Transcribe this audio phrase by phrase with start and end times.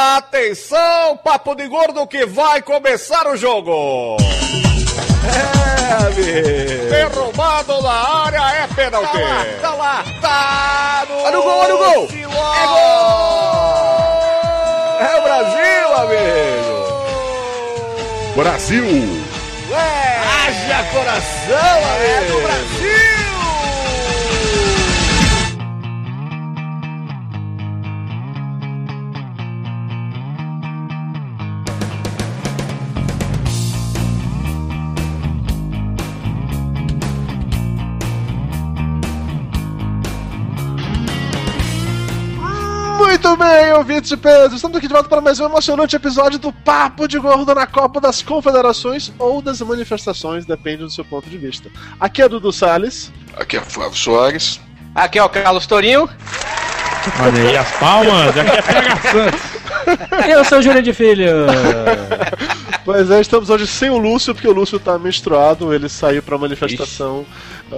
[0.00, 4.16] Atenção, papo de gordo que vai começar o jogo.
[5.26, 6.88] É, amigo.
[6.88, 9.10] Derrubado na área é pênalti.
[9.10, 12.08] Tá lá, tá lá, tá no, olha o gol, olha o gol.
[12.12, 13.48] É gol.
[15.00, 16.78] É o Brasil, amigo.
[18.36, 18.86] Brasil.
[19.72, 20.18] É.
[20.46, 22.06] Haja coração, amigo.
[22.06, 22.77] É do Brasil.
[43.20, 46.52] Muito bem, ouvintes de peso, estamos aqui de volta para mais um emocionante episódio do
[46.52, 51.36] Papo de Gordo na Copa das Confederações ou das manifestações, depende do seu ponto de
[51.36, 51.68] vista.
[51.98, 53.12] Aqui é Dudu Salles.
[53.36, 54.60] Aqui é Flávio Soares.
[54.94, 56.08] Aqui é o Carlos Torinho.
[57.20, 58.38] Olha aí as palmas, aqui
[60.28, 60.34] é.
[60.36, 61.26] Eu sou o Júlio de Filho.
[62.84, 66.38] Pois é, estamos hoje sem o Lúcio, porque o Lúcio tá menstruado, ele saiu pra
[66.38, 67.26] manifestação.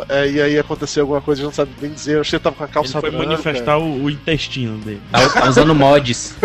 [0.09, 2.17] É, e aí aconteceu alguma coisa, a gente não sabe bem dizer.
[2.17, 3.27] Eu achei que tava com a calça Ele foi branca.
[3.29, 5.01] manifestar o, o intestino dele.
[5.11, 6.35] Tá, tá usando mods.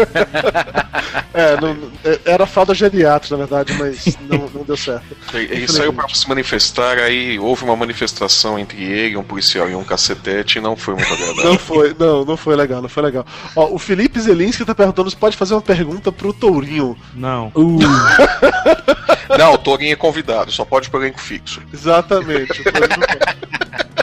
[1.34, 5.04] É, não- é, era fralda geriátrica, na verdade, mas não, não deu certo.
[5.34, 9.76] Ele, ele saiu pra se manifestar, aí houve uma manifestação entre ele, um policial e
[9.76, 11.44] um cacetete, e não foi muito agradável.
[11.52, 13.26] Não foi, não, não foi legal, não foi legal.
[13.54, 16.98] Ó, o Felipe Zelinski tá perguntando se pode fazer uma pergunta pro Tourinho.
[17.14, 17.52] Não.
[19.38, 21.62] Não, o Torinho é convidado, só pode pro elenco fixo.
[21.73, 22.62] Exatamente.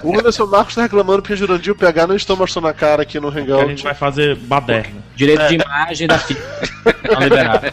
[0.03, 0.13] o.
[0.13, 3.03] O Anderson Marcos tá reclamando porque Jurandir e o PH não estão mostrando a cara
[3.03, 3.69] aqui no Que a Hangout.
[3.69, 5.01] gente vai fazer baderna.
[5.15, 6.43] Direito de imagem da fita.
[7.13, 7.73] Não liberado.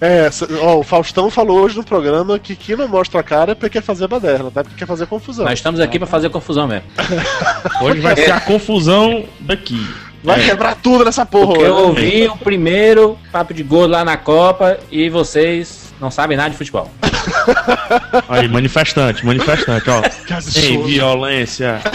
[0.00, 0.30] É,
[0.62, 3.68] ó, o Faustão falou hoje no programa que quem não mostra a cara é porque
[3.70, 4.62] quer fazer baderna, tá?
[4.62, 5.44] Porque quer fazer confusão.
[5.44, 6.84] Nós estamos aqui pra fazer confusão mesmo.
[7.82, 9.84] Hoje vai ser a confusão daqui.
[10.22, 14.16] Vai quebrar tudo nessa porra, Porque eu ouvi o primeiro papo de gol lá na
[14.16, 16.90] Copa e vocês não sabem nada de futebol.
[18.28, 20.02] Aí, manifestante, manifestante, ó.
[20.40, 21.80] Sem violência.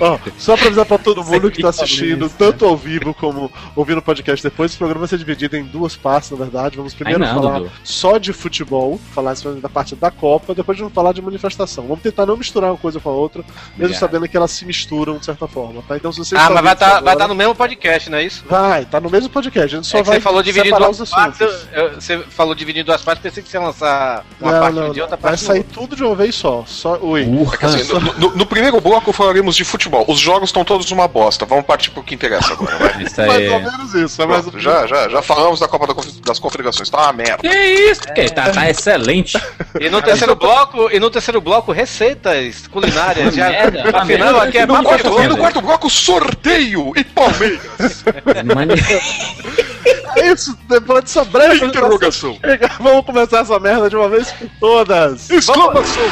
[0.00, 2.36] Ó, só pra avisar pra todo mundo que tá assistindo, violência.
[2.38, 5.96] tanto ao vivo como ouvindo o podcast depois, esse programa vai ser dividido em duas
[5.96, 6.76] partes, na verdade.
[6.76, 7.70] Vamos primeiro Ai, não, falar Dudu.
[7.84, 11.86] só de futebol, falar da parte da Copa, depois vamos falar de manifestação.
[11.86, 13.98] Vamos tentar não misturar uma coisa com a outra, mesmo Obrigado.
[13.98, 15.96] sabendo que elas se misturam de certa forma, tá?
[15.96, 18.44] Então se vocês Ah, mas vai estar agora- tá no mesmo podcast, não é isso?
[18.48, 21.10] Vai, tá no mesmo podcast, a gente só é vai você falou dividir duas os
[21.10, 21.42] partes.
[21.42, 21.68] assuntos.
[21.72, 24.74] eu- eu- Você falou dividir em duas partes, pensei que você lançar uma Não, parte
[24.76, 25.44] não, de outra Vai parte.
[25.44, 26.64] sair tudo de uma vez só.
[26.66, 26.98] Só.
[27.00, 27.26] Oi.
[27.58, 30.04] Quer dizer, no, no- no primeiro bloco falaremos de futebol.
[30.08, 31.44] Os jogos estão todos uma bosta.
[31.46, 33.02] Vamos partir pro que interessa agora, vai.
[33.02, 33.48] Isso Mais aí.
[33.48, 34.20] ou menos isso.
[34.22, 35.94] É mais Pronto, já, já, já falamos da Copa
[36.24, 36.90] das Confederações.
[36.90, 37.38] Tá uma merda.
[37.38, 38.02] Que isso?
[38.14, 39.40] Que tá, tá excelente.
[39.80, 43.34] E no terceiro bloco, e no terceiro bloco, receitas culinárias.
[43.34, 44.42] Já, merda, afinal, merda.
[44.42, 48.04] aqui é No quarto, e no quarto bloco, sorteio e Palmeiras.
[50.16, 52.38] É isso, depois dessa breve Interrogação.
[52.80, 55.30] Vamos começar essa merda de uma vez por todas.
[55.30, 56.02] Exclamação.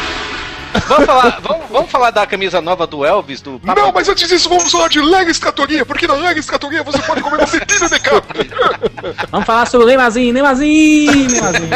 [0.88, 4.28] Vamos falar, vamos, vamos falar da camisa nova do Elvis, do Papo Não, mas antes
[4.28, 7.88] disso, vamos falar de Lega Escatoria, porque na Lega Escatoria você pode comer um pepino
[7.88, 8.50] de capri.
[9.30, 11.70] Vamos falar sobre o Neymarzinho, Neymarzinho, Neymarzinho.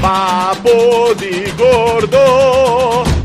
[0.00, 3.17] Papo de gordo.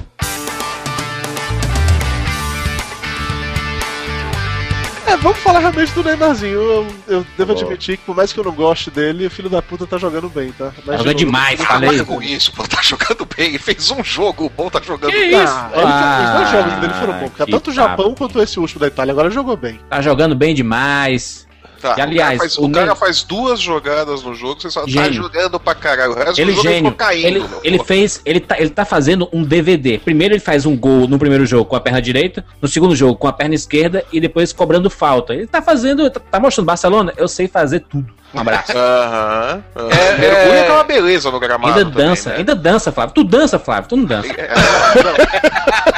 [5.06, 6.53] É, vamos falar realmente do Neymarzinho.
[6.53, 9.62] Eu, eu devo admitir que, por mais que eu não goste dele, o filho da
[9.62, 10.72] puta tá jogando bem, tá?
[10.86, 12.03] Mas, Joga demais, Não falei.
[12.06, 13.47] com isso, pô, tá jogando bem.
[13.50, 15.44] Ele fez um jogo, o bom tá jogando Que bem.
[15.44, 15.53] isso?
[15.53, 17.31] Ah, ele fez- os dois Ah, jogos dele foram bons.
[17.38, 17.72] Tanto o papo.
[17.74, 19.12] Japão quanto esse último da Itália.
[19.12, 19.80] Agora jogou bem.
[19.90, 21.46] Tá jogando bem demais.
[21.84, 24.72] Tá, E, aliás, o cara, faz, o o cara faz duas jogadas no jogo, você
[24.72, 25.14] só tá Gênio.
[25.24, 26.14] jogando pra caralho.
[26.14, 26.92] O resto Ele do jogo ele gênio.
[26.92, 27.28] ficou caindo.
[27.28, 28.22] Ele, ele fez.
[28.26, 29.98] Ele tá, ele tá fazendo um DVD.
[30.00, 33.16] Primeiro ele faz um gol no primeiro jogo com a perna direita, no segundo jogo
[33.18, 35.34] com a perna esquerda e depois cobrando falta.
[35.34, 36.10] Ele tá fazendo.
[36.10, 38.14] Tá, tá mostrando Barcelona, eu sei fazer tudo.
[38.34, 38.72] Um abraço.
[38.76, 39.64] Aham.
[39.76, 41.68] É, Mergulho é- é uma beleza no gramado.
[41.78, 42.36] Ainda também, dança, né?
[42.38, 43.14] ainda dança, Flávio.
[43.14, 43.90] Tu dança, Flávio.
[43.90, 44.28] Tu não dança.
[44.32, 44.50] É,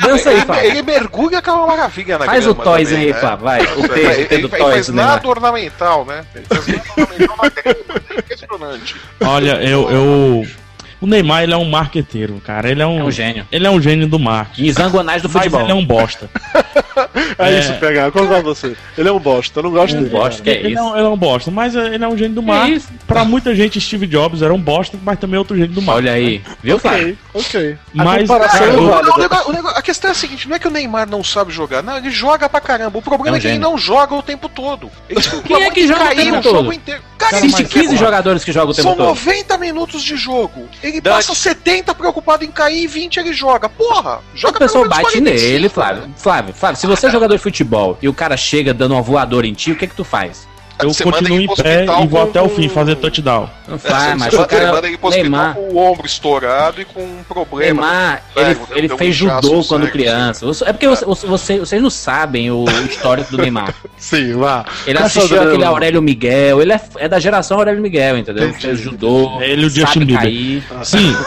[0.00, 0.64] Dança aí, ele, Flávio.
[0.70, 3.20] ele mergulha é uma maravilha na Faz o grama toys também, aí, né?
[3.20, 3.44] Flávio.
[3.44, 3.60] Vai.
[3.62, 5.12] O T, o T Ele, do ele toys faz do Neymar.
[5.14, 6.24] nada ornamental, né?
[6.34, 8.02] Ele faz nada ornamental na grama.
[8.10, 8.96] É impressionante.
[9.20, 10.46] Olha, eu, eu.
[11.06, 12.68] O Neymar, ele é um marqueteiro, cara.
[12.68, 12.98] Ele é um.
[12.98, 13.46] É um gênio.
[13.52, 14.72] Ele é um gênio do marketing.
[14.72, 15.60] Zanguanais do Mas futebol.
[15.62, 16.28] ele é um bosta.
[17.38, 17.58] É, É.
[17.60, 18.06] isso, pegar.
[18.06, 18.76] Eu concordo com você.
[18.98, 20.10] Ele é um bosta, eu não gosto Um dele.
[20.10, 20.78] bosta, que é ele, isso?
[20.78, 22.76] é um, ele é um bosta, mas é- ele é um gênio do Que marketing.
[22.76, 22.88] isso?
[23.06, 26.08] Pra muita gente, Steve Jobs era um bosta, mas também é outro gênio do marketing.
[26.08, 26.42] Olha aí.
[26.62, 27.16] Viu, Flávio?
[27.34, 27.78] Ok, ok.
[28.00, 29.12] A Mas, comparação cara, é eu- Não, válida.
[29.14, 31.22] o negócio- o negócio- a questão é a seguinte: não é que o Neymar não
[31.22, 32.98] sabe jogar, não, ele joga pra caramba.
[32.98, 34.90] O problema É um é, que ele não joga o tempo todo.
[35.08, 36.72] Ele Quem é que joga o tempo jogo todo?
[36.72, 37.02] inteiro.
[37.18, 39.06] Cara, Existe mas- 15 jogadores que jogam o tempo São todo.
[39.06, 40.68] 90 minutos de jogo.
[40.82, 41.14] Ele Dante.
[41.14, 43.68] passa 70 preocupado em cair e 20 ele joga.
[43.68, 46.14] Porra, O joga pessoal pelo menos bate 45, nele, Flávio.
[46.16, 49.46] Flávio, Flávio, se você é jogador de futebol e o cara chega dando uma voadora
[49.46, 50.46] em ti, o que é que tu faz?
[50.78, 53.48] Eu Você continuo em pé e vou até o fim fazer touchdown.
[53.66, 54.72] Não faz, mas você o cara.
[54.72, 57.80] manda ele pro hospital Neymar, com o ombro estourado e com um problema.
[57.80, 59.90] Neymar, ele, cérebro, ele um fez judô quando cérebro.
[59.92, 60.46] criança.
[60.66, 63.74] É porque você, você- vocês não sabem o histórico do Neymar.
[63.96, 64.66] Sim, vá.
[64.86, 65.22] Ele Caçador.
[65.24, 68.52] assistiu aquele Aurélio Miguel, ele é, é da geração Aurélio Miguel, entendeu?
[68.52, 70.18] Fez judô, Ele e o Justin Bieber.
[70.20, 70.62] cair.
[70.84, 71.16] Sim.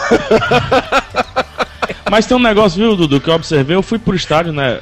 [2.10, 3.76] Mas tem um negócio, viu, Dudu, que eu observei.
[3.76, 4.78] Eu fui pro estádio, né?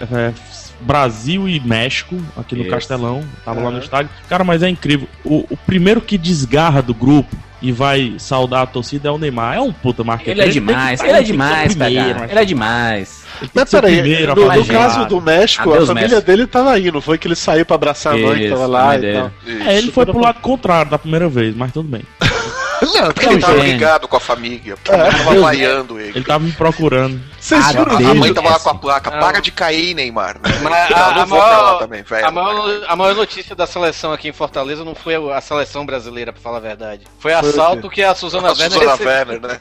[0.80, 2.70] É, Brasil e México, aqui no Isso.
[2.70, 3.22] Castelão.
[3.44, 4.10] Tava lá no estádio.
[4.28, 5.08] Cara, mas é incrível.
[5.24, 9.56] O, o primeiro que desgarra do grupo e vai saudar a torcida é o Neymar.
[9.56, 10.40] É um puta marqueteiro.
[10.40, 13.24] Ele é demais, tá- ele é ser o demais, primeiro, Ele é demais.
[13.54, 16.26] Mas peraí, primeiro no, no caso do México, Adeus, a família México.
[16.26, 18.70] dele tava aí, não foi que ele saiu pra abraçar a mãe que tava Isso,
[18.70, 19.18] lá e dele.
[19.18, 19.30] tal.
[19.66, 22.02] É, ele foi pro lado contrário da primeira vez, mas tudo bem.
[22.80, 24.76] Não, Porque ele um tava ligado com a família.
[24.76, 26.12] Porque mãe tava vaiando ele.
[26.14, 27.20] Ele tava me procurando.
[27.40, 29.18] Vocês Ah, viram o A mãe tava lá com a placa, Não.
[29.20, 30.34] para de cair, Neymar.
[30.42, 30.58] né?
[30.62, 32.26] Mas a, não a maior, também, velho.
[32.26, 36.32] a, maior, a maior notícia da seleção aqui em Fortaleza não foi a seleção brasileira,
[36.32, 37.04] pra falar a verdade.
[37.20, 39.12] Foi Foi o assalto que a Suzana A Werner Susana recebeu.
[39.12, 39.60] Werner, né?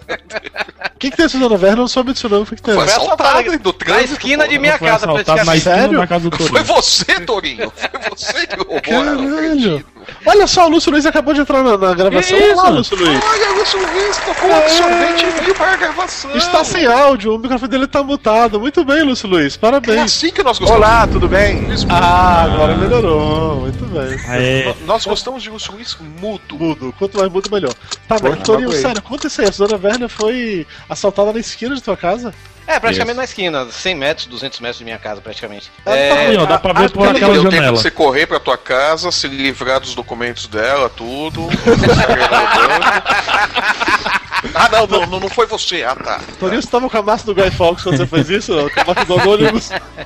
[0.95, 1.71] O que, que tem a Suzana Werner?
[1.73, 2.41] Eu não soube disso não.
[2.41, 2.73] O que, que tem?
[2.73, 4.13] Foi Foi aí do Na trânsito.
[4.13, 4.49] esquina pô.
[4.49, 5.57] de minha Foi casa, assaltado na praticamente.
[5.59, 5.97] esquina Sério?
[5.99, 6.65] da casa do Foi Torinho.
[6.65, 7.73] você, Torinho.
[7.75, 8.81] Foi você que roubou.
[8.81, 9.85] Caralho.
[10.25, 12.37] Olha só, o Lúcio Luiz acabou de entrar na, na gravação.
[12.37, 12.71] Olha lá, isso?
[12.73, 13.23] Lúcio Luiz.
[13.23, 16.35] Olha, o Lúcio Luiz tocou um sorvete e veio para a gravação.
[16.35, 18.59] Está sem áudio, o microfone dele tá mutado.
[18.59, 20.01] Muito bem, Lúcio Luiz, É parabéns.
[20.01, 20.81] assim que nós gostamos.
[20.83, 21.67] Olá, tudo bem?
[21.89, 23.61] Ah, agora melhorou.
[23.61, 24.19] Muito bem.
[24.29, 26.57] É, Nós gostamos de Lúcio Luiz mudo.
[26.57, 27.73] Mudo, quanto mais mudo, melhor.
[28.07, 29.47] Tá, mas sério, conta isso aí.
[29.47, 32.33] A Suzana Werner foi assaltada na esquina de tua casa?
[32.65, 35.71] É, praticamente na esquina, 100 metros, 200 metros de minha casa, praticamente.
[35.85, 37.77] Ela É, tá ó, dá pra ver a- por a- aquela Deu tempo janela.
[37.77, 41.47] de você correr pra tua casa, se livrar dos documentos dela, tudo.
[44.53, 45.83] ah, não, não, não, não foi você.
[45.83, 46.19] Ah, tá.
[46.39, 48.53] Torinho, você tava com a massa do Guy Fawkes quando você fez isso?
[48.73, 49.17] Com a massa do?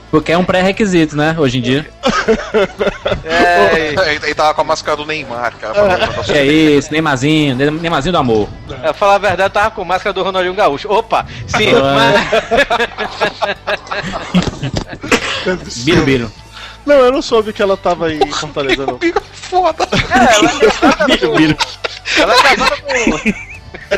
[0.10, 1.36] Porque é um pré-requisito, né?
[1.38, 1.90] Hoje em dia.
[3.24, 5.74] é, Ele, ele tava com a máscara do Neymar, cara.
[6.20, 8.48] o Que é isso, Neymarzinho, Neymarzinho do amor.
[8.68, 10.92] pra falar a verdade, eu tava com máscara do Ronaldinho Gaúcho.
[10.92, 11.26] Opa!
[11.48, 12.22] Sim, mas,
[15.84, 16.32] Biro, biro.
[16.86, 18.98] Não, eu não soube que ela tava em Fortaleza, não.
[18.98, 19.88] Biga foda.
[21.06, 21.58] Biro, biro.
[22.18, 22.92] ela é casada com.
[22.92, 23.51] É que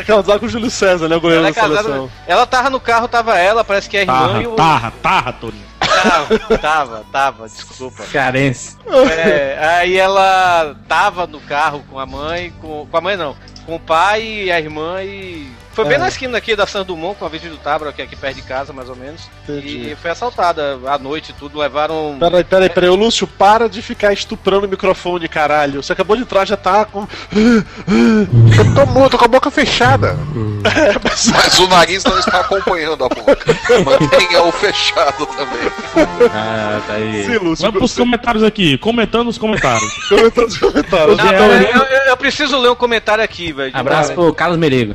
[0.08, 1.16] ela tava com o Júlio César, né?
[1.16, 2.10] O goleiro Ela, é da casada, seleção.
[2.26, 4.54] ela tava no carro, tava ela, parece que é a irmã tarra, e o.
[4.54, 5.64] tarra, tarra, Torinho.
[5.80, 8.04] Tava, tava, tava, desculpa.
[8.12, 8.76] Carense.
[9.10, 13.76] É, aí ela tava no carro com a mãe, com, com a mãe não, com
[13.76, 15.50] o pai e a irmã e.
[15.74, 15.98] Foi bem É.
[15.98, 18.36] na esquina aqui da São Dumont, com a Virgem do Tábara, que é aqui perto
[18.36, 19.22] de casa, mais ou menos.
[19.42, 19.90] Entendi.
[19.90, 22.16] E foi assaltada à noite e tudo, levaram.
[22.20, 22.88] Peraí, peraí, peraí.
[22.90, 25.82] Ô, Lúcio, para de ficar estuprando o microfone, caralho.
[25.82, 27.06] Você acabou de entrar, já tá com.
[28.56, 30.16] Eu tô mudo, com a boca fechada.
[31.32, 33.36] Mas o nariz não está acompanhando a boca.
[33.84, 35.72] Mantenha-o fechado também.
[36.32, 37.24] Ah, tá aí.
[37.24, 37.64] Sim, Lúcio.
[37.66, 39.92] Vamos pros comentários aqui, comentando os comentários.
[40.08, 41.16] Comentando os comentários.
[41.16, 43.70] Não, eu, eu- eu- preciso ler um comentário aqui, velho.
[43.74, 44.94] Abraço pro Carlos Merigo.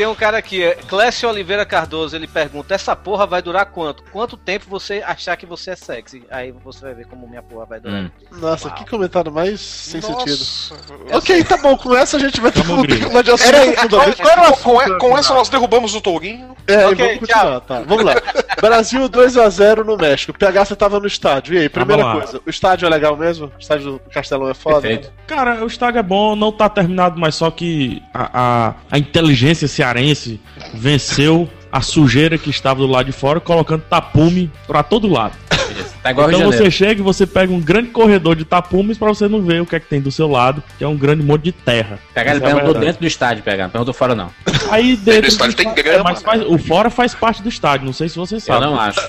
[0.00, 4.02] Tem um cara aqui, é, Clécio Oliveira Cardoso, ele pergunta: essa porra vai durar quanto?
[4.04, 6.24] Quanto tempo você achar que você é sexy?
[6.30, 8.04] Aí você vai ver como minha porra vai durar.
[8.04, 8.10] Hum.
[8.32, 10.38] Nossa, que comentário mais sem sentido.
[10.38, 10.74] Nossa.
[11.12, 13.10] Ok, tá bom, com essa a gente vai ter Grilo.
[13.10, 14.62] uma de assunto profundamente.
[14.62, 16.56] com, com, com essa nós derrubamos o Tourinho.
[16.66, 17.80] É, Ok, e vamos continuar, tá.
[17.80, 18.14] Vamos lá.
[18.58, 20.32] Brasil 2x0 no México.
[20.32, 21.54] PH, você tava no estádio.
[21.54, 23.46] E aí, primeira coisa, o estádio é legal mesmo?
[23.48, 24.80] O estádio do Castelão é foda?
[24.80, 25.12] Perfeito.
[25.26, 29.66] Cara, o estádio é bom, não tá terminado, mas só que a, a, a inteligência
[29.94, 30.40] cearense
[30.74, 35.36] venceu a sujeira que estava do lado de fora, colocando tapume pra todo lado.
[36.02, 36.52] Tá então Janeiro.
[36.52, 39.66] você chega e você pega um grande corredor de tapumes pra você não ver o
[39.66, 41.98] que é que tem do seu lado, que é um grande monte de terra.
[42.14, 42.86] Pegar ele é perguntou verdade.
[42.86, 43.64] dentro do estádio, pegar.
[43.64, 44.30] Não perguntou fora, não.
[44.70, 47.42] Aí dentro No estádio do tem estádio- grama, é, mas faz- o fora faz parte
[47.42, 48.64] do estádio, não sei se você Eu sabe.
[48.64, 49.08] não acho.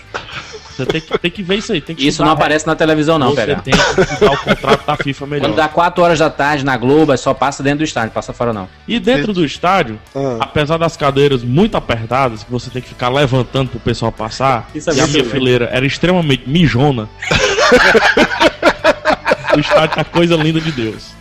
[0.76, 1.82] Você tem que, tem que ver isso aí.
[1.82, 3.62] Tem que Isso estudar não aparece na televisão, não, Você pegar.
[3.62, 5.48] tem que estudar o contrato da FIFA melhor.
[5.48, 8.14] Quando dá 4 horas da tarde na Globo, é só passa dentro do estádio, não
[8.14, 8.68] passa fora, não.
[8.88, 10.38] E dentro do estádio, Ah.
[10.42, 14.90] apesar das cadeiras muito apertadas, que você tem que ficar levantando pro pessoal passar, Isso
[14.90, 17.08] é e a minha fileira era extremamente mijona.
[19.56, 21.12] o estádio tá coisa linda de Deus.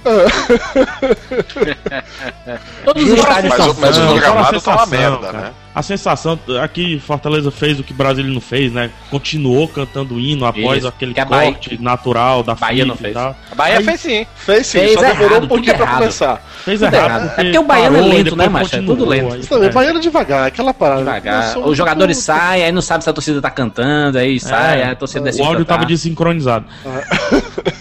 [2.84, 5.38] Todos os estádios Mas, são o- mas o Não, gramado fora tá uma merda, cara.
[5.38, 5.50] né?
[5.74, 6.38] A sensação.
[6.62, 8.90] Aqui, Fortaleza fez o que Brasília não fez, né?
[9.10, 12.96] Continuou cantando o hino após Isso, aquele que a Bahia- corte natural da Bahia não
[12.96, 13.24] FIFA e fez.
[13.24, 13.36] tal.
[13.50, 14.26] A Bahia Aí- fez sim.
[14.34, 15.98] Fez sim, Fez só demorou errado, um pouquinho tudo pra errado.
[16.00, 16.42] começar.
[16.64, 17.22] Fez Tudo errado.
[17.28, 18.76] Porque É porque o baiano é parou lento, né, macho?
[18.76, 19.32] É tudo lento.
[19.34, 19.72] aí- Isso também, é.
[19.72, 21.00] baiano é devagar, aquela parada.
[21.00, 21.58] Devagar.
[21.58, 24.90] Os jogadores tipo- saem, aí não sabe se a torcida tá cantando, aí sai, aí
[24.90, 25.74] a torcida o decide áudio cantar.
[25.76, 26.66] tava desincronizado.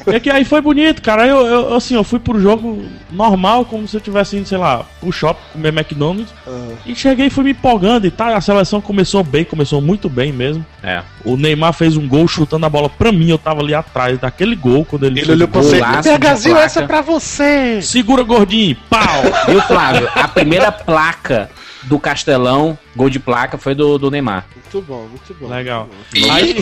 [0.07, 1.25] É que aí foi bonito, cara.
[1.27, 4.85] Eu, eu, assim, eu fui pro jogo normal, como se eu tivesse indo, sei lá,
[4.99, 6.33] pro shopping comer McDonald's.
[6.47, 6.73] Ah.
[6.85, 8.33] E cheguei e fui me empolgando e tal.
[8.33, 10.65] A seleção começou bem, começou muito bem mesmo.
[10.83, 11.01] É.
[11.23, 13.29] O Neymar fez um gol chutando a bola pra mim.
[13.29, 15.19] Eu tava ali atrás daquele gol quando ele.
[15.21, 15.81] Ele olhou pra você.
[15.81, 17.81] Essa é pra você.
[17.81, 19.23] Segura gordinho, pau!
[19.47, 20.09] Viu, Flávio?
[20.13, 21.49] A primeira placa
[21.83, 24.45] do Castelão, gol de placa, foi do, do Neymar.
[24.53, 25.47] Muito bom, muito bom.
[25.47, 25.89] Legal.
[26.13, 26.33] muito bom.
[26.33, 26.55] Aí.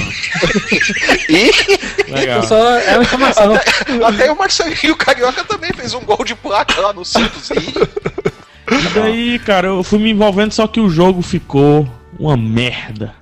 [2.08, 2.44] Legal.
[2.44, 3.54] Só é uma informação.
[4.06, 7.50] Até o Marcelinho Carioca também fez um gol de placa lá no Santos.
[8.72, 11.88] E daí, cara, eu fui me envolvendo, só que o jogo ficou
[12.20, 13.14] uma merda.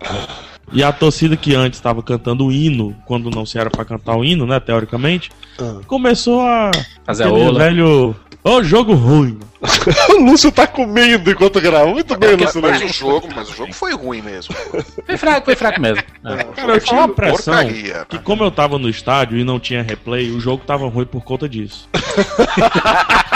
[0.73, 4.15] E a torcida que antes estava cantando o hino, quando não se era pra cantar
[4.17, 5.79] o hino, né, teoricamente, Ah.
[5.87, 6.71] começou a
[7.05, 7.59] Fazer a ola.
[7.59, 9.39] velho, ô jogo ruim.
[10.09, 11.87] o Lúcio tá comendo enquanto grava.
[11.87, 12.61] Muito bem, Lúcio.
[12.61, 12.85] mas né?
[12.85, 14.53] o jogo, mas o jogo foi ruim mesmo.
[15.05, 16.03] Foi fraco, foi fraco mesmo.
[16.23, 16.43] É.
[16.43, 18.05] Cara, eu tinha uma pressão Porcaria.
[18.07, 21.23] que como eu tava no estádio e não tinha replay, o jogo tava ruim por
[21.23, 21.89] conta disso.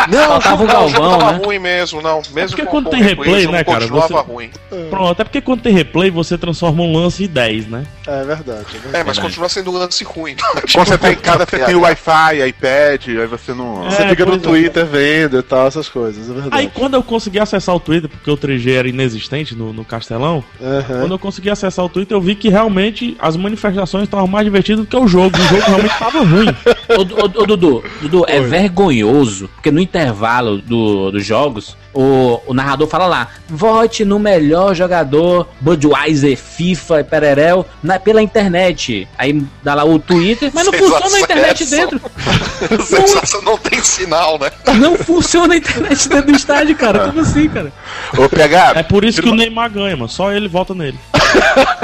[0.10, 1.46] Não, não, o jogo Galvão, tava né?
[1.46, 2.22] ruim mesmo, não.
[2.34, 4.50] Mesmo porque com- quando com tem replay, né, cara, Continuava você- ruim.
[4.90, 7.86] Pronto, é porque quando tem replay você transforma um lance em 10, né?
[8.08, 8.66] É verdade.
[8.74, 8.98] É verdade.
[8.98, 10.36] É, mas continua sendo um lance ruim.
[10.74, 13.86] Quando você tá em casa, você tem o Wi-Fi, iPad, aí você não.
[13.86, 14.70] É, Você fica no pois é.
[15.00, 16.56] E tal, essas coisas, é verdade.
[16.56, 20.44] Aí quando eu consegui acessar o Twitter, porque o 3G era inexistente no, no Castelão,
[20.62, 21.00] Aham.
[21.02, 24.82] Quando eu consegui acessar o Twitter, eu vi que realmente as manifestações estavam mais divertidas
[24.82, 25.38] do que o jogo.
[25.38, 26.48] O jogo realmente estava ruim.
[26.90, 32.54] Ô, ô, ô, Dudu, Dudu, é vergonhoso, porque no intervalo do, dos jogos, o, o
[32.54, 39.08] narrador fala lá, vote no melhor jogador Budweiser, FIFA e Pererel na, pela internet.
[39.18, 41.90] Aí dá lá o Twitter, mas não funciona a internet acessam.
[41.90, 42.02] dentro.
[42.86, 44.52] Sensação não tem sinal, né?
[44.80, 47.08] Não funciona a internet dentro do estádio, cara.
[47.08, 47.72] Como assim, cara?
[48.18, 50.10] Ô, PH, É por isso que o Neymar ganha, mano.
[50.10, 51.00] Só ele vota nele.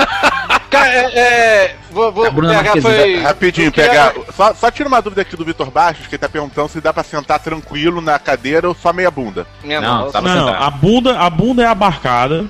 [0.69, 1.19] Cara, é.
[1.19, 3.19] é vou, vou pegar foi.
[3.21, 4.13] rapidinho, PH.
[4.35, 6.91] Só, só tira uma dúvida aqui do Vitor Baixos, que ele tá perguntando se dá
[6.91, 9.47] pra sentar tranquilo na cadeira ou só meia bunda.
[9.63, 10.05] Minha Não.
[10.05, 10.62] Não, sentar.
[10.62, 12.45] a bunda, a bunda é abarcada.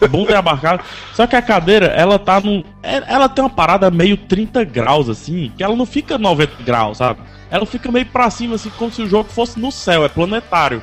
[0.00, 0.82] A bunda é abarcada.
[1.14, 2.62] Só que a cadeira, ela tá num.
[2.82, 6.98] é- Ela tem uma parada meio 30 graus, assim, que ela não fica 90 graus,
[6.98, 7.20] sabe?
[7.50, 10.82] Ela fica meio pra cima, assim, como se o jogo fosse no céu, é planetário.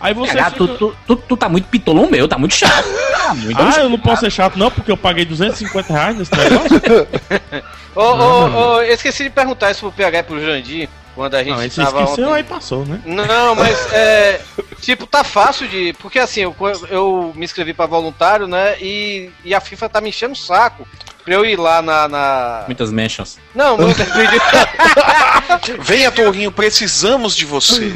[0.00, 0.32] Aí você.
[0.34, 2.86] PH, fica- tu, tu, tu, tu tá muito pitolão meu, tá muito chato.
[3.12, 3.80] Tá muito Ah, chato.
[3.82, 6.80] eu não posso ser chato, não, porque eu paguei 250 reais nesse negócio.
[7.94, 11.42] Ô, ô, ô, eu esqueci de perguntar isso pro PH e pro Jandir, quando a
[11.42, 12.36] gente Não, tava esqueceu, ontem.
[12.36, 13.00] aí passou, né?
[13.04, 14.40] Não, mas é.
[14.80, 15.92] Tipo, tá fácil de.
[15.94, 16.56] Porque assim, eu,
[16.88, 18.76] eu me inscrevi pra voluntário, né?
[18.80, 20.86] E, e a FIFA tá me enchendo o saco
[21.24, 22.08] pra eu ir lá na.
[22.08, 22.64] na...
[22.66, 23.38] Muitas mentions.
[23.54, 23.88] Não, não.
[25.80, 27.92] Venha, Tourinho, precisamos de você.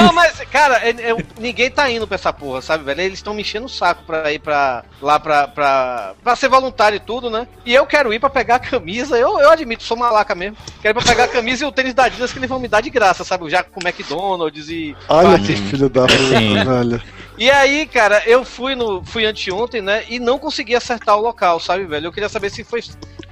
[0.00, 3.00] Não, mas, cara, é- é- ninguém tá indo pra essa porra, sabe, velho?
[3.00, 6.96] Eles estão me enchendo o saco pra ir pra, lá pra, pra, pra ser voluntário
[6.96, 7.46] e tudo, né?
[7.64, 10.56] E eu quero ir pra pegar a camisa, eu, eu admito, sou malaca mesmo.
[10.82, 12.68] Quero ir pra pegar a camisa e o tênis da Adidas que eles vão me
[12.68, 13.48] dar de graça, sabe?
[13.50, 14.96] Já com McDonald's e.
[15.08, 17.02] Olha que filho da puta, velho.
[17.38, 20.04] E aí, cara, eu fui no fui anteontem, né?
[20.08, 22.06] E não consegui acertar o local, sabe, velho?
[22.06, 22.80] Eu queria saber se foi,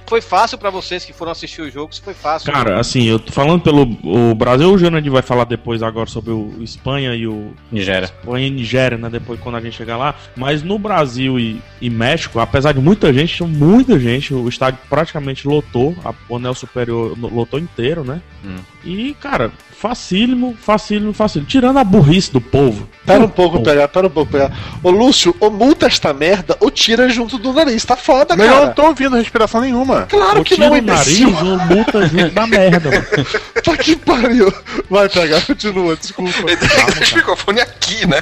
[0.07, 2.51] foi fácil pra vocês que foram assistir o jogo, se foi fácil.
[2.51, 6.31] Cara, assim, eu tô falando pelo o Brasil, o Janadi vai falar depois agora sobre
[6.31, 8.05] o Espanha e o Nigéria.
[8.05, 9.09] Espanha e Nigéria, né?
[9.09, 10.15] Depois quando a gente chegar lá.
[10.35, 14.79] Mas no Brasil e, e México, apesar de muita gente, tinha muita gente, o estádio
[14.89, 18.21] praticamente lotou, a, o anel superior lotou inteiro, né?
[18.45, 18.57] Hum.
[18.83, 21.47] E, cara, facílimo, facílimo, facílimo.
[21.49, 22.87] Tirando a burrice do povo.
[23.05, 24.51] Pera um pouco, pegar, pera um pouco, pegar.
[24.81, 27.83] Ô Lúcio, ou multa esta merda, ou tira junto do nariz.
[27.85, 28.73] Tá foda, Mas eu não cara.
[28.73, 29.96] tô ouvindo respiração nenhuma.
[30.05, 31.49] Claro que não, o nariz imbecil.
[31.51, 33.05] ou multa junto da merda, mano.
[33.63, 34.53] Tá que pariu.
[34.89, 36.31] Vai pegar, continua, desculpa.
[36.43, 38.17] Deixa o microfone aqui, né?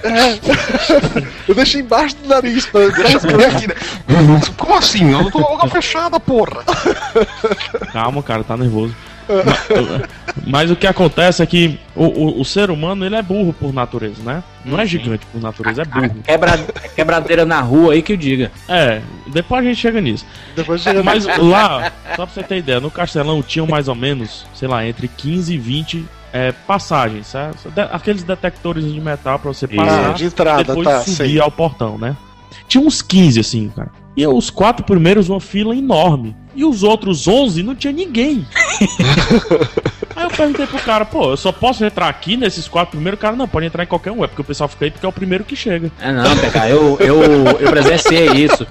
[1.48, 3.76] Eu deixei embaixo do nariz pra Deixa aqui, né?
[4.58, 5.12] Como assim?
[5.12, 6.64] Eu não tô com a boca fechada, porra.
[7.94, 8.96] Calma, cara, tá nervoso.
[10.46, 13.74] Mas, o que acontece é que o, o, o ser humano ele é burro por
[13.74, 14.44] natureza, né?
[14.64, 16.16] Não é gigante por natureza, é burro.
[16.24, 16.58] Quebra,
[16.96, 18.52] quebradeira na rua aí que eu diga.
[18.68, 20.26] É, depois a gente chega nisso.
[20.56, 24.46] Depois chega Mas lá, só pra você ter ideia, no Castelão tinham mais ou menos,
[24.54, 27.70] sei lá, entre 15 e 20 é, passagens, certo?
[27.72, 31.40] De- aqueles detectores de metal pra você passar Ah, de entrada, depois tá, subir sei.
[31.40, 32.16] ao portão, né?
[32.68, 33.90] Tinha uns 15 assim, cara.
[34.16, 36.36] E os quatro primeiros uma fila enorme.
[36.56, 38.46] E os outros 11 não tinha ninguém.
[40.16, 43.18] Aí eu perguntei pro cara, pô, eu só posso entrar aqui nesses quatro primeiros?
[43.18, 44.24] O cara, não, pode entrar em qualquer um.
[44.24, 45.92] É porque o pessoal fica aí porque é o primeiro que chega.
[46.00, 47.22] É não, PK, eu, eu,
[47.60, 48.66] eu presenciei isso.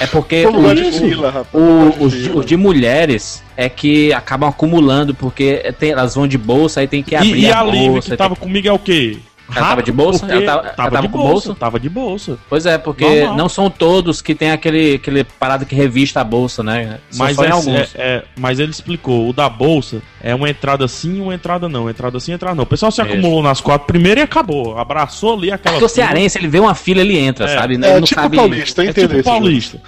[0.00, 1.46] É porque Como o, gosta de o- fila, rapaz.
[1.52, 6.16] o- Como gosta os, de os de mulheres é que acabam acumulando, porque tem- elas
[6.16, 8.06] vão de bolsa, aí tem que abrir E, e a a Lívia bolsa.
[8.06, 9.18] que aí tava tem- comigo é o quê?
[9.54, 10.26] Ela tava de bolsa?
[10.26, 11.54] Ela tava- ela tava de com bolsa, bolsa?
[11.60, 12.38] Tava de bolsa.
[12.48, 13.36] Pois é, porque Normal.
[13.36, 16.98] não são todos que tem aquele, aquele parada que revista a bolsa, né?
[17.10, 17.76] São Mas, só em é- alguns.
[17.76, 21.68] é- é- mas ele explicou, o da bolsa é uma entrada sim e uma entrada
[21.68, 21.88] não.
[21.88, 22.64] Entrada sim, entrada não.
[22.64, 23.10] O pessoal se Isso.
[23.10, 24.78] acumulou nas quatro primeiras e acabou.
[24.78, 26.06] Abraçou ali aquela Porque o fila.
[26.06, 27.58] cearense, ele vê uma fila, ele entra, É.
[27.58, 27.74] sabe?
[27.74, 28.36] Ele É não tipo sabe.
[28.36, 29.80] paulista, eu É entendo tipo esse paulista.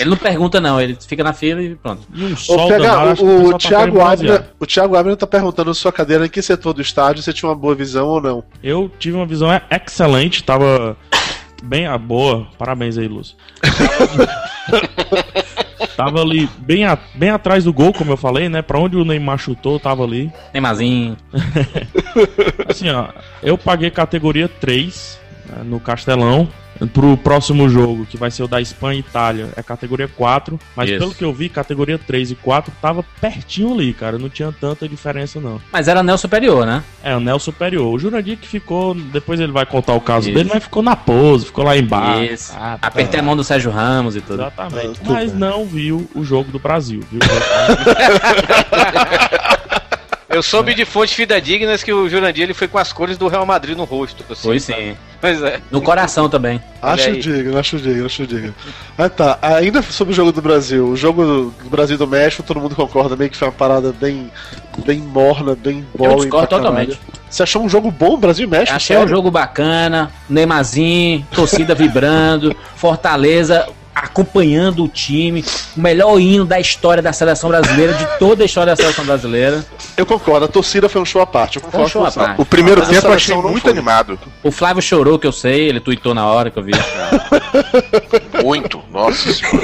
[0.00, 2.02] Ele não pergunta, não, ele fica na fila e pronto.
[2.14, 5.16] E um Ô, sol danado, que o, o tá Thiago querendo Abner, o Thiago Abner
[5.16, 8.20] tá perguntando sua cadeira em que setor do estádio você tinha uma boa visão ou
[8.20, 8.44] não.
[8.62, 10.96] Eu tive uma visão excelente, tava
[11.62, 12.46] bem a boa.
[12.58, 13.36] Parabéns aí, Lúcio.
[15.96, 18.62] tava ali bem, a- bem atrás do gol, como eu falei, né?
[18.62, 20.32] Pra onde o Neymar chutou, tava ali.
[20.52, 21.16] Neymarzinho.
[22.68, 23.08] Assim, ó,
[23.42, 26.48] eu paguei categoria 3 né, no Castelão.
[26.92, 30.58] Pro próximo jogo, que vai ser o da Espanha e Itália, é categoria 4.
[30.76, 30.98] Mas Isso.
[30.98, 34.18] pelo que eu vi, categoria 3 e 4 tava pertinho ali, cara.
[34.18, 35.60] Não tinha tanta diferença, não.
[35.72, 36.82] Mas era anel superior, né?
[37.02, 37.92] É, o Nel superior.
[37.94, 38.94] O Jurandir que ficou.
[38.94, 40.36] Depois ele vai contar o caso Isso.
[40.36, 42.32] dele, mas ficou na pose, ficou lá embaixo.
[42.32, 42.52] Isso.
[42.56, 42.88] Ah, tá.
[42.88, 44.42] Apertei a mão do Sérgio Ramos e tudo.
[44.42, 44.86] Exatamente.
[44.86, 45.40] Ah, tudo Mas bem.
[45.40, 47.20] não viu o jogo do Brasil, viu?
[50.34, 53.46] Eu soube de fontes fidedignas que o Jurandir ele foi com as cores do Real
[53.46, 54.24] Madrid no rosto.
[54.30, 54.82] assim, Foi sabe?
[54.82, 54.96] sim.
[55.20, 55.60] Pois é.
[55.70, 56.60] No coração também.
[56.82, 58.54] Acho digno, acho digno, acho digno.
[58.98, 60.86] Ah tá, ainda sobre o jogo do Brasil.
[60.88, 63.92] O jogo do Brasil e do México, todo mundo concorda meio que foi uma parada
[63.92, 64.30] bem,
[64.84, 66.16] bem morna, bem boa.
[66.16, 67.00] discordo totalmente.
[67.30, 68.76] Você achou um jogo bom, Brasil e México?
[68.76, 69.14] Achei um sério?
[69.16, 75.44] jogo bacana, Neymarzinho, torcida vibrando, Fortaleza acompanhando o time,
[75.76, 79.64] o melhor hino da história da seleção brasileira, de toda a história da seleção brasileira.
[79.96, 81.56] Eu concordo, a torcida foi um show à parte.
[81.56, 82.40] Eu Foi concordo um show à parte.
[82.40, 83.70] O primeiro Mas tempo eu achei muito foi.
[83.70, 84.18] animado.
[84.42, 86.72] O Flávio chorou, que eu sei, ele tweetou na hora que eu vi.
[88.42, 89.58] Muito, nossa senhora.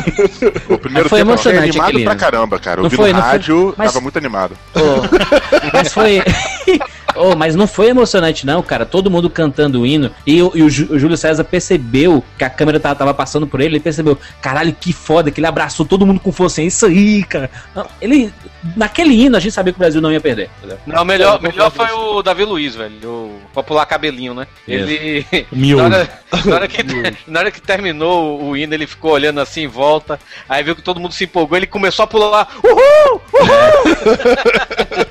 [0.69, 2.79] O primeiro Foi tempo eu achei emocionante animado aquele pra caramba, cara.
[2.81, 3.31] Eu Não vi foi, no não foi.
[3.33, 4.57] rádio, Mas- tava muito animado.
[4.75, 6.23] Ô, mas foi.
[7.21, 8.87] Ô, mas não foi emocionante, não, cara.
[8.87, 10.11] Todo mundo cantando o hino.
[10.27, 13.47] E, o- e o, Jú- o Júlio César percebeu que a câmera tava, tava passando
[13.47, 13.75] por ele.
[13.75, 16.62] Ele percebeu, caralho, que foda, que ele abraçou todo mundo com força.
[16.62, 17.50] É isso aí, cara.
[17.75, 18.33] Não, ele.
[18.77, 20.50] Naquele hino a gente sabia que o Brasil não ia perder.
[20.87, 23.09] Não, melhor, melhor foi o Davi Luiz, velho.
[23.09, 24.47] O popular cabelinho, né?
[24.69, 25.27] Ele.
[25.81, 26.11] Na hora,
[26.45, 26.79] na, hora que,
[27.27, 30.19] na hora que terminou o hino, ele ficou olhando assim em volta.
[30.49, 32.49] Aí viu que todo mundo se empolgou, ele começou a pular.
[32.65, 33.21] Uhul!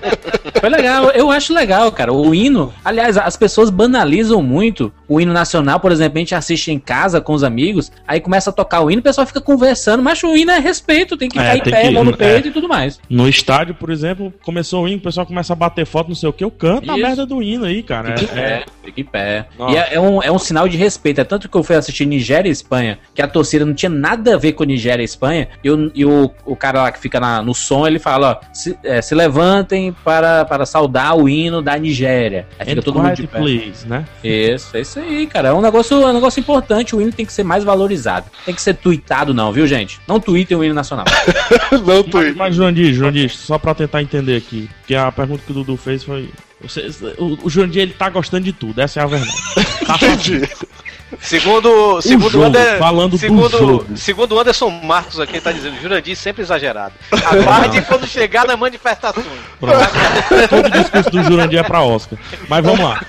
[0.60, 2.12] Foi legal, eu acho legal, cara.
[2.13, 6.72] O hino, aliás, as pessoas banalizam muito o hino nacional, por exemplo, a gente assiste
[6.72, 10.04] em casa com os amigos, aí começa a tocar o hino, o pessoal fica conversando,
[10.04, 12.12] mas o hino é respeito, tem que É, ficar em tem pé, que- mão no
[12.12, 12.15] é.
[12.15, 13.00] peito e tudo mais.
[13.10, 16.30] No estádio, por exemplo, começou o hino, o pessoal começa a bater foto, não sei
[16.30, 17.06] o que, eu canto a Isso.
[17.08, 18.17] merda do hino aí, cara.
[18.17, 19.45] Fica em É, pé, fica em pé.
[19.58, 19.74] Nossa.
[19.74, 21.22] E é, é um, é um sinal de respeito.
[21.22, 24.36] É tanto que eu fui assistir Nigéria e Espanha, que a torcida não tinha nada
[24.36, 25.48] a ver com Nigéria e Espanha.
[25.63, 28.48] E o, e o, o cara lá que fica na- no som, ele fala: ó,
[28.54, 32.48] se, é, se levantem para, para saudar o hino da Nigéria.
[32.60, 33.40] Aí fica And todo mundo de pé.
[33.40, 34.06] please, né?
[34.24, 35.50] Isso, é isso aí, cara.
[35.50, 36.96] É um negócio, é um negócio importante.
[36.96, 38.26] O hino tem que ser mais valorizado.
[38.46, 40.02] Tem que ser tweetado, não, viu, gente?
[40.08, 41.06] Não tweetem o hino nacional.
[41.72, 42.34] não, Mas, Tui.
[42.34, 46.04] mas Jurandir, Jurandir, só pra tentar entender aqui, porque a pergunta que o Dudu fez
[46.04, 46.30] foi...
[46.62, 49.32] Você, o, o Jurandir, ele tá gostando de tudo, essa é a verdade.
[49.86, 50.48] Tá Entendi.
[51.21, 53.97] Segundo, segundo jogo, Ander- falando do segundo, jogo.
[53.97, 56.93] segundo o Anderson Marcos aqui, tá dizendo, Jurandir sempre exagerado.
[57.12, 59.23] Aguarde quando chegar na manifestação.
[59.60, 59.77] Pronto.
[60.49, 62.17] Todo discurso do Jurandir é pra Oscar.
[62.47, 63.01] Mas vamos lá.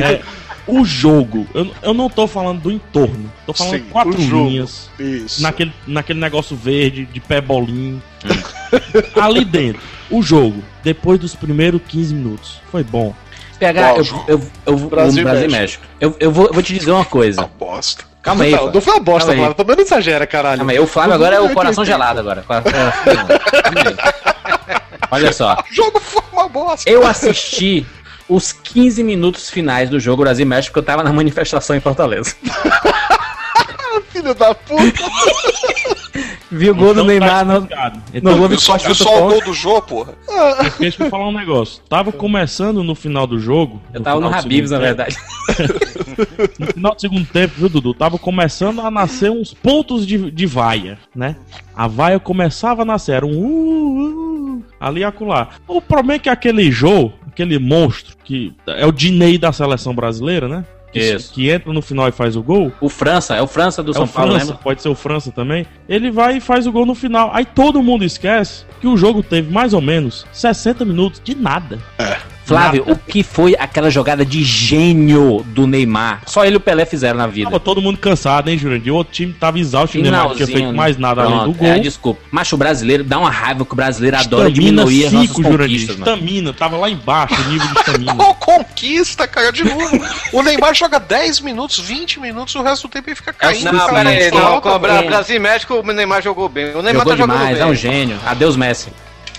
[0.00, 0.20] É,
[0.66, 5.42] o jogo, eu, eu não tô falando do entorno, tô falando Sim, quatro linhas, Isso.
[5.42, 8.00] naquele, naquele negócio verde, de pé bolinho.
[9.20, 13.14] Ali dentro, o jogo, depois dos primeiros 15 minutos, foi bom.
[13.62, 15.84] PH, eu, eu, eu, Brasil Brasil, e e México.
[16.00, 17.48] Eu, eu, vou, eu vou te dizer uma coisa.
[17.60, 18.02] Bosta.
[18.20, 18.50] Calma aí.
[18.50, 18.74] não, Flávio.
[18.74, 19.38] não foi uma bosta, Calma aí.
[19.38, 19.54] Flávio.
[19.54, 20.56] Também não exagera, caralho.
[20.58, 20.80] Calma aí.
[20.80, 22.44] O Flávio agora é o coração gelado agora.
[25.12, 25.56] Olha só.
[25.70, 26.90] O jogo foi uma bosta.
[26.90, 27.86] Eu assisti
[28.28, 31.80] os 15 minutos finais do jogo Brasil e México, porque eu tava na manifestação em
[31.80, 32.34] Fortaleza.
[34.10, 34.82] Filho da puta.
[36.52, 37.96] Vi o gol do Então tá Neymar no, explicado.
[37.96, 40.14] no Então, Globo Viu só, viu só o gol do jogo, porra?
[40.78, 41.82] Deixa eu falar um negócio.
[41.88, 43.80] Tava começando no final do jogo.
[43.94, 45.16] Eu tava no final do Habibs, na verdade.
[46.58, 47.94] No final do segundo tempo, viu, Dudu?
[47.94, 51.36] Tava começando a nascer uns pontos de, de vaia, né?
[51.74, 55.48] A vaia começava a nascer, era um uh, uh, ali e acolá.
[55.66, 60.46] O problema é que aquele Jô, aquele monstro, que é o Dinei da seleção brasileira,
[60.48, 60.64] né?
[60.92, 63.92] Que, que entra no final e faz o gol, O França, é o França do
[63.92, 64.62] é São Paulo, França, lembra?
[64.62, 65.66] pode ser o França também.
[65.88, 67.30] Ele vai e faz o gol no final.
[67.32, 71.78] Aí todo mundo esquece que o jogo teve mais ou menos 60 minutos de nada.
[72.44, 76.22] Flávio, o que foi aquela jogada de gênio do Neymar?
[76.26, 77.50] Só ele e o Pelé fizeram na vida.
[77.50, 78.92] Tava todo mundo cansado, hein, Jurandir?
[78.92, 81.58] O outro time tava exausto, o Neymar não tinha feito mais nada além do pronto,
[81.58, 81.68] gol.
[81.68, 82.20] É, desculpa.
[82.30, 85.58] Macho brasileiro dá uma raiva que o brasileiro adora Estamina diminuir as nossas 5, Jurandir.
[85.68, 86.12] conquistas, mano.
[86.12, 88.14] Estamina, tava lá embaixo o nível de estamina.
[88.14, 89.52] Qual conquista, cara?
[89.52, 90.00] De novo.
[90.32, 93.72] O Neymar joga 10 minutos, 20 minutos, o resto do tempo ele fica caindo.
[93.72, 93.92] Não, cara.
[93.92, 94.78] pera aí, não, o.
[94.78, 96.74] Brasil e México, o Neymar jogou bem.
[96.74, 97.66] O Neymar Jogou tá jogando demais, bem.
[97.66, 98.18] é um gênio.
[98.26, 98.88] Adeus, Messi.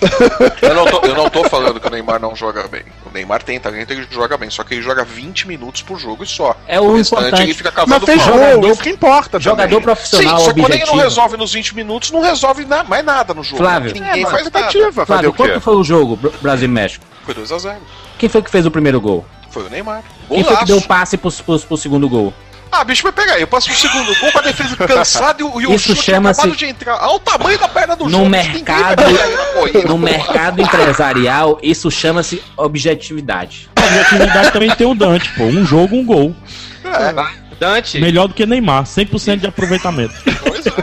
[0.61, 2.83] Eu não, tô, eu não tô falando que o Neymar não joga bem.
[3.05, 4.49] O Neymar tem talento, ele joga bem.
[4.49, 6.55] Só que ele joga 20 minutos por jogo e só.
[6.67, 7.43] É o restante importante.
[7.43, 8.31] ele fica Mas cavando fez pau.
[8.33, 9.39] gol, Jogador- isso que importa.
[9.39, 9.79] Jogador também.
[9.79, 13.03] Sim, profissional, só que quando ele não resolve nos 20 minutos, não resolve na- mais
[13.05, 13.57] nada no jogo.
[13.57, 13.93] Flávio.
[13.93, 14.51] Ninguém É, faz nada.
[14.51, 17.05] tentativa, fazer Flávio, o quanto foi o jogo, Br- Brasil e México?
[17.25, 17.77] Foi 2x0.
[18.17, 19.25] Quem foi que fez o primeiro gol?
[19.49, 20.03] Foi o Neymar.
[20.27, 20.65] Quem foi que Golaço.
[20.65, 22.33] deu o passe pro, pro, pro segundo gol?
[22.75, 23.41] Ah, bicho, mas pega aí.
[23.41, 26.41] Eu passo pro segundo gol com a defesa cansada e o, o Isso chute chama-se-
[26.41, 26.95] acabado de entrar.
[27.03, 28.29] Olha o tamanho da perna do No jogo.
[28.29, 33.69] mercado- vai No mercado empresarial, isso chama-se objetividade.
[33.75, 35.43] A objetividade também tem o Dante, pô.
[35.43, 36.35] Um jogo, um gol.
[37.59, 37.99] Dante.
[38.01, 40.13] Melhor do que Neymar, 100% de aproveitamento.
[40.43, 40.73] Pois é.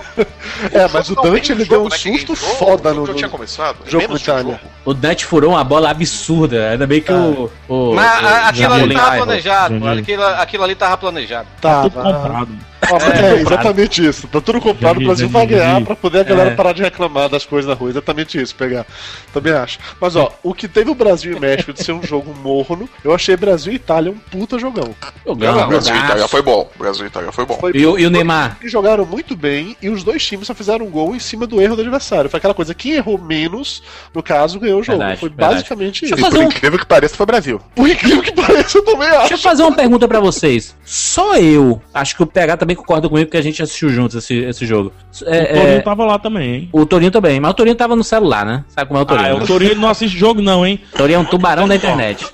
[0.73, 3.79] É, mas o Dante ele deu um susto foda o no, no começado.
[3.87, 4.61] jogo com Itália.
[4.85, 6.71] O Dante furou uma bola absurda.
[6.71, 7.95] Ainda bem que o, o.
[7.95, 9.75] Mas o a- aquilo ali tava planejado.
[9.77, 10.01] Entendi.
[10.01, 11.49] Aquilo, aquilo ali tava planejado.
[11.61, 12.03] Tá, Tudo tá.
[12.13, 12.49] comprado.
[12.91, 14.27] Ó, mas é, exatamente isso.
[14.27, 16.55] Tá tudo comprado, o Brasil vai ganhar pra poder a galera É.
[16.55, 17.91] parar de reclamar das coisas na rua.
[17.91, 18.87] Exatamente isso, pegar.
[19.35, 19.79] Também acho.
[20.01, 23.15] Mas ó, o que teve o Brasil e México de ser um jogo morno, eu
[23.15, 24.95] achei Brasil e Itália um puta jogão.
[25.27, 25.99] Jogão, Não, Brasil e.
[25.99, 26.69] Itália foi bom.
[26.79, 27.59] Brasil e Itália foi bom.
[27.61, 28.57] Foi E o, e o Neymar?
[28.59, 31.61] que jogaram muito bem e os dois times só fizeram um gol em cima do
[31.61, 32.31] erro do adversário.
[32.31, 33.83] Foi aquela coisa, quem errou menos,
[34.15, 34.99] no caso, ganhou o jogo.
[34.99, 35.55] Verdade, foi verdade.
[35.55, 36.25] basicamente Deixa isso.
[36.25, 37.61] fazer Por um- incrível que pareça, foi Brasil.
[37.75, 39.19] Por incrível que pareça, eu também acho.
[39.21, 40.75] Deixa eu fazer uma pergunta pra vocês.
[40.85, 44.35] Só eu, acho que o PH também concorda comigo que a gente assistiu juntos esse,
[44.45, 44.93] esse jogo.
[45.25, 46.69] É, o Torinho é, tava lá também, hein?
[46.73, 48.65] o Torinho também, mas o Torinho tava no celular, né?
[48.69, 49.27] Sabe como é o Torinho?
[49.27, 49.43] Ah, né?
[49.43, 50.81] o Torinho não assiste jogo não, hein?
[50.95, 52.27] O Torinho é um tubarão da internet.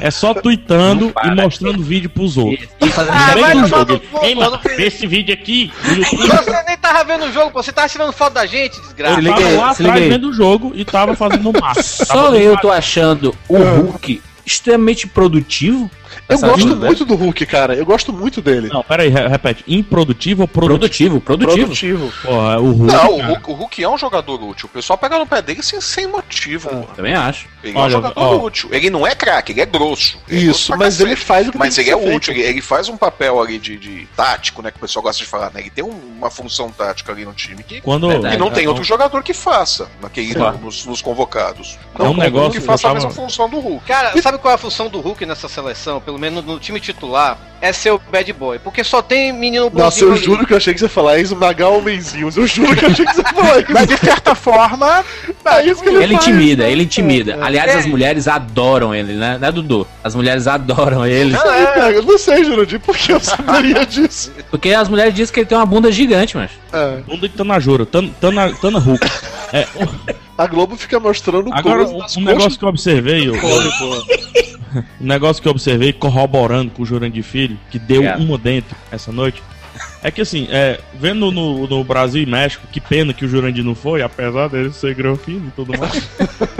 [0.00, 1.28] É só tweetando para.
[1.28, 2.68] e mostrando vídeo pros outros.
[2.80, 4.00] E, e fazendo Ah, vai jogo.
[4.22, 4.58] Ei, mano.
[4.76, 5.72] vê esse vídeo aqui.
[5.84, 7.62] Você nem tava vendo o jogo, pô.
[7.62, 9.20] Você tava tirando foto da gente, desgraça.
[9.20, 11.82] Eu tava lá atrás vendo o jogo e tava fazendo um mapa.
[11.82, 15.90] Só eu tô achando o Hulk extremamente produtivo.
[16.28, 16.86] Eu Essa gosto vida.
[16.86, 17.74] muito do Hulk, cara.
[17.74, 18.68] Eu gosto muito dele.
[18.68, 19.64] Não, pera aí, re- repete.
[19.66, 21.20] Improdutivo ou produtivo?
[21.20, 22.08] Produtivo, produtivo.
[22.08, 22.12] Produtivo.
[22.22, 23.22] Porra, o Hulk, Não, o.
[23.26, 24.66] Hulk, o Hulk é um jogador útil.
[24.66, 26.68] O pessoal pega no pé dele sem, sem motivo.
[26.72, 26.94] Ah.
[26.94, 27.48] Também acho.
[27.62, 28.36] Ele é um Olha, jogador ó.
[28.44, 28.68] útil.
[28.72, 30.18] Ele não é craque, ele é grosso.
[30.28, 31.08] Ele é grosso Isso, pra mas cacete.
[31.10, 32.40] ele faz o que Mas tem ele é ser útil, feito.
[32.40, 34.70] ele, ele faz um papel ali de, de tático, né?
[34.70, 35.60] Que o pessoal gosta de falar, né?
[35.60, 38.34] Ele tem um- uma função tática ali no time que, Quando, Verdade.
[38.36, 40.58] que não tem é, outro jogador que faça naquele, Claro.
[40.58, 41.78] nos, nos convocados.
[41.98, 43.86] É um tem negócio que faça a mesma função do Hulk.
[43.86, 45.99] Cara, sabe qual é a função do Hulk nessa seleção?
[46.04, 47.38] Pelo menos no time titular?
[47.62, 48.58] É ser o bad boy.
[48.58, 50.24] Porque só tem menino Nossa, bonzinho eu ali.
[50.24, 52.34] juro que eu achei que você ia falar isso, Magal Homenzinhos.
[52.38, 53.72] Eu juro que eu achei que você ia falar isso.
[53.72, 55.04] Mas de certa forma,
[55.44, 56.26] É isso que ele, Ele faz.
[56.26, 57.32] intimida, ele intimida.
[57.32, 57.42] É.
[57.42, 57.78] Aliás, É.
[57.80, 59.36] as mulheres adoram ele, né?
[59.38, 59.86] Né, Dudu?
[60.02, 61.34] As mulheres adoram ele.
[61.34, 64.32] Isso aí, cara, eu não sei, Jurandir, por que eu saberia disso?
[64.50, 66.50] Porque as mulheres dizem que ele tem uma bunda gigante, mas.
[66.72, 69.06] É, Bunda de Tanajura, Tan- Tana, Tana Hulk.
[69.52, 69.66] É,
[70.38, 73.34] a Globo fica mostrando agora, um, um negócio que eu observei, eu.
[75.00, 78.22] um negócio que eu observei corroborando com o Jurandir Filho, que deu Obrigado.
[78.22, 79.42] uma dentro essa noite,
[80.02, 83.64] é que assim, é, vendo no, no Brasil e México, que pena que o Jurandir
[83.64, 86.08] não foi, apesar dele ser granfino e tudo mais.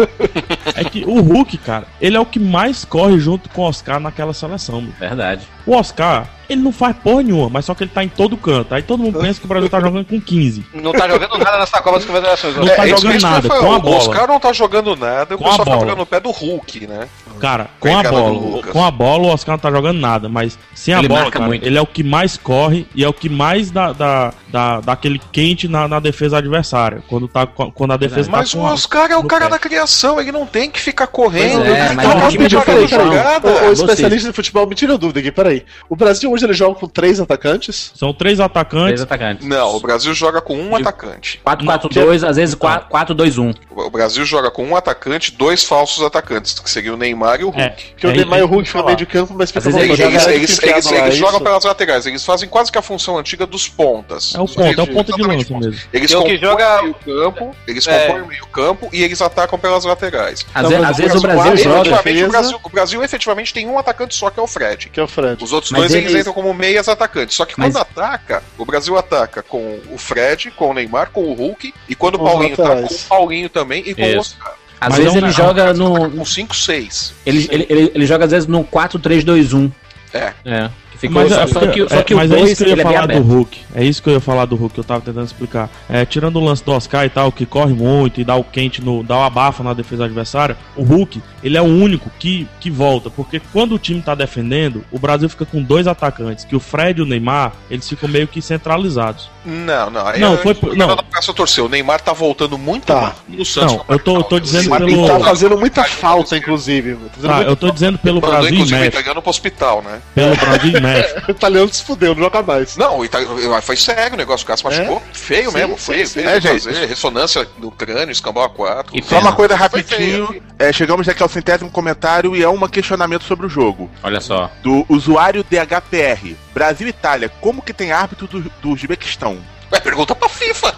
[0.77, 3.99] é que o Hulk, cara, ele é o que mais corre junto com o Oscar
[3.99, 4.93] naquela seleção, meu.
[4.99, 5.47] Verdade.
[5.67, 8.75] O Oscar, ele não faz porra nenhuma, mas só que ele tá em todo canto.
[8.75, 10.67] Aí todo mundo pensa que o Brasil tá jogando com 15.
[10.75, 12.57] Não tá jogando nada nessa Copa das Confederações.
[12.57, 13.97] Não tá é, isso jogando nada, com a o bola.
[13.97, 15.81] Oscar não tá jogando nada, o Com a pessoal tá bola.
[15.85, 17.09] pegando no pé do Hulk, né?
[17.41, 20.93] Cara, Com a bola, com a bola o Oscar não tá jogando nada, mas sem
[20.95, 23.71] a Ele bola, cara, ele é o que mais corre e é o que mais
[23.71, 27.03] dá, dá, dá, dá aquele quente na, na defesa adversária.
[27.09, 29.51] Quando, tá, quando a defesa Mas tá o com a- Oscar é o cara pé.
[29.53, 31.63] da criação, ele não tem que ficar correndo.
[31.63, 33.49] Pois é, ele mas tá de jogada.
[33.49, 33.81] Ô, Vocês.
[33.81, 35.65] especialista em futebol, me tira a dúvida aqui, peraí.
[35.89, 37.93] O Brasil hoje ele joga com três atacantes?
[37.95, 39.03] São três Três atacantes.
[39.03, 39.47] atacantes.
[39.47, 41.41] Não, o Brasil joga com um De- atacante.
[41.45, 43.55] 4-4-2, às vezes 4-2-1.
[43.71, 47.51] O Brasil joga com um atacante, dois falsos atacantes, que seriam o Neymar e o
[47.51, 47.61] Hulk.
[47.61, 49.51] É, Que o é, Neymar e o é, Hulk ficam no meio de campo, mas
[49.51, 52.49] fica Às vezes bom, Eles, eles, eles, lá, eles é jogam pelas laterais, eles fazem
[52.49, 54.35] quase que a função antiga dos pontas.
[54.35, 55.81] É o ponto, é o ponto de lança mesmo.
[55.93, 58.07] Eles o compõem joga- o meio campo, eles É.
[58.07, 60.47] compõem o meio campo e eles atacam pelas laterais.
[60.55, 63.53] Às, Não, ve- mas às o vezes o Brasil joga o, Brasil, o Brasil efetivamente
[63.53, 64.89] tem um atacante só, que é o Fred.
[64.89, 65.43] Que é o Fred.
[65.43, 67.37] Os outros Mas dois eles eles- entram como meias atacantes.
[67.37, 71.35] Só que quando ataca, o Brasil ataca com o Fred, com o Neymar, com o
[71.35, 74.19] Hulk, e quando o Paulinho tá, com o Paulinho também e com o.
[74.19, 74.55] Oscar.
[74.81, 76.11] Às Mas vezes um- ele um joga no.
[76.11, 77.13] Com 5, 6.
[77.27, 79.71] Ele, ele, ele, ele joga às vezes no 4-3-2-1.
[80.13, 80.33] É.
[80.45, 80.71] É.
[81.01, 82.63] Que Ficou Mas, só, é, só que, só é, que mas o é 2 isso
[82.65, 83.21] que eu ia é falar do.
[83.21, 83.59] Hulk.
[83.75, 85.71] É isso que eu ia falar do Hulk, eu tava tentando explicar.
[85.89, 88.83] É, tirando o lance do Oscar e tal, que corre muito e dá o quente,
[88.85, 92.71] no, dá o abafa na defesa adversária, o Hulk, ele é o único que, que
[92.71, 93.09] volta.
[93.09, 97.01] Porque quando o time tá defendendo, o Brasil fica com dois atacantes, que o Fred
[97.01, 99.31] e o Neymar, eles ficam meio que centralizados.
[99.43, 100.07] Não, não.
[100.07, 100.99] Aí Não, foi por- não.
[101.11, 101.65] Cássio torceu.
[101.65, 103.15] O Neymar tá voltando muito Tá.
[103.27, 103.73] no Santos.
[103.77, 106.97] Não, eu tô- eu tô dizendo Neymar pelo- Ele tá fazendo muita falta, inclusive.
[107.23, 110.01] Tá eu tô dizendo pelo Brasil inclusive, o italiano pro hospital, né?
[110.15, 111.21] Pelo Brasil México.
[111.29, 112.77] O italiano se fudeu, não joga mais.
[112.77, 113.19] Não, o Ita...
[113.63, 114.45] foi sério o negócio.
[114.45, 115.79] O Cássio machucou feio Sim, mesmo.
[115.79, 116.13] sim, Feio, sim.
[116.15, 116.29] feio.
[116.29, 116.65] É, de gente.
[116.65, 118.97] fazer ressonância do crânio, escambau a 4.
[118.97, 120.43] E Só uma coisa rapidinho.
[120.59, 123.91] É, chegamos aqui ao centésimo comentário e é um questionamento sobre o jogo.
[124.03, 124.51] Olha só.
[124.63, 126.37] Do usuário DHPR.
[126.53, 129.39] Brasil e Itália, como que tem árbitro do, do Uzbequistão?
[129.73, 130.75] Ué, pergunta pra FIFA.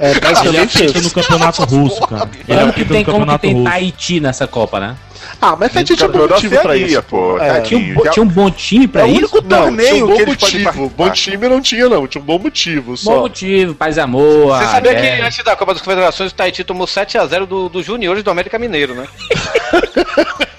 [0.00, 1.02] É Ele basicamente apita isso.
[1.08, 2.30] no campeonato russo, cara.
[2.48, 3.64] Ele Como que apita tem, como que campeonato tem russo.
[3.64, 4.96] Tahiti nessa Copa, né?
[5.40, 7.02] Ah, mas tá tinha um bom motivo pra isso.
[7.02, 7.38] pô.
[7.38, 7.60] É.
[7.60, 9.18] Tinha um, tinha um bom time pra É o isso?
[9.18, 10.88] único Não, tinha torneio um que bom motivo.
[10.96, 12.06] Bom time não tinha, não.
[12.06, 12.90] Tinha um bom motivo.
[12.92, 13.20] Bom Só.
[13.20, 14.56] motivo, paz e amor.
[14.56, 15.16] Você ah, sabia é.
[15.16, 18.58] que antes da Copa das Confederações o Tahiti tomou 7x0 do, do Juniores do América
[18.58, 19.06] Mineiro, né?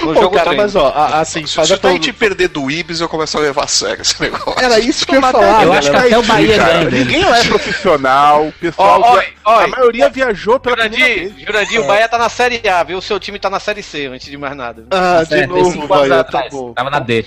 [0.00, 0.62] no Pô, jogo cara, treino.
[0.62, 3.40] mas ó, a- assim, Se, faz se a Tahiti perder do Ibis, eu começo a
[3.40, 4.54] levar a sério esse negócio.
[4.62, 7.38] Era isso que eu ia falar, Eu acho que até o Bahia ganha ninguém lá
[7.38, 9.00] é profissional, o pessoal.
[9.02, 11.46] Ó, ó, a maioria viajou pela primeira Jurandir, vez.
[11.46, 12.98] Jurandir, o Bahia tá na Série A, viu?
[12.98, 14.84] O seu time tá na Série C, antes de mais nada.
[14.90, 16.72] Ah, de Certo, novo, vai, tá bom.
[16.72, 17.24] Tava na D.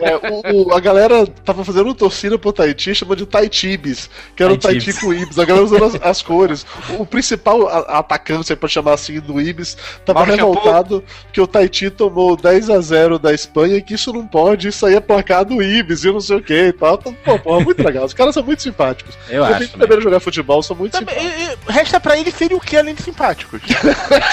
[0.00, 0.16] É,
[0.52, 4.56] o, o- a galera tava fazendo torcida pro Tahiti, chamou de Taitibis, que era o
[4.58, 5.00] Tahiti Taitibis.
[5.00, 5.38] com o Ibis.
[5.38, 6.66] A galera usando as, as cores.
[6.98, 12.36] O, principal atacante, você pode chamar assim, do Ibis, tava revoltado que o Tahiti tomou
[12.36, 15.62] 10 a 0 da Espanha e que isso não pode, isso aí é placar do
[15.62, 16.94] Ibis e não sei o que e tal.
[16.94, 18.04] Então, Pô, pô, muito legal.
[18.04, 19.14] Os caras são muito simpáticos.
[19.28, 19.68] Eu Quem acho.
[19.68, 19.88] também.
[19.88, 21.48] saber jogar futebol são muito Também, simpáticos.
[21.68, 23.60] e- e resta pra ele seria o que além de simpáticos?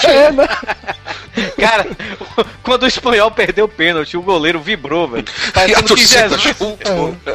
[0.04, 0.48] É, né?
[1.58, 1.86] Cara,
[2.62, 5.24] quando o espanhol perdeu o pênalti, o goleiro vibrou, velho.
[5.28, 7.30] E a Parecendo que torcida Jesus, junto.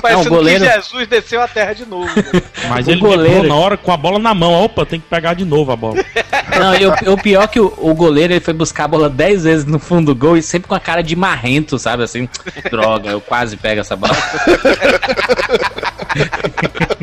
[0.00, 2.06] Parecendo Não, o goleiro- que Jesus desceu a terra de novo.
[2.14, 2.42] velho.
[2.68, 3.48] Mas O ele goleiro- goleiro...
[3.48, 4.52] na hora com a bola na mão.
[4.64, 5.96] Opa, tem que pegar de novo a bola.
[6.58, 9.08] Não, e o, o pior é que o, o goleiro ele foi buscar a bola
[9.08, 12.02] 10 vezes no fundo do gol e sempre com a cara de marrento, sabe?
[12.02, 12.28] Assim,
[12.70, 14.16] droga, eu quase pego essa bola.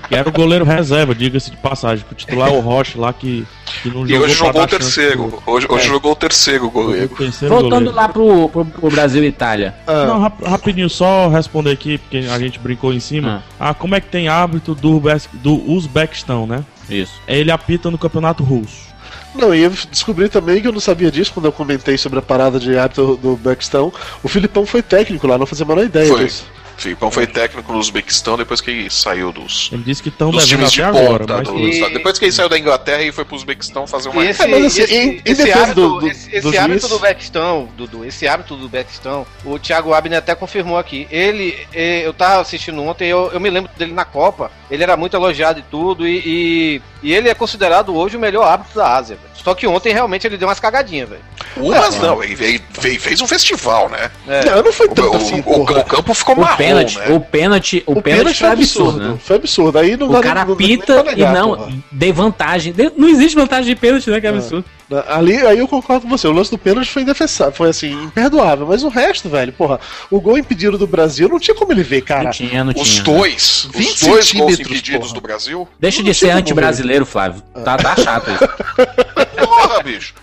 [0.09, 2.05] E era o goleiro reserva, diga-se de passagem.
[2.05, 3.45] que O titular é o Rocha lá que,
[3.81, 5.27] que não E jogou hoje pra jogou o terceiro.
[5.29, 5.87] pro- Hoje, hoje É.
[5.89, 7.07] jogou o terceiro goleiro.
[7.09, 7.95] terceiro Voltando goleiro.
[7.95, 9.75] lá pro, pro, pro Brasil e Itália.
[9.85, 13.43] Ah, Não, rap- rapidinho, só responder aqui, porque a gente brincou em cima.
[13.59, 15.01] Ah, como é que tem árbitro do,
[15.33, 16.63] do Uzbequistão, né?
[16.89, 17.13] Isso.
[17.27, 18.87] Ele apita no campeonato russo.
[19.35, 22.21] Não, e eu descobri também que eu não sabia disso quando eu comentei sobre a
[22.23, 23.93] parada de árbitro do Beckstão.
[24.23, 26.23] O Filipão foi técnico lá, não fazia a menor ideia Foi.
[26.25, 26.45] disso.
[26.77, 30.45] Filipão foi técnico no Uzbequistão depois que ele saiu dos, Ele disse que estão dos
[30.45, 31.19] times de agora.
[31.19, 31.37] ponta.
[31.37, 31.47] Mas...
[31.47, 34.23] do- E- Depois que ele saiu da Inglaterra e foi pro Uzbequistão fazer uma.
[34.23, 34.81] E esse, É, mas assim,
[35.25, 39.57] esse, em- hábito, do- do- esse, hábito do Beckstão, Dudu, esse hábito do Beckstão, o
[39.57, 41.07] Thiago Abner até confirmou aqui.
[41.09, 45.15] Ele, eu tava assistindo ontem, eu, eu me lembro dele na Copa, ele era muito
[45.15, 49.15] elogiado e tudo, e, e, e ele é considerado hoje o melhor árbitro da Ásia,
[49.15, 49.27] velho.
[49.43, 51.21] Só que ontem realmente ele deu umas cagadinhas, velho.
[51.55, 54.11] Umas não, ele, ele- fez um festival, né?
[54.27, 54.45] É.
[54.45, 57.05] Não, não foi tanto o- assim, o- o campo ficou O marrom, pênalti, né?
[57.09, 59.17] o pênalti, o, O pênalti pênalti foi absurdo, né?
[59.23, 59.79] Foi absurdo.
[59.79, 60.55] Aí não O cara nem- não
[61.03, 61.71] pra e não, porra.
[61.91, 62.73] dê vantagem.
[62.97, 64.19] Não existe vantagem de pênalti, né?
[64.19, 64.65] Que absurdo.
[65.07, 66.27] Ali, aí eu concordo com você.
[66.27, 68.65] O lance do pênalti foi indefensável, foi assim, imperdoável.
[68.67, 72.01] Mas o resto, velho, porra, o gol impedido do Brasil não tinha como ele ver,
[72.01, 72.23] cara.
[72.25, 73.03] Não tinha, não Os tinha.
[73.03, 75.13] dois, 20 os dois gols impedidos porra.
[75.13, 75.67] do Brasil.
[75.79, 77.41] Deixa Não de ser anti-brasileiro, Flávio.
[77.65, 78.47] Tá, tá chato isso.
[79.45, 80.13] Porra, bicho.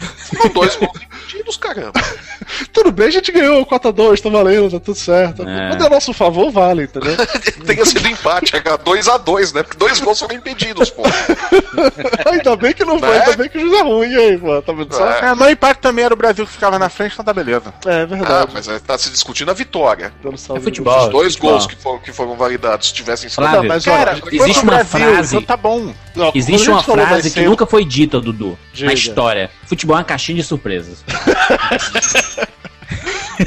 [0.00, 1.92] Foram dois gols impedidos, caramba.
[2.72, 5.42] Tudo bem, a gente ganhou 4x2, tá valendo, tá tudo certo.
[5.48, 5.68] É.
[5.68, 7.14] Quando é a nosso favor, vale, entendeu?
[7.66, 9.62] Tenha sido empate, é 2x2, né?
[9.62, 11.02] Porque dois gols foram impedidos, pô.
[12.26, 13.18] ainda bem que não foi, Né?
[13.20, 14.62] ainda bem que o juiz é ruim aí, pô.
[14.62, 15.08] Tá vendo só?
[15.10, 15.18] É.
[15.30, 17.72] É, mas o empate também era o Brasil que ficava na frente, então tá beleza.
[17.86, 18.50] É Ah, verdade.
[18.52, 20.12] mas aí tá se discutindo a vitória.
[20.24, 21.04] É futebol.
[21.04, 21.50] Os dois futebol.
[21.52, 23.42] gols que foram, que foram validados se tivessem sido.
[23.42, 25.94] Flávio, mas Cara, olha, existe uma Brasil, frase- então tá bom.
[26.16, 28.86] A Existe uma frase que cedo- nunca foi dita, Dudu, Diga.
[28.88, 29.50] na história.
[29.66, 31.04] Futebol é uma caixinha de surpresas.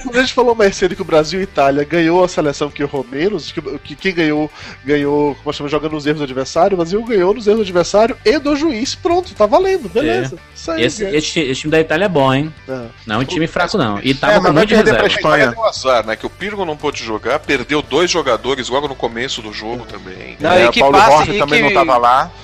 [0.04, 2.82] Quando a gente falou mais cedo que o Brasil e Itália ganhou a seleção que
[2.82, 4.50] errou menos, que, que quem ganhou,
[4.86, 8.18] ganhou, como chama, jogando nos erros do adversário, o Brasil ganhou nos erros do adversário
[8.26, 8.96] e do juiz.
[8.96, 10.38] Pronto, tá valendo, beleza.
[10.56, 11.18] Isso aí, Esse, ganha.
[11.18, 12.54] esse, esse time da Itália é bom, hein?
[12.68, 12.86] É.
[13.06, 14.00] Não é um time fraco, não.
[14.02, 15.20] E É, tava mas com um vai monte de perder pra reserva.
[15.38, 15.52] Espanha.
[15.52, 16.16] Deu azar, né?
[16.16, 20.38] Que o Pirgo não pôde jogar, perdeu dois jogadores logo no começo do jogo também.
[20.40, 22.32] Não, É, e o que Paulo passe- e também que- não tava lá.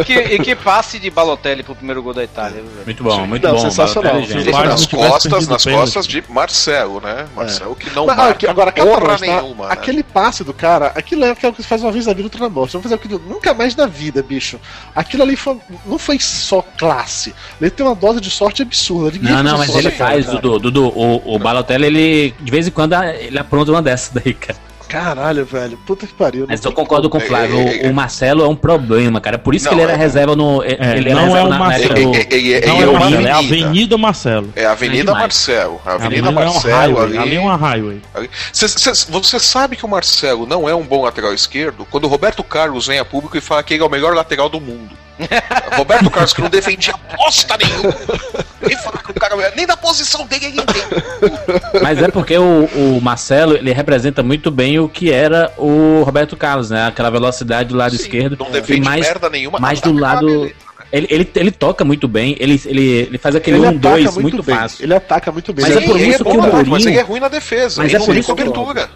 [0.00, 2.84] E que, e que passe de Balotelli pro primeiro gol da Itália, viu, velho?
[2.84, 3.58] Muito bom, muito Não, bom.
[3.60, 4.14] sensacional.
[4.14, 4.48] Balotelli, Se gente.
[4.48, 7.26] o Vargas nas costas, nas o costas de Marcelo, né?
[7.34, 9.26] Marcelo que não Mas, marca aqui- agora, porra tá?
[9.26, 9.72] nenhuma, né?
[9.72, 12.40] aquele passe do cara, aquilo é aquilo que você faz uma vez na vida, outra
[12.40, 12.72] na morte.
[12.72, 14.60] Vamos fazer aquilo nunca mais na vida, bicho.
[14.94, 17.34] Aquilo ali foi- não foi só classe.
[17.60, 19.10] Ele tem uma dose de sorte absurda.
[19.12, 20.38] Ninguém Não, não, mas ele faz, cara.
[20.38, 24.34] Dudu, Dudu, o, o Balotelli, ele, de vez em quando, ele apronta uma dessas daí,
[24.34, 24.58] cara.
[24.94, 25.76] Caralho, velho.
[25.86, 26.46] Puta que pariu.
[26.48, 29.38] Mas não eu concordo com o Flávio, o, o Marcelo é um problema, cara.
[29.38, 30.62] Por isso que Não, ele era é- reserva no.
[30.62, 31.96] ele era não reserva é o na- na Marcelo.
[32.14, 33.98] Ele- ele- Não ele é é o Marcelo, é a avenida.
[33.98, 34.52] Marcelo.
[34.56, 35.12] É a Avenida.
[35.12, 35.80] Marcelo.
[35.84, 37.18] A Avenida Ali é um Marcelo highway, ali.
[37.18, 38.02] ali é uma highway.
[38.14, 38.30] ali.
[38.52, 42.08] Cê- cê- você sabe que o Marcelo não é um bom lateral esquerdo quando o
[42.08, 44.90] Roberto Carlos vem a público e fala que ele é o melhor lateral do mundo.
[45.76, 47.94] Roberto Carlos, que não defendia bosta nenhuma.
[48.62, 51.04] Ele fala que o cara nem da posição dele ele entende.
[51.82, 56.36] Mas é porque o, o Marcelo, ele representa muito bem o que era o Roberto
[56.36, 56.86] Carlos, né?
[56.86, 58.36] Aquela velocidade do lado esquerdo.
[58.38, 59.58] Não defende mais, merda nenhuma.
[59.58, 60.26] mais do lado.
[60.26, 60.63] beleza.
[60.94, 64.42] Ele, ele, ele toca muito bem, ele, ele, ele faz aquele Ele 1-2 ataca muito,
[64.44, 64.54] bem.
[64.56, 64.84] fácil.
[64.84, 65.64] Ele ataca muito bem.
[65.66, 67.28] Mas é por ele isso bom que o ataque, Mas Mourinho- ele é ruim na
[67.28, 67.82] defesa.
[67.82, 68.42] Mas ele é não por isso que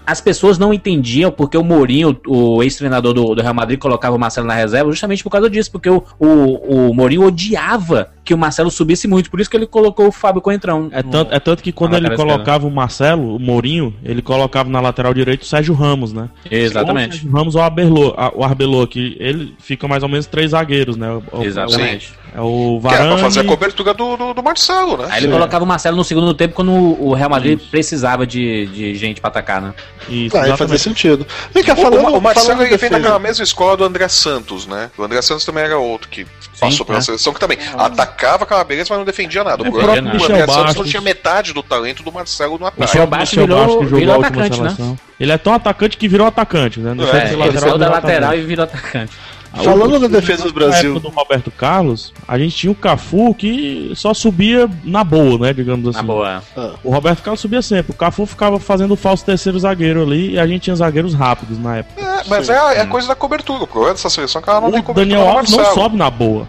[0.06, 4.18] as pessoas não entendiam porque o Mourinho, o ex-treinador do, do Real Madrid, colocava o
[4.18, 8.38] Marcelo na reserva justamente por causa disso, porque o, o, o Mourinho odiava que o
[8.38, 10.88] Marcelo subisse muito, por isso que ele colocou o Fábio Coentrão.
[10.92, 14.80] É tanto, é tanto que quando ele colocava o Marcelo, o Mourinho, ele colocava na
[14.80, 16.28] lateral direita o Sérgio Ramos, né?
[16.52, 17.14] Ou o Exatamente.
[17.16, 20.50] Sérgio Ramos ou o Arbeloa, a- o Arbeloa, que ele fica mais ou menos três
[20.50, 21.10] zagueiros, né?
[21.32, 21.42] O- o-
[21.88, 22.18] Exatamente.
[22.34, 25.08] É o Que era pra Varane, fazer a cobertura do, do, do Marcelo, né?
[25.10, 28.94] Aí ele colocava o Marcelo no segundo tempo quando o Real Madrid precisava de, de
[28.96, 29.72] gente pra atacar, né?
[30.10, 31.26] Isso, Ah, aí fazia sentido.
[31.54, 34.90] O- falando, o, o Marcelo falando ele vem daquela mesma escola do André Santos, né?
[34.98, 36.26] O André Santos também era outro que
[36.60, 37.04] passou pela né?
[37.04, 39.64] seleção, que também atacava aquela beleza, mas não defendia nada.
[39.66, 42.12] É, O, o André próprio o Michel André Santos não tinha metade do talento do
[42.12, 42.82] Marcelo no ataque.
[42.82, 44.96] Michel Bastos Michel virou- Bastos, virou última atacante, né?
[45.18, 46.92] Ele é tão atacante que virou atacante, né?
[46.94, 49.12] Não É, ele saiu da virou lateral e virou atacante.
[49.54, 50.90] Falando da defesa do Na Brasil.
[50.92, 55.52] época do Roberto Carlos, a gente tinha o Cafu que só subia na boa, né?
[55.52, 55.98] Digamos assim.
[55.98, 56.42] Na boa.
[56.84, 57.92] O Roberto Carlos subia sempre.
[57.92, 61.58] O Cafu ficava fazendo o falso terceiro zagueiro ali e a gente tinha zagueiros rápidos
[61.58, 62.00] na época.
[62.00, 63.64] É, mas é, a- é a coisa da cobertura.
[63.64, 65.96] O problema dessa seleção é que ela não tem O cobertura Daniel Alves não sobe
[65.96, 66.46] na boa.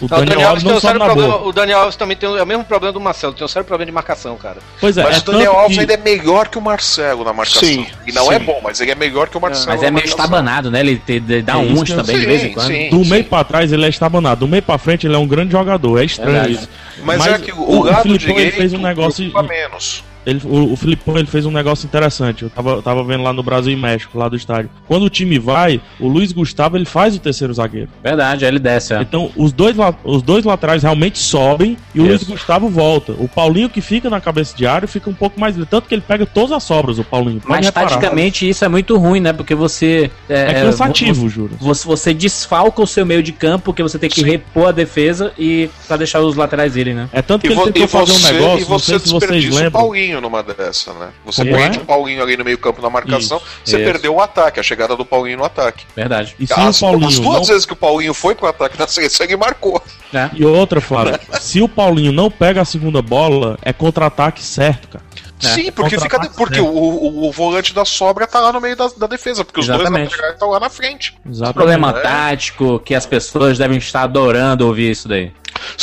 [0.00, 1.38] O Não, o Daniel, Daniel Alves Alves tem um sério problema.
[1.38, 1.48] boa.
[1.48, 3.66] O Daniel Alves também tem o, é o mesmo problema do Marcelo, tem um sério
[3.66, 4.56] problema de marcação, cara.
[4.80, 7.32] Pois é, Mas é o Daniel Alves que- ainda é melhor que o Marcelo na
[7.32, 7.60] marcação.
[7.68, 8.44] Sim, e não é sim.
[8.44, 9.66] bom, mas ele é melhor que o Marcelo.
[9.68, 10.18] Mas é meio marcação.
[10.18, 10.80] estabanado, né?
[10.80, 12.66] Ele te- de- dá É uns também de sim, vez em quando.
[12.66, 12.90] sim.
[12.90, 15.52] Do meio pra trás ele é estabanado, do meio pra frente ele é um grande
[15.52, 16.54] jogador, é estranho Verdade.
[16.54, 16.68] isso.
[17.02, 20.02] Mas, é que o, o lado Filipão, ele direito fez um negócio- preocupa menos.
[20.26, 22.42] Ele, o, o Filipão ele fez um negócio interessante.
[22.44, 24.70] Eu tava, tava vendo lá no Brasil e México, lá do estádio.
[24.86, 27.88] Quando o time vai, o Luiz Gustavo ele faz o terceiro zagueiro.
[28.02, 29.00] Verdade, aí ele desce, ó.
[29.00, 32.10] Então os dois, os dois laterais realmente sobem e o Isso.
[32.10, 33.12] Luiz Gustavo volta.
[33.12, 35.56] O Paulinho que fica na cabeça de área fica um pouco mais.
[35.68, 37.40] Tanto que ele pega todas as sobras, o Paulinho.
[37.40, 37.88] Pode Mas reparar.
[37.88, 39.32] taticamente isso é muito ruim, né?
[39.32, 40.10] Porque você.
[40.28, 41.56] É cansativo, juro.
[41.60, 44.26] Você, você desfalca o seu meio de campo, porque você tem que Sim.
[44.26, 47.08] repor a defesa e pra deixar os laterais irem, né?
[47.12, 49.44] É tanto que E, ele tentou fazer um negócio, e não você sei se vocês
[49.50, 49.70] lembram.
[49.70, 51.10] Paulinho numa dessa, né?
[51.24, 51.82] Você perde é?
[51.82, 53.84] o Paulinho ali no meio campo na marcação, Isso, você isso.
[53.84, 55.84] perdeu o ataque, a chegada do Paulinho no ataque.
[55.94, 56.34] Verdade.
[56.38, 58.78] E se As, o Paulinho as não duas vezes que o Paulinho foi pro ataque
[58.78, 59.82] na seleção, ele marcou.
[60.12, 60.30] né?
[60.34, 65.04] E outra, Flávio, se o Paulinho não pega a segunda bola, é contra-ataque certo, cara.
[65.40, 68.74] Sim, porque fica Contra-ataque porque o, o, o volante da sobra tá lá no meio
[68.76, 69.92] da, da defesa, porque os Exatamente.
[69.92, 71.14] dois laterais estão lá na frente.
[71.28, 71.54] Exatamente.
[71.54, 72.00] Problema É.
[72.00, 75.32] tático que as pessoas devem estar adorando ouvir isso daí.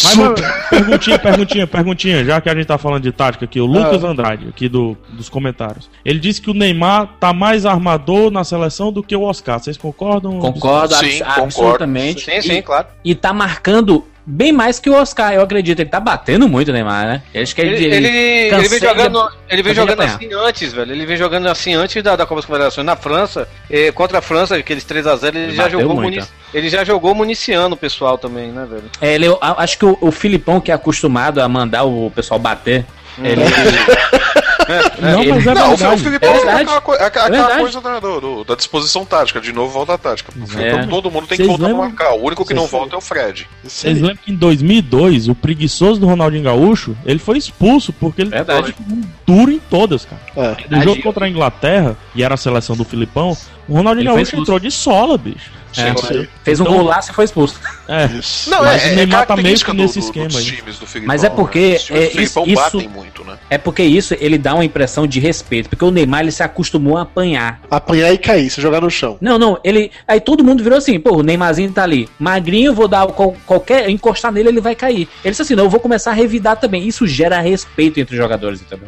[0.04, 3.66] Mas, mas, perguntinha, perguntinha, perguntinha, já que a gente tá falando de tática aqui, o
[3.66, 5.90] Lucas Andrade, aqui do, dos comentários.
[6.06, 9.60] Ele disse que o Neymar tá mais armador na seleção do que o Oscar.
[9.60, 10.40] Vocês concordam?
[10.40, 11.44] Concordo Sim, abs- concordo.
[11.44, 12.26] absolutamente.
[12.26, 12.88] Sim, sim, E, claro.
[13.04, 15.80] e tá marcando bem mais que o Oscar, eu acredito.
[15.80, 17.22] Ele tá batendo muito o Neymar, né?
[17.42, 20.92] Acho que ele, Ele, ele, ele vem de- jogando, ele vem jogando assim antes, velho.
[20.94, 23.48] Ele vem jogando assim antes da, da Copa das Confederações na França.
[23.70, 27.14] eh, contra a França, aqueles 3x0, ele, Ele já jogou muito, munici- ele já jogou
[27.14, 28.84] municiando o pessoal também, né, velho?
[29.02, 32.40] É, ele, eu acho que o, o Filipão, que é acostumado a mandar o pessoal
[32.40, 32.86] bater,
[33.24, 33.42] ele.
[35.00, 35.96] Não, mas é não, o, verdade.
[35.96, 37.60] o Filipão É é aquela, coi- é aquela É verdade.
[37.60, 40.32] coisa da, do- da disposição tática, de novo volta à tática.
[40.36, 41.84] O Filipão, todo mundo tem que Vocês voltar lembram?
[41.84, 42.14] a marcar.
[42.14, 43.48] O único que não Vocês- volta é o Fred.
[43.64, 48.30] Vocês lembram que em 2002, o preguiçoso do Ronaldinho Gaúcho, ele foi expulso porque ele
[48.30, 48.74] Verdade.
[48.74, 50.22] tava um duro em todas, cara.
[50.36, 50.76] É.
[50.76, 53.36] No jogo contra a Inglaterra, e era a seleção do Filipão,
[53.68, 55.52] o Ronaldinho Ele Gaúcho entrou de sola, bicho.
[55.78, 57.60] É, fez um Então- golaço e foi expulso.
[57.88, 58.08] É.
[58.48, 60.46] Não, Mas o é, é Neymar tá meio que nesse do- esquema aí.
[60.46, 61.02] Filipão.
[61.06, 61.76] Mas é porque, né?
[61.76, 63.38] Os times é, isso- batem muito, né?
[63.50, 66.98] É porque isso ele dá uma impressão de respeito, porque o Neymar ele se acostumou
[66.98, 67.60] a apanhar.
[67.70, 69.18] Apanhar e cair, se jogar no chão.
[69.22, 69.92] Não, não, ele.
[70.08, 72.10] Aí todo mundo virou assim, pô, o Neymarzinho tá ali.
[72.20, 73.90] Magrinho, vou dar qual- qualquer.
[73.90, 75.08] encostar nele, ele vai cair.
[75.24, 76.88] Ele disse assim, não, eu vou começar a revidar também.
[76.88, 78.88] Isso gera respeito entre os jogadores, entendeu?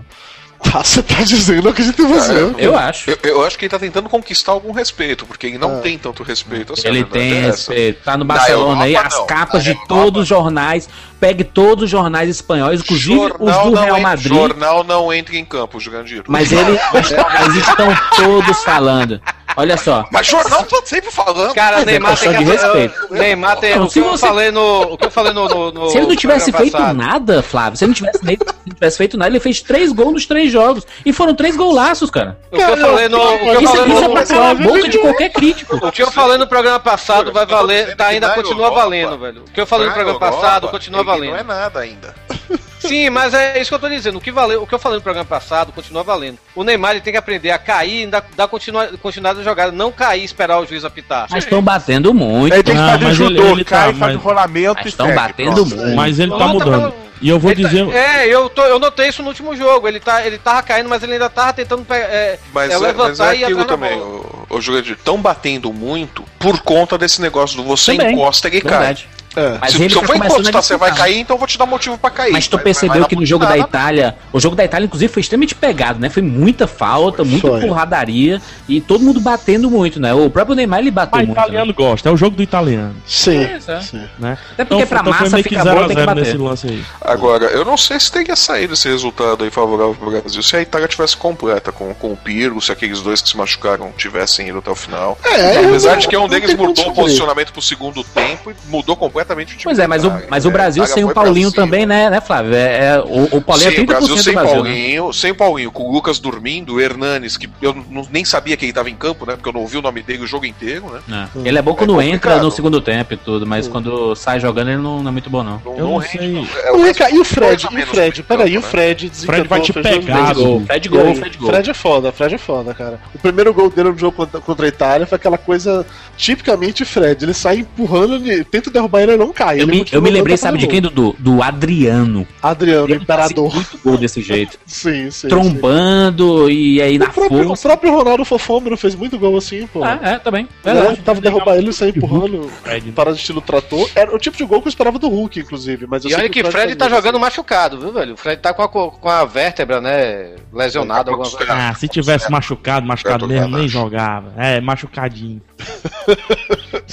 [0.76, 2.34] Ah, você tá dizendo, eu acredito em você.
[2.58, 3.10] Eu acho.
[3.12, 5.82] Eu, eu acho que ele tá tentando conquistar algum respeito, porque ele não Ah.
[5.82, 6.88] tem tanto respeito assim.
[6.88, 7.72] a Ele tem é essa.
[7.72, 8.04] respeito.
[8.04, 9.26] Tá no Na Barcelona aí, Europa, as não.
[9.28, 10.90] capas Na de Europa, todos os jornais.
[11.20, 14.34] Pegue todos os jornais espanhóis, inclusive os Jornal do não Real entra- Madrid.
[14.34, 16.24] Jornal não entra em campo, Jurandir.
[16.28, 16.78] Mas ele.
[16.92, 19.22] mas estão todos falando.
[19.56, 20.04] Olha só.
[20.12, 21.54] Mas jornal tá sempre falando.
[21.54, 23.14] Cara, Mas é Neymar tem questão que de respeito.
[23.14, 23.76] Neymar tem.
[23.78, 25.48] Não, o, se que eu você- falei no, o que eu falei no.
[25.48, 26.98] no- no Se ele não tivesse feito passado.
[26.98, 29.62] nada, Flávio, se ele não tivesse, nem- se ele não tivesse feito nada, ele fez
[29.62, 30.88] três gols nos três jogos.
[31.06, 32.38] E foram três golaços, cara.
[32.52, 33.18] O que eu falei no.
[33.20, 35.76] O que eu Isso, falei isso é pra calar a boca de qualquer crítico.
[35.86, 39.42] O que eu falei no programa passado vai valer, tá, ainda continua valendo, velho.
[39.42, 41.32] O que eu falei no programa passado continua ele valendo.
[41.32, 42.14] Não é nada ainda.
[42.80, 44.18] Sim, mas é isso que eu tô dizendo.
[44.18, 46.38] O que, valeu, o que eu falei no programa passado continua valendo.
[46.54, 49.72] O Neymar ele tem que aprender a cair e dar, dar continua, continuidade da jogada,
[49.72, 51.28] não cair e esperar o juiz apitar.
[51.32, 52.54] Mas estão batendo muito.
[52.54, 54.76] Aí tem que Ah, fazer mas ele- judô, ele cai, tá, faz mas- o rolamento
[54.76, 55.96] Mas e estão batendo muito.
[55.96, 56.94] Mas ele tá tá mudando.
[57.24, 57.90] E eu vou Ele tá- dizer.
[57.96, 59.88] é, eu, tô, eu notei isso no último jogo.
[59.88, 62.78] Ele, tá, ele tava caindo, mas ele ainda tava tentando pe- é, Mas é, é,
[62.78, 64.94] levantar mas é e aquilo também, o, o Jurandir.
[64.98, 68.72] Estão batendo muito por conta desse negócio do você Também, encosta e cai.
[68.72, 69.08] Verdade.
[69.36, 69.58] É.
[69.60, 71.66] Mas se ele se eu a encostar, você vai cair, então eu vou te dar
[71.66, 72.32] motivo pra cair.
[72.32, 73.58] Mas tu Vai- percebeu vai que no jogo da.
[73.58, 76.10] Itália, o jogo da Itália, inclusive, foi extremamente pegado, né?
[76.10, 77.62] Foi muita falta, muita Foi.
[77.62, 80.14] porradaria e todo mundo batendo muito, né?
[80.14, 81.40] O próprio Neymar ele bateu Mas muito.
[81.40, 83.38] italiano gosta, é o jogo do italiano, Sim.
[83.40, 83.60] Né?
[83.68, 84.04] É, sim.
[84.20, 84.38] né?
[84.52, 86.44] Até porque pra foi massa fica 0 boa, a tem que 0 nesse bater.
[86.44, 86.84] lance aí.
[87.02, 90.62] Agora, eu não sei se teria saído esse resultado aí favorável pro Brasil se a
[90.62, 94.60] Itália tivesse completa com, com o Pirlo, se aqueles dois que se machucaram tivessem ido
[94.60, 95.18] até o final.
[95.24, 99.23] É, Apesar de que um deles mudou o posicionamento pro segundo tempo e mudou completamente
[99.32, 99.62] o time.
[99.64, 100.54] Pois é, mas o, mas o né?
[100.54, 102.54] Brasil sem o Paulinho também, né, né, Flávio?
[102.54, 104.64] É, é- o, o Paulinho Sim, é o 30% Brasil sem do Brasil.
[104.64, 104.70] né?
[104.70, 108.66] Paulinho, sem Paulinho, com o Lucas dormindo, o Hernanes, que eu não- nem sabia que
[108.66, 109.36] ele tava em campo, né?
[109.36, 111.28] Porque eu não ouvi o nome dele o jogo inteiro, né?
[111.44, 111.48] É.
[111.48, 114.70] Ele é bom quando É entra no segundo tempo e tudo, mas quando sai jogando
[114.70, 115.62] ele não, não é muito bom, não.
[115.66, 116.18] Não, Eu não rende,
[116.52, 116.64] sei.
[116.66, 117.68] É, O Rica- e o Fred?
[117.72, 118.24] E o Fred?
[118.24, 118.68] Peraí, o né?
[118.68, 120.34] Fred Fred vai te pegar.
[120.34, 120.66] Dudu.
[120.66, 121.50] Fred gol, Fred gol.
[121.50, 123.00] Fred é foda, Fred é foda, cara.
[123.14, 125.86] O primeiro gol dele no jogo contra, contra a Itália foi aquela coisa
[126.18, 127.24] tipicamente Fred.
[127.24, 129.58] Ele sai empurrando, ele tenta derrubar ele não cai.
[129.60, 130.82] Eu Ele me, eu me lembrei, sabe de quem.
[130.82, 131.16] Dudu?
[131.20, 132.28] Do Adriano.
[132.42, 133.54] Adriano, Ele imperador.
[133.54, 134.58] muito gol desse jeito.
[134.66, 135.28] Sim, sim.
[135.28, 136.98] Trombando e aí sim.
[136.98, 137.68] na O próprio, o força.
[137.70, 139.84] próprio Ronaldo Fofômero fez muito gol assim, pô.
[139.84, 140.44] Ah, é, também.
[140.64, 140.74] Né?
[140.74, 141.02] Verdade.
[141.02, 142.94] Tava derrubar ele e sair empurrando Fred, né?
[142.96, 143.90] para de estilo trator.
[143.96, 145.86] Era o tipo de gol que eu esperava do Hulk, inclusive.
[145.88, 146.96] Mas eu E sei olha que o Fred fazia tá isso.
[146.96, 148.14] jogando machucado, viu, velho?
[148.14, 151.54] O Fred tá com a, co- com a vértebra, né, lesionada, alguma coisa.
[151.54, 154.34] Ah, se tivesse machucado, machucado mesmo, nem jogava.
[154.38, 155.42] É, machucadinho.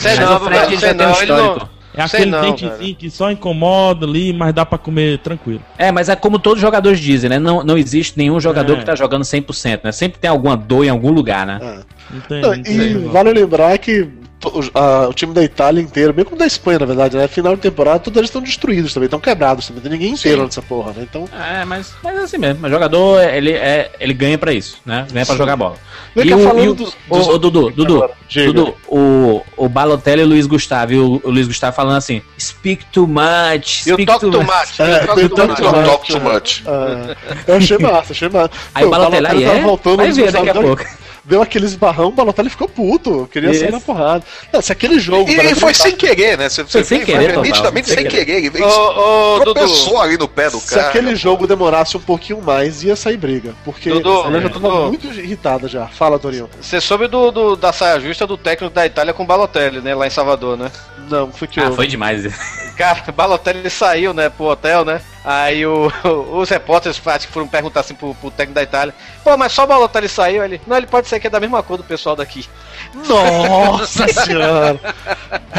[0.02, 1.38] Mas não, o Fred já tem um não, ele não...
[1.52, 1.79] histórico.
[1.94, 2.94] É Sei aquele não, dentezinho velho.
[2.94, 5.60] que só incomoda ali, mas dá pra comer tranquilo.
[5.76, 7.38] É, mas é como todos os jogadores dizem, né?
[7.38, 8.76] Não, não existe nenhum jogador É.
[8.76, 9.90] que tá jogando 100%, né?
[9.92, 11.80] Sempre tem alguma dor em algum lugar, né?
[12.10, 12.74] Não tem, Não, não tem.
[12.76, 14.08] e vale lembrar que
[14.74, 17.28] a- o time da Itália inteiro, bem como da Espanha, na verdade, né?
[17.28, 19.82] Final de temporada, todos eles estão destruídos também, estão quebrados também.
[19.82, 21.06] Tem ninguém inteiro nessa porra, né?
[21.08, 21.28] Então.
[21.32, 22.66] É, mas, mas é assim mesmo.
[22.66, 25.06] O jogador, ele, é, ele ganha pra isso, né?
[25.12, 25.76] Ganha pra jogar bola.
[26.14, 28.10] Vem E o, falando e o- dos- ô, dos- ô, Dudu, Dudu.
[28.46, 32.22] Dudu, o, o Balotelli e o Luiz Gustavo, e o, o Luiz Gustavo falando assim,
[32.38, 34.46] speak too much, o speak toque too much.
[34.46, 34.82] mate.
[34.82, 35.62] É, e o tanto mate.
[35.62, 36.62] Don't Não, talk too much.
[36.66, 37.16] Ah,
[37.46, 38.50] eu achei massa, achei massa.
[38.74, 40.84] Aí Pô, o Balotelli aí é, voltando, vai Luiz ver Gustavo daqui a pouco.
[41.22, 43.72] Deu aquele esbarrão, o Balotelli ficou puto, queria sair Isso.
[43.72, 44.24] na porrada.
[44.52, 45.30] Não, se aquele jogo.
[45.30, 46.48] E, e foi tá- sem querer, né?
[46.48, 47.42] Você, Foi sem querer, foi.
[47.42, 48.24] Nitidamente Sem sem querer.
[48.24, 48.46] querer.
[48.56, 50.88] Ele Ô, ô, Dudu, tropeçou ali no pé do Se cara.
[50.88, 53.54] aquele jogo demorasse um pouquinho mais, ia sair briga.
[53.64, 54.86] Porque Dudu, ela já tava Dudu.
[54.86, 55.86] muito irritada já.
[55.88, 56.48] Fala, Dorinho.
[56.60, 59.94] você soube do, do- da saia justa do técnico da Itália com o Balotelli, né,
[59.94, 60.70] lá em Salvador, né?
[61.10, 61.74] Não, foi que Ah, eu.
[61.74, 62.24] foi demais.
[62.76, 65.00] Cara, o Balotelli saiu, né, pro hotel, né?
[65.24, 65.92] Aí o-
[66.32, 69.64] os repórteres acho que foram perguntar assim pro, pro técnico da Itália: pô, mas só
[69.64, 70.42] o Balotelli saiu?
[70.44, 72.48] Ele, não, ele pode ser que é da mesma cor do pessoal daqui.
[73.06, 74.80] Nossa senhora!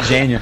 [0.03, 0.41] Gênio.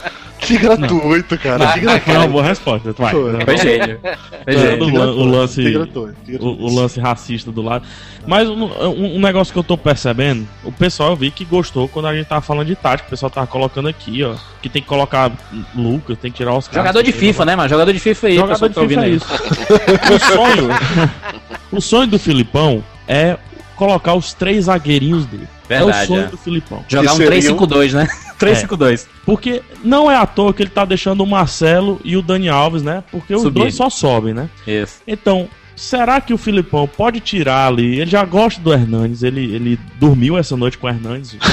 [0.49, 1.67] Que gratuito, cara.
[1.73, 2.27] Que Foi uma gratuito.
[2.29, 3.11] boa resposta, vai.
[3.11, 3.41] Foi.
[3.45, 3.99] Foi gênio.
[4.01, 4.11] Foi
[4.45, 4.91] É, gênio.
[4.91, 6.45] gratuito, o lance- gratuito, O, gratuito.
[6.63, 7.85] o lance racista do lado.
[8.25, 12.07] Mas um, um- negócio que eu tô percebendo, o pessoal eu vi que gostou quando
[12.07, 13.07] a gente tava falando de tática.
[13.07, 14.35] O pessoal tava colocando aqui, ó.
[14.61, 15.31] Que tem que colocar
[15.75, 16.81] Lucas, tem que tirar os caras.
[16.81, 17.69] Jogador de FIFA, né, mano?
[17.69, 20.13] Jogador de FIFA aí, Jogador de tá ouvindo FIFA é isso.
[20.13, 20.69] o sonho.
[21.71, 23.37] o sonho do Filipão é
[23.75, 25.47] colocar os três zagueirinhos dele.
[25.69, 26.27] é o Verdade, sonho é.
[26.27, 26.83] do Filipão.
[26.87, 28.07] Jogar um Que seriam- 3-5-2, né?
[28.39, 29.05] 3-5-2.
[29.25, 32.81] Porque não é à toa que ele tá deixando o Marcelo e o Dani Alves,
[32.81, 33.03] né?
[33.11, 33.61] Porque os Subir.
[33.61, 34.49] dois só sobem, né?
[34.65, 35.01] Isso.
[35.07, 37.99] Então, será que o Filipão pode tirar ali?
[37.99, 41.35] Ele já gosta do Hernandes, ele, ele dormiu essa noite com o Hernandes.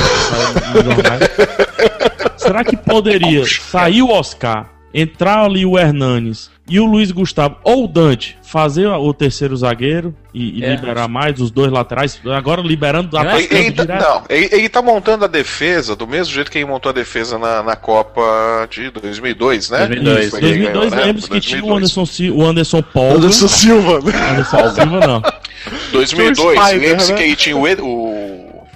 [2.37, 7.85] será que poderia sair o Oscar, entrar ali o Hernandes e o Luiz Gustavo ou
[7.85, 10.71] o Dante fazer o terceiro zagueiro e, e É.
[10.75, 12.21] liberar mais os dois laterais?
[12.37, 16.07] Agora liberando acho Ele, atacando ele tá, não, ele, ele tá montando a defesa do
[16.07, 18.23] mesmo jeito que ele montou a defesa na, na Copa
[18.71, 19.87] de 2002, né?
[19.87, 20.31] 2002.
[20.31, 21.07] Foi que ele 2002, ganhou, né?
[21.13, 21.77] lembra que tinha o 2002.
[21.97, 23.17] Anderson, o Anderson Polga.
[23.17, 24.01] Anderson Silva.
[24.01, 24.31] né?
[24.31, 25.23] Anderson Silva não.
[25.93, 27.19] 2002, Spider, lembre-se né?
[27.19, 28.16] que aí tinha o, Ed- o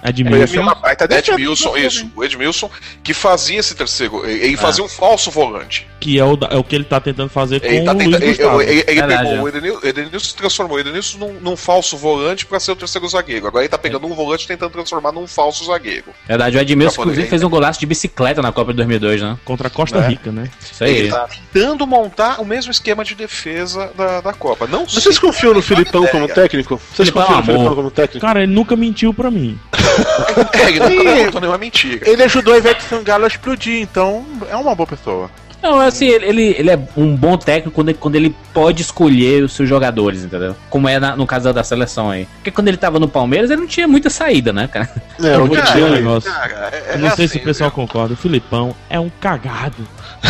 [0.09, 0.61] Edmilson.
[0.61, 1.37] uma baita Ed defesa.
[1.37, 2.69] Milson, isso, o Edmilson,
[3.03, 4.25] que fazia esse terceiro.
[4.25, 5.87] Ele fazia um falso volante.
[5.99, 8.09] Que é o, é o que ele tá tentando fazer com Ele, tá o tenta-
[8.09, 8.61] Luiz ele, Gustavo.
[8.63, 9.41] ele- ele pegou é.
[9.41, 13.07] o Edenilson, Edenilson se transformou o Edenilson num, num falso volante pra ser o terceiro
[13.07, 13.45] zagueiro.
[13.45, 16.05] Agora ele tá pegando um volante e tentando transformar num falso zagueiro.
[16.27, 19.37] Verdade, o Edmilson, poder inclusive, fez um golaço de bicicleta na Copa de 2002, né?
[19.45, 20.07] Contra a Costa Né?
[20.07, 20.49] Rica, né?
[20.59, 20.95] Isso aí.
[20.97, 24.65] Ele tá tentando montar o mesmo esquema de defesa da, da Copa.
[24.65, 26.81] Não Vocês confiam no Filipão como técnico?
[26.93, 27.53] Vocês Filipão confiam no é.
[27.53, 28.25] Filipão como técnico?
[28.25, 29.59] Cara, ele nunca mentiu pra mim.
[30.53, 32.09] É, ele nunca me contou nenhuma mentira.
[32.09, 35.29] Ele ajudou a Ivete Sangalo a explodir, então é uma boa pessoa.
[35.61, 39.53] Não, assim, ele, ele, é um bom técnico quando ele, quando ele pode escolher os
[39.53, 40.55] seus jogadores, entendeu?
[40.71, 42.27] Como é na- no caso da seleção aí.
[42.37, 44.89] Porque quando ele tava no Palmeiras, ele não tinha muita saída, né, cara?
[45.23, 45.97] É, Eu o vou que te dizer tinha um ali.
[45.97, 46.31] negócio.
[46.31, 47.75] Cara, é, Eu não é sei se assim, o pessoal viu?
[47.75, 48.13] concorda.
[48.15, 49.87] O Filipão é um cagado.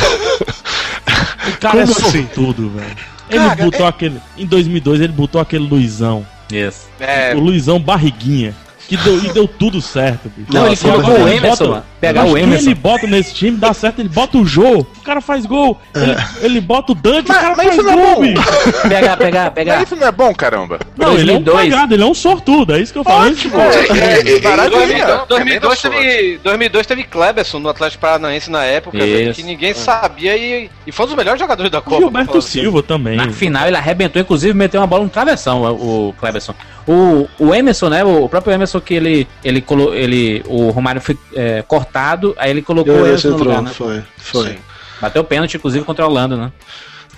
[1.47, 2.11] o cara é Como assim?
[2.27, 2.97] sortudo, velho.
[3.29, 4.21] Ele Cara, botou aquele.
[4.37, 6.25] Em 2002, ele botou aquele Luizão.
[6.51, 6.87] Isso.
[6.99, 8.53] É, O Luizão Barriguinha.
[8.91, 10.51] Que deu, e deu tudo certo, bicho.
[10.53, 11.83] Não, ele Nossa, colocou o Emerson, bota- mano.
[12.01, 12.65] Pegar o Emerson.
[12.65, 14.79] ele bota nesse time, dá certo, ele bota o Jô.
[14.79, 15.79] O cara faz gol.
[15.95, 18.21] Ele, ele bota o Dante, Mas- o cara mas faz isso não é gol, bom.
[18.21, 18.81] bicho.
[18.89, 19.73] Pegar, pegar, pegar.
[19.77, 20.77] Mas isso não é bom, caramba.
[20.97, 21.69] Não, ele é um 2002.
[21.73, 23.29] cagado, ele é um sortudo, é isso que eu falo.
[23.29, 23.53] Ótimo.
[23.61, 25.03] Ele- É, é, é, Maravilha.
[25.03, 29.43] é, 2002 é, é, teve, 2002 teve Kleberson no Atlético Paranaense na época, velho, que
[29.43, 31.97] ninguém sabia e, e foi um dos melhores jogadores da O Copa.
[32.01, 32.59] Gilberto assim.
[32.61, 33.15] Silva também.
[33.15, 36.53] Na final ele arrebentou, inclusive meteu uma bola no travessão, o, o Cleberson.
[36.87, 38.03] O, o Emerson, né?
[38.03, 42.61] O, próprio Emerson que ele, ele, colo, ele o Romário foi é, cortado, aí ele
[42.61, 43.71] colocou o Emerson Emerson no entrou, lugar, né?
[43.71, 44.49] foi, foi.
[44.49, 44.57] Sim.
[45.01, 46.51] Bateu pênalti, inclusive, contra a Holanda, né?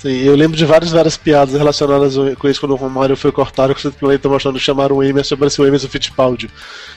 [0.03, 3.73] Sim, eu lembro de várias, várias piadas relacionadas com isso quando o Romário foi cortado,
[3.73, 6.49] que você simplesmente mostrando chamaram o Emerson, parecia o Emerson Fittipaldi.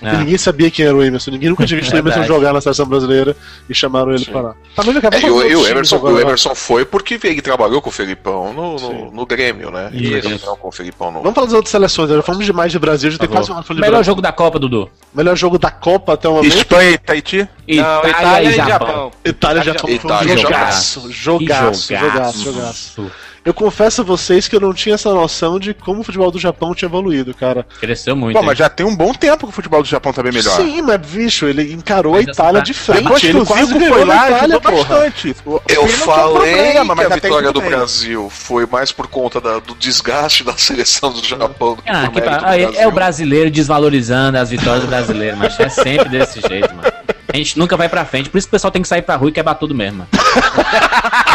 [0.02, 0.12] É.
[0.12, 2.26] E ninguém sabia quem era o Emerson, ninguém nunca tinha visto o Emerson Verdade.
[2.40, 3.36] jogar na seleção brasileira
[3.70, 4.32] e chamaram ele Sim.
[4.32, 4.54] para lá.
[4.74, 6.20] Tá vendo que É, e o, e o Emerson, agora, o?
[6.20, 9.88] Emerson foi porque ele trabalhou com o Felipão no, no, no Grêmio, né?
[9.92, 10.26] Isso.
[10.28, 11.20] Ele não com o Felipão no.
[11.20, 13.60] Vamos falar das outras seleções, já fomos demais de Brasil, já tem Por quase um
[13.60, 14.02] de Melhor Brasil.
[14.04, 14.90] jogo da Copa, Dudu.
[15.14, 16.56] Melhor jogo da Copa até o momento.
[16.56, 17.48] Espanha e Tahiti?
[17.68, 19.10] Não, Itália, e Japão.
[19.24, 22.95] Itália já Itália, foi um Itália, jogaço, jogaço, Que jogaço, jogaço.
[23.44, 26.38] Eu confesso a vocês que eu não tinha essa noção de como o futebol do
[26.38, 27.64] Japão tinha evoluído, cara.
[27.80, 28.34] Cresceu muito.
[28.34, 28.46] Pô, hein?
[28.46, 30.56] mas já tem um bom tempo que o futebol do Japão tá bem melhor.
[30.56, 33.78] Sim, mas bicho, ele encarou Mas a Itália essa- de A frente, ele Costa quase
[33.88, 34.76] foi lá e Itália, porra.
[34.84, 35.36] bastante.
[35.46, 37.70] O- Eu ele um falei problema, mas que a vitória do bem.
[37.70, 42.08] Brasil foi mais por conta da- do desgaste da seleção do Japão do que Ah,
[42.08, 42.72] que do Brasil.
[42.76, 46.92] é o brasileiro desvalorizando as vitórias do brasileiro, mas é sempre desse jeito, mano.
[47.32, 49.14] A gente nunca vai pra frente, por isso que o pessoal tem que sair pra
[49.16, 50.06] rua e quebrar tudo mesmo,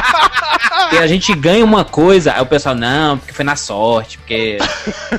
[0.91, 1.01] mano.
[1.01, 4.57] E a gente ganha uma coisa, aí o pessoal, não, porque foi na sorte, porque.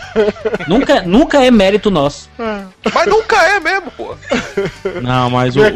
[0.68, 2.28] nunca, nunca é mérito nosso.
[2.94, 4.16] Mas nunca é mesmo, pô.
[5.02, 5.72] Não, mas o, Vem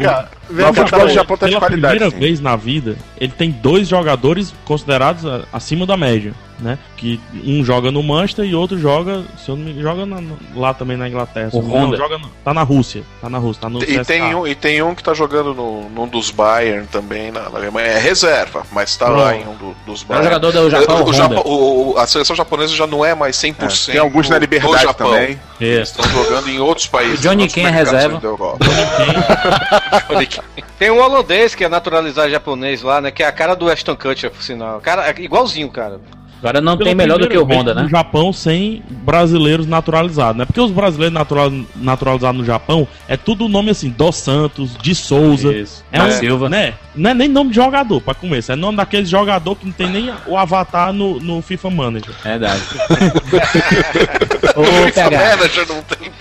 [0.49, 1.93] Mas o futebol do Japão tá de pela qualidade.
[1.97, 2.19] primeira sim.
[2.19, 6.77] vez na vida, ele tem dois jogadores considerados acima da média, né?
[6.95, 10.21] Que um joga no Manchester e outro joga, se eu não me joga na-
[10.55, 11.49] lá também na Inglaterra.
[11.53, 11.97] O eu não Honda.
[11.97, 14.81] joga no- tá na Rússia, tá na Rússia, tá no E tem, um, e tem
[14.81, 17.87] um que tá jogando no, num dos Bayern também na, na Alemanha.
[17.87, 19.19] É reserva, mas tá Pronto.
[19.21, 20.25] lá em um do- dos É o Bayern.
[20.25, 21.13] jogador do Japão, O- o Honda.
[21.17, 24.83] Japão- o- o- a seleção japonesa já não é mais 100% Tem alguns na Liberdade
[24.83, 25.11] Japão.
[25.11, 25.39] também.
[25.59, 25.99] Isso.
[25.99, 27.19] Estão jogando em outros países.
[27.19, 28.19] O Johnny outros Ken é reserva.
[28.19, 30.07] Johnny Ken.
[30.77, 33.11] Tem um holandês que é naturalizado japonês lá, né?
[33.11, 34.79] Que é a cara do Ashton Kutcher, por sinal.
[34.81, 35.99] Cara, é igualzinho, cara.
[36.39, 37.81] Agora não Pela tem melhor do que o Honda, né?
[37.81, 40.45] No Japão sem brasileiros naturalizados, né?
[40.45, 45.51] Porque os brasileiros natural, naturalizados no Japão é tudo nome assim, Dos Santos, de Souza.
[45.51, 45.83] Isso.
[45.91, 46.47] É um, Silva.
[46.47, 46.75] Né?
[46.95, 48.53] Não é nem nome de jogador, pra começar.
[48.53, 52.13] É nome daquele jogador que não tem nem o avatar no, no FIFA Manager.
[52.23, 52.61] Verdade.
[54.55, 55.37] Ô, pegar.
[55.37, 56.11] Manager não tem.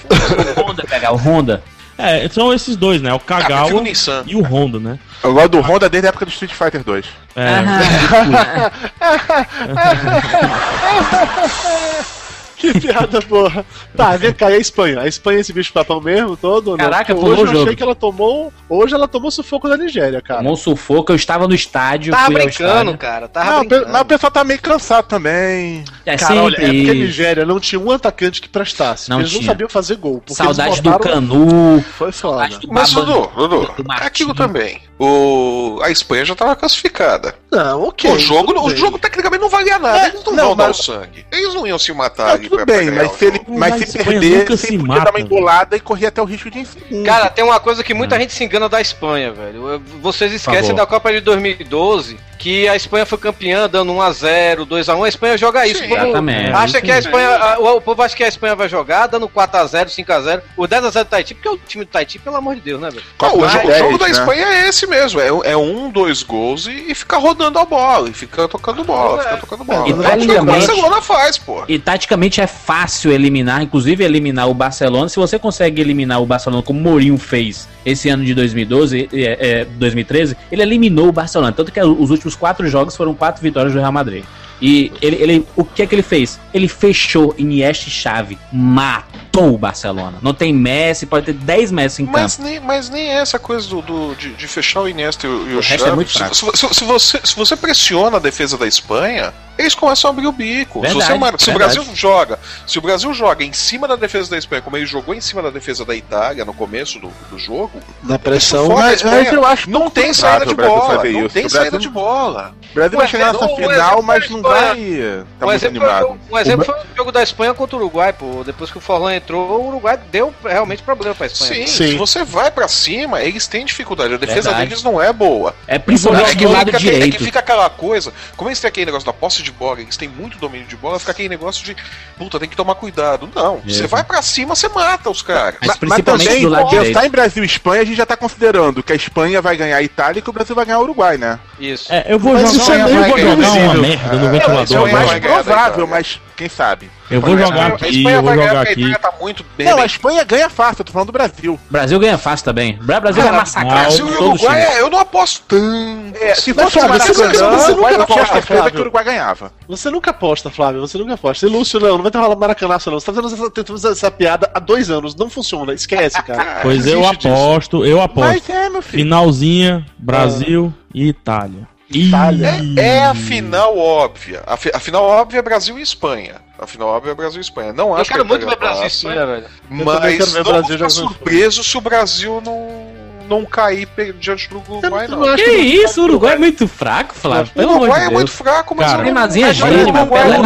[0.56, 1.12] O Honda, pegar.
[1.12, 1.62] O Honda.
[1.98, 3.10] É, são esses dois, né?
[3.12, 4.22] O Ah, Kagawa Nissan.
[4.26, 4.98] e o Honda, né?
[5.22, 7.06] Eu gosto do Honda desde a época do Street Fighter 2.
[7.34, 7.48] É,
[12.56, 13.64] Que piada porra.
[13.96, 15.00] Tá, vem cá, e a Espanha?
[15.00, 16.70] A Espanha é esse bicho papão mesmo todo?
[16.70, 16.76] não?
[16.78, 17.62] Caraca, pulou hoje eu jogo.
[17.64, 18.52] achei que ela tomou.
[18.68, 20.40] Hoje ela tomou sufoco da Nigéria, cara.
[20.40, 22.12] Tomou sufoco, eu estava no estádio.
[22.12, 22.48] Tava brincando,
[22.92, 22.98] estádio.
[22.98, 23.28] cara.
[23.28, 23.92] Tava Não, brincando.
[23.92, 25.84] mas o pessoal tá meio cansado também.
[26.06, 26.94] É Cara, olha, é porque a.
[26.94, 29.10] Nigéria não tinha um atacante que prestasse.
[29.10, 29.50] Não eles não tinha.
[29.52, 30.22] sabiam fazer gol.
[30.28, 31.84] Saudade eles do botaram- Canu.
[31.98, 32.48] Foi foda.
[32.68, 34.80] Mas, Dudu, Dudu, aquilo também.
[34.98, 37.34] O, a Espanha já estava classificada.
[37.50, 38.10] Não, ok.
[38.10, 40.06] o jogo, o jogo tecnicamente não valia nada.
[40.06, 41.26] É, eles não, não, vão dar o mas- sangue.
[41.30, 43.58] Eles não iam se matar Não, ali tudo bem, mas o se, ele, jogo.
[43.58, 46.24] Mas mas a se perder, você se podia dar uma engolada e correr até o
[46.24, 47.04] risco de segundo.
[47.04, 49.82] Cara, tem uma coisa que muita gente se engana da Espanha, velho.
[50.00, 55.04] Vocês esquecem da Copa de 2012, que a Espanha foi campeã dando 1x0, 2x1.
[55.04, 55.80] A Espanha joga isso.
[55.80, 56.50] Sim, O povo exatamente.
[56.52, 57.28] Acha que a Espanha.
[57.36, 60.42] a- O, povo acha que a Espanha vai jogar dando 4x0, 5x0.
[60.56, 62.90] O 10x0 do Tahiti, porque é o time do Tahiti, pelo amor de Deus, né,
[62.90, 63.02] velho?
[63.20, 64.10] Não, o, jo- o jogo da né?
[64.12, 65.20] Espanha é esse mesmo.
[65.20, 68.08] É, é um, dois gols e, e ficar rodando a bola.
[68.08, 69.88] E ficar tocando bola, ficar tocando bola.
[69.88, 71.64] E É o que o taticamente- Barcelona faz, pô.
[71.68, 75.08] E taticamente é fácil eliminar, inclusive eliminar o Barcelona.
[75.08, 79.60] Se você consegue eliminar o Barcelona como o Mourinho fez esse ano de 2012, é,
[79.60, 81.52] é, 2013, ele eliminou o Barcelona.
[81.52, 84.24] Tanto que os últimos quatro jogos foram quatro vitórias do Real Madrid.
[84.60, 86.38] E ele, ele, o que é que ele fez?
[86.54, 90.18] Ele fechou Iniesta e Xavi, matou o Barcelona.
[90.22, 92.48] Não tem Messi, pode ter 10 Messi em Mas campo.
[92.48, 95.54] nem, mas nem essa coisa do, do- de, de fechar o Iniesta e o, e
[95.54, 95.94] o O resto é Xavi.
[95.96, 96.34] muito se, fraco.
[96.34, 100.26] se- se- se você, se você pressiona a defesa da Espanha, eles começam a abrir
[100.26, 100.80] o bico.
[100.80, 101.74] Verdade, se você se o verdade.
[101.76, 105.14] Brasil joga, se o Brasil joga em cima da defesa da Espanha, como ele jogou
[105.14, 108.68] em cima da defesa da Itália no começo do, do jogo, Na pressão.
[108.68, 111.04] Mas, Espanha, mas eu acho não tem saída de bola.
[111.04, 112.54] Não tem O saída Brasil- de bola.
[112.70, 116.20] O Brasil vai chegar nessa final, mas não Vai tá um muito exemplo, foi, animado.
[116.30, 118.42] um exemplo foi o jogo da Espanha contra o Uruguai, pô.
[118.44, 121.54] Depois que o Forlan entrou, o Uruguai deu realmente problema pra Espanha.
[121.54, 121.90] Sim, Sim.
[121.92, 124.14] se você vai pra cima, eles têm dificuldade.
[124.14, 124.68] A defesa Verdade.
[124.68, 125.54] deles não é boa.
[125.66, 127.24] É principalmente É do que, lado fica, é que direito.
[127.24, 130.38] fica aquela coisa, como eles têm aquele negócio da posse de bola, eles têm muito
[130.38, 131.76] domínio de bola, fica aquele negócio de,
[132.16, 133.28] puta, tem que tomar cuidado.
[133.34, 135.58] Não, você vai pra cima, você mata os caras.
[135.60, 137.04] Mas Mas principalmente também, do lado pensar direito.
[137.06, 139.82] em Brasil e Espanha, a gente já tá considerando que a Espanha vai ganhar a
[139.82, 141.38] Itália e que o Brasil vai ganhar o Uruguai, né?
[141.58, 141.92] Isso.
[141.92, 145.10] É, eu vou Mas jogar, isso é meio É, isso é É o Espanha mais
[145.10, 146.90] vai ganhar da provável, mas quem sabe?
[147.08, 148.80] Eu vou jogar A aqui, Espanha eu vou vai ganhar jogar porque a aqui.
[148.80, 149.66] Itália tá muito bem.
[149.68, 151.58] Não, a Espanha ganha fácil, eu tô falando do Brasil.
[151.70, 152.78] Brasil ganha fácil também.
[152.80, 156.16] O Brasil vai Cara, massacrar Brasil e Uruguai, é- eu não aposto tanto.
[156.20, 158.70] É, se fosse o Flávio, você- você- você nunca aposta, Flávio.
[158.72, 159.52] que o Uruguai ganhava.
[159.68, 160.80] Você nunca aposta, Flávio.
[160.80, 161.46] Você nunca aposta.
[161.46, 162.98] E Lúcio, não, não vai ter rolar maracanaço, não.
[163.00, 165.14] Você tá fazendo essa, tentando fazer essa piada há dois anos.
[165.14, 165.72] Não funciona.
[165.74, 166.58] Esquece, cara.
[166.62, 168.26] Pois eu aposto, eu aposto.
[168.28, 169.04] Mas é, meu filho.
[169.04, 171.68] Finalzinha, Brasil e Itália.
[171.90, 172.48] Itália.
[172.76, 174.42] É, é a final óbvia.
[174.46, 176.34] A, fi- a final óbvia é Brasil e Espanha.
[176.58, 177.72] A final óbvia é Brasil e Espanha.
[177.72, 179.46] Não Eu acho quero que muito ver Itália Brasil e Espanha, velho.
[179.70, 182.86] Mas quero ver não Brasil vou ficar surpreso se o Brasil não,
[183.28, 185.22] não cair diante do Uruguai, não.
[185.24, 187.52] acho Que isso, o Uruguai é muito fraco, Flávio.
[187.52, 188.86] O Pelo amor Uruguai é muito fraco, mas...
[188.86, 189.52] Cara, eu não- é
[189.84, 190.42] o Uruguai não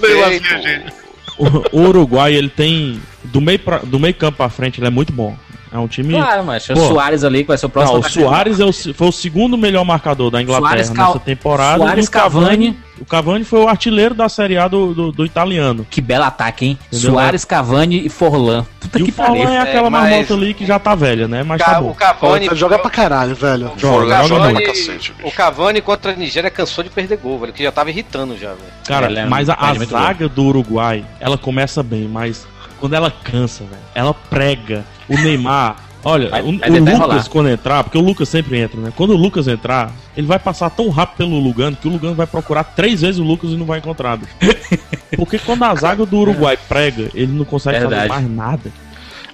[0.00, 0.34] Deus.
[0.34, 1.04] respeito.
[1.38, 3.00] O, o Uruguai, ele tem.
[3.24, 5.36] Do meio, pra, do meio campo pra frente, ele é muito bom.
[5.74, 6.14] É um time.
[6.14, 6.80] Claro, mas o Pô.
[6.86, 7.98] Soares ali, que vai ser o próximo.
[7.98, 11.78] Não, o Soares é o foi o segundo melhor marcador da Inglaterra Cal- nessa temporada.
[11.82, 12.78] Soares, e o Cavani, Cavani.
[13.00, 15.84] o Cavani foi o artilheiro da Série A do, do, do italiano.
[15.90, 16.78] Que belo ataque, hein?
[16.92, 17.10] Entendeu?
[17.10, 18.64] Soares, Cavani e Forlan.
[18.78, 21.26] Puta E que o Forlan é aquela É, mas- marmota ali que já tá velha,
[21.26, 21.42] né?
[21.42, 21.90] Mas tá Ca- bom.
[21.90, 22.48] o Cavani.
[22.48, 23.72] Pô, joga pra caralho, velho.
[23.74, 24.64] o Joga, joga Cavani, muito.
[24.64, 27.90] pra cacete, o Cavani contra a Nigéria cansou de perder gol, velho, que já tava
[27.90, 28.60] irritando já, velho.
[28.86, 32.46] Cara, é mas a, a zaga do Uruguai, ela começa bem, mas
[32.84, 34.84] quando ela cansa, velho, ela prega.
[35.08, 35.76] O Neymar.
[36.04, 37.28] Olha, Vai- o, vai o Lucas, enrolar.
[37.30, 38.92] quando entrar, porque o Lucas sempre entra, né?
[38.94, 42.26] Quando o Lucas entrar, ele vai passar tão rápido pelo Lugano que o Lugano vai
[42.26, 44.18] procurar três vezes o Lucas e não vai encontrar.
[44.18, 44.32] bicho.
[45.16, 48.08] Porque quando a zaga do Uruguai prega, ele não consegue Verdade.
[48.08, 48.70] fazer mais nada.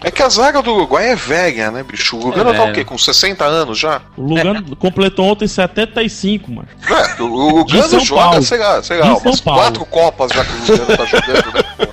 [0.03, 2.17] É que a zaga do Uruguai é velha, né, bicho?
[2.17, 2.85] O Lugano É tá o quê?
[2.85, 4.01] Com 60 anos já?
[4.17, 6.69] O Lugano completou ontem 75, mano.
[6.89, 8.43] É, o Lugano São joga, Paulo.
[8.45, 9.61] sei lá, sei lá, São umas Paulo.
[9.61, 11.89] quatro copas já que o Lugano tá jogando, né?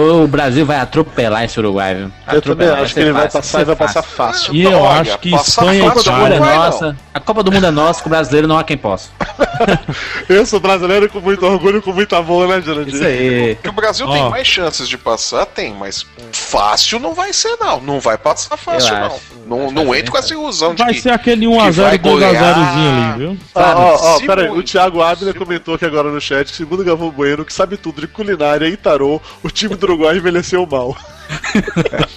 [0.00, 2.04] O Brasil vai atropelar esse Uruguai, viu?
[2.04, 3.94] Eu também Atropelar, acho que ele vai ser passar e vai fácil.
[3.94, 4.54] passar fácil.
[4.54, 6.40] E eu Olha, acho que Espanha e A Copa do Mundo é Itália.
[6.40, 6.64] vai, não.
[6.64, 6.96] nossa.
[7.14, 9.10] A Copa do Mundo é nossa, que o brasileiro não há quem possa.
[10.28, 12.94] Eu sou brasileiro com muito orgulho, com muito amor, né, Jurandir?
[12.94, 13.58] Isso aí.
[13.62, 14.12] Que o Brasil Ó.
[14.12, 17.80] tem mais chances de passar, tem, mas fácil não vai ser, não.
[17.80, 19.06] Não vai passar fácil, Eu não.
[19.06, 19.20] acho.
[19.46, 21.00] Não, não que entre com essa ilusão de Vai que.
[21.00, 23.12] ser aquele que 1x0, vai 2x0zinho golear.
[23.14, 23.36] ali, viu?
[23.54, 24.60] Ó, ó, ó, Se pera aí, muito.
[24.60, 28.00] o Thiago Ávila comentou aqui agora no chat que, segundo Gavão Bueno, que sabe tudo
[28.00, 30.96] de culinária e tarô, o time do Uruguai envelheceu mal.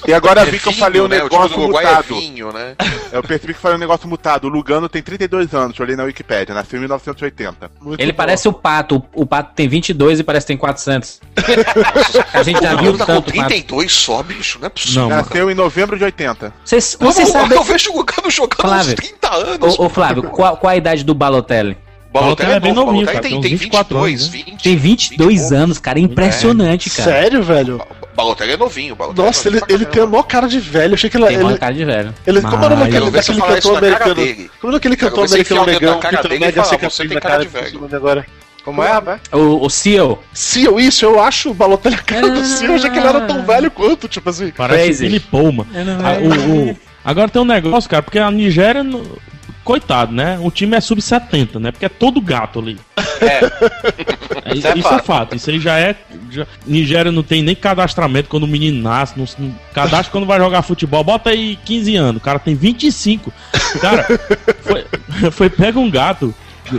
[0.08, 1.18] E agora É vi que eu falei um né?
[1.20, 2.16] Negócio Uruguai mutado.
[2.16, 2.76] é vinho, né?
[3.12, 4.46] Eu percebi que falei um negócio mutado.
[4.46, 7.70] O Lugano tem 32 anos, eu olhei na Wikipédia, nasceu em 1980.
[7.80, 8.18] Muito Ele bom.
[8.18, 9.04] parece o Pato.
[9.14, 11.22] O Pato tem 22 e parece que tem 400.
[12.34, 13.48] A gente já O viu tá com tanto Pato.
[13.50, 14.58] 32 só, bicho.
[14.60, 15.02] Não é possível.
[15.04, 15.10] Não.
[15.10, 16.54] Nasceu em novembro de 80.
[16.66, 17.56] Vocês Não, você eu- sabe...
[17.56, 18.96] Eu vejo o Lugano jogando há uns Flávio.
[18.96, 19.80] 30 anos.
[19.80, 21.78] Ô, ô, Flávio, qual, qual a idade do Balotelli?
[22.14, 24.64] Balotelli é bem novinho, Balotelli cara, tem, tem tem uns 24 22, anos, 20.
[24.64, 26.00] Tem 22 20 anos, cara.
[26.00, 27.12] É impressionante, cara.
[27.12, 27.82] Sério, velho?
[28.16, 28.96] Balotelli é novinho.
[28.96, 30.92] Balotelli Nossa, é ele, novinho pra ele tem a maior cara de velho.
[30.92, 31.26] Eu achei que ele.
[31.26, 32.14] Tem ele, cara de velho.
[32.28, 33.12] ele como era Mas- daquele,
[33.42, 34.50] cantor americano?
[34.62, 37.22] Como é daquele Quero cantor americano negão cara que dele também você cicatriz tem na
[37.22, 37.96] cara cara de velho.
[37.96, 38.26] agora.
[38.64, 39.20] Como é, rapaz?
[39.32, 40.24] O, o Seal.
[40.34, 42.76] Seal, isso, eu acho o Balotelli a cara do Seal.
[42.76, 44.52] Achei que ele era tão velho quanto, tipo assim.
[44.56, 45.70] Parece o Filipão, mano.
[46.04, 48.86] Ah, o- o- Agora tem um negócio, cara, porque a Nigéria.
[49.64, 50.38] Coitado, né?
[50.42, 51.72] O time é sub-70, né?
[51.72, 52.78] Porque é todo gato ali.
[53.24, 53.40] É,
[54.54, 55.06] Isso é isso é fato.
[55.06, 55.36] fato.
[55.38, 55.96] Isso aí já é.
[56.30, 59.18] já- Nigéria não tem nem cadastramento quando o menino nasce.
[59.18, 61.02] Não, não- cadastra quando vai jogar futebol.
[61.06, 62.18] Bota aí 15 anos.
[62.22, 63.32] O cara tem 25.
[63.80, 64.06] Cara,
[64.62, 64.86] foi,
[65.32, 66.36] foi pega um gato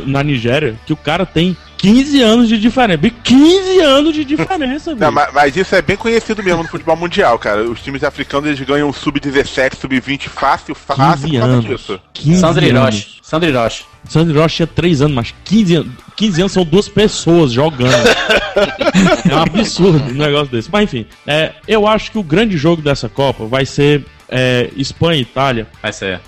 [0.07, 3.11] na Nigéria que o cara tem 15 anos de diferença.
[3.23, 5.13] 15 anos de diferença, Não, bicho.
[5.13, 7.63] mas, mas isso é bem conhecido mesmo no futebol mundial, cara.
[7.63, 11.65] Os times africanos eles ganham sub-17, sub-20 fácil, fácil 15 por causa anos.
[11.67, 12.01] disso.
[12.15, 12.71] 15 Sandro anos.
[12.71, 13.19] Hiroshi.
[13.23, 13.85] Sandro Hiroshi.
[14.09, 17.93] Sandro Hiroshi tinha 3 anos, mas 15 anos, 15 anos são duas pessoas jogando.
[19.31, 20.71] é um absurdo um negócio desse.
[20.73, 25.19] Mas enfim, é, eu acho que o grande jogo dessa Copa vai ser é, Espanha
[25.19, 25.67] e Itália.
[25.83, 26.21] Vai ser.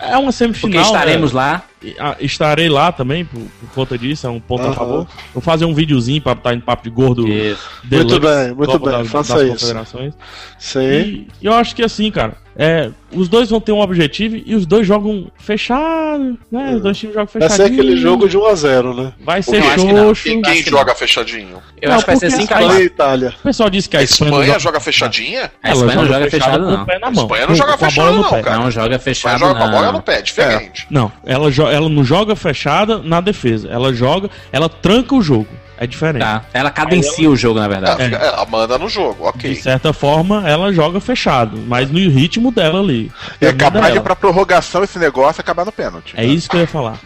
[0.00, 0.84] É uma Porque semifinal.
[0.84, 1.40] estaremos né?
[1.40, 1.64] lá.
[1.98, 4.74] Ah, Estarei lá também, por, por conta disso, é um ponto a Aham.
[4.74, 5.06] favor.
[5.32, 7.26] Vou fazer um videozinho pra estar em papo de gordo.
[7.26, 7.62] Isso.
[7.84, 9.52] Deluxe, Muito bem, muito Copa bem, das- faça das isso.
[9.52, 10.14] Confederações.
[10.58, 11.26] Sim.
[11.40, 14.66] E eu acho que assim, cara, é, os dois vão ter um objetivo e os
[14.66, 16.74] dois jogam fechado, né?
[16.76, 17.68] Os dois times jogam Vai fechadinho.
[17.68, 19.12] ser aquele jogo de 1x0, né?
[19.24, 20.28] Vai ser que xoxo.
[20.28, 21.58] E quem Acho que joga fechadinho?
[21.80, 23.34] Eu Não, acho que vai ser porque 5 a Espanha e 4 Itália.
[23.40, 25.50] O pessoal disse que a A Espanha, Espanha joga fechadinha?
[25.62, 26.82] A Espanha não joga fechado, com não.
[26.82, 27.24] o pé na A mão.
[27.24, 28.58] Espanha não joga a fechado, não, cara.
[28.58, 30.00] Não joga A Espanha fechado, joga com a bola no não.
[30.02, 30.86] pé, diferente.
[30.90, 33.68] Não, ela, jo- ela não joga fechada na defesa.
[33.68, 35.48] Ela joga, ela tranca o jogo.
[35.82, 36.20] É diferente.
[36.20, 36.44] Tá.
[36.52, 38.04] Ela cadencia o jogo, na Ela, verdade.
[38.04, 39.54] fica- ela manda no jogo, De ok.
[39.54, 43.10] certa forma, ela joga fechado, mas no ritmo dela ali.
[43.40, 44.02] É Na capaz de ir dela.
[44.02, 46.12] pra prorrogação esse negócio e acabar no pênalti.
[46.18, 46.98] É isso que eu ia falar.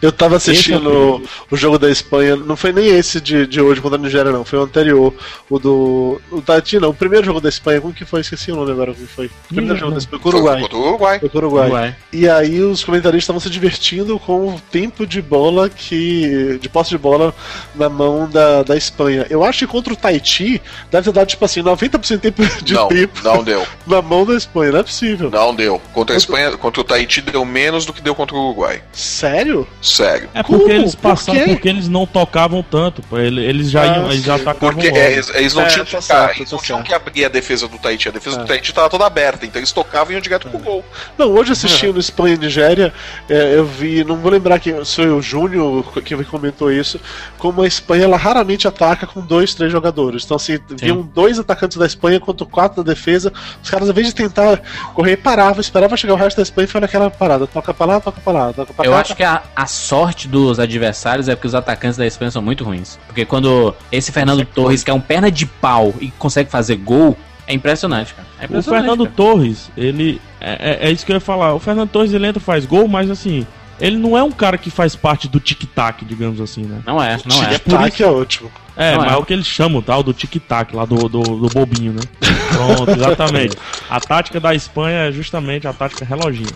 [0.00, 3.80] Eu tava é assistindo o jogo da Espanha, não foi nem esse de, de hoje
[3.80, 5.12] contra a Nigéria, não, foi o anterior.
[5.48, 6.20] O do.
[6.30, 6.90] O Tahiti, não.
[6.90, 8.20] O primeiro jogo da Espanha, como que foi?
[8.20, 9.26] Esqueci o nome agora, como que foi.
[9.26, 10.60] O primeiro jogo da Espanha, com o Foi Uruguai.
[10.62, 11.20] contra o Uruguai.
[11.20, 11.66] Foi com o Uruguai.
[11.66, 11.96] Uruguai.
[12.12, 16.58] E aí os comentaristas estavam se divertindo com o tempo de bola que.
[16.60, 17.34] de posse de bola
[17.74, 19.26] na mão da, da Espanha.
[19.28, 20.60] Eu acho que contra o Tahiti
[20.90, 23.66] deve ter dado, tipo assim, 90% de tempo de Não, tempo não deu.
[23.86, 24.72] na mão da Espanha.
[24.72, 25.30] Não é possível.
[25.30, 25.80] Não deu.
[25.92, 28.82] Contra a Espanha, contra o Tahiti deu menos do que deu contra o Uruguai.
[28.92, 29.59] Sério?
[29.82, 30.28] Sério.
[30.34, 30.74] É porque Como?
[30.74, 31.48] eles Por passaram, quê?
[31.52, 33.02] porque eles não tocavam tanto.
[33.16, 34.42] Eles já Ah, iam, eles já sim.
[34.42, 36.82] atacavam Porque é, eles, eles não É, tinham, tá que, certo, eles tá não tinham
[36.82, 38.08] que abrir a defesa do Tahiti.
[38.08, 38.38] A defesa É.
[38.40, 40.84] do Tahiti estava toda aberta, então eles tocavam e iam direto pro gol.
[41.18, 42.92] Não, hoje assistindo Espanha e Nigéria,
[43.28, 47.00] é, eu vi, não vou lembrar quem, foi o Júnior que comentou isso,
[47.38, 50.24] como a Espanha ela raramente ataca com dois, três jogadores.
[50.24, 53.32] Então, assim, viam dois atacantes da Espanha contra quatro da defesa.
[53.62, 54.60] Os caras, ao invés de tentar
[54.94, 57.46] correr, paravam, esperavam chegar o resto da Espanha e foi naquela parada.
[57.46, 58.98] Toca pra lá, toca pra lá, toca pra Eu cá.
[59.00, 62.64] acho que a, a sorte dos adversários é porque os atacantes da Espanha são muito
[62.64, 62.98] ruins.
[63.06, 67.16] Porque quando esse Fernando Torres, que é um perna de pau e consegue fazer gol,
[67.46, 68.28] é impressionante, cara.
[68.38, 69.16] É O impressionante, Fernando cara.
[69.16, 70.20] Torres, ele.
[70.40, 71.54] É, é- é isso que eu ia falar.
[71.54, 73.46] O Fernando Torres ele entra faz gol, mas assim.
[73.80, 76.82] Ele não é um cara que faz parte do tic-tac, digamos assim, né?
[76.86, 77.56] Não é, não é.
[77.58, 78.50] por Ataque é ótimo.
[78.76, 79.14] É, Não mas é.
[79.14, 82.00] é o que eles chamam, tal, do tic-tac lá do, do, do bobinho, né?
[82.52, 83.56] Pronto, exatamente.
[83.88, 86.50] A tática da Espanha é justamente a tática reloginho.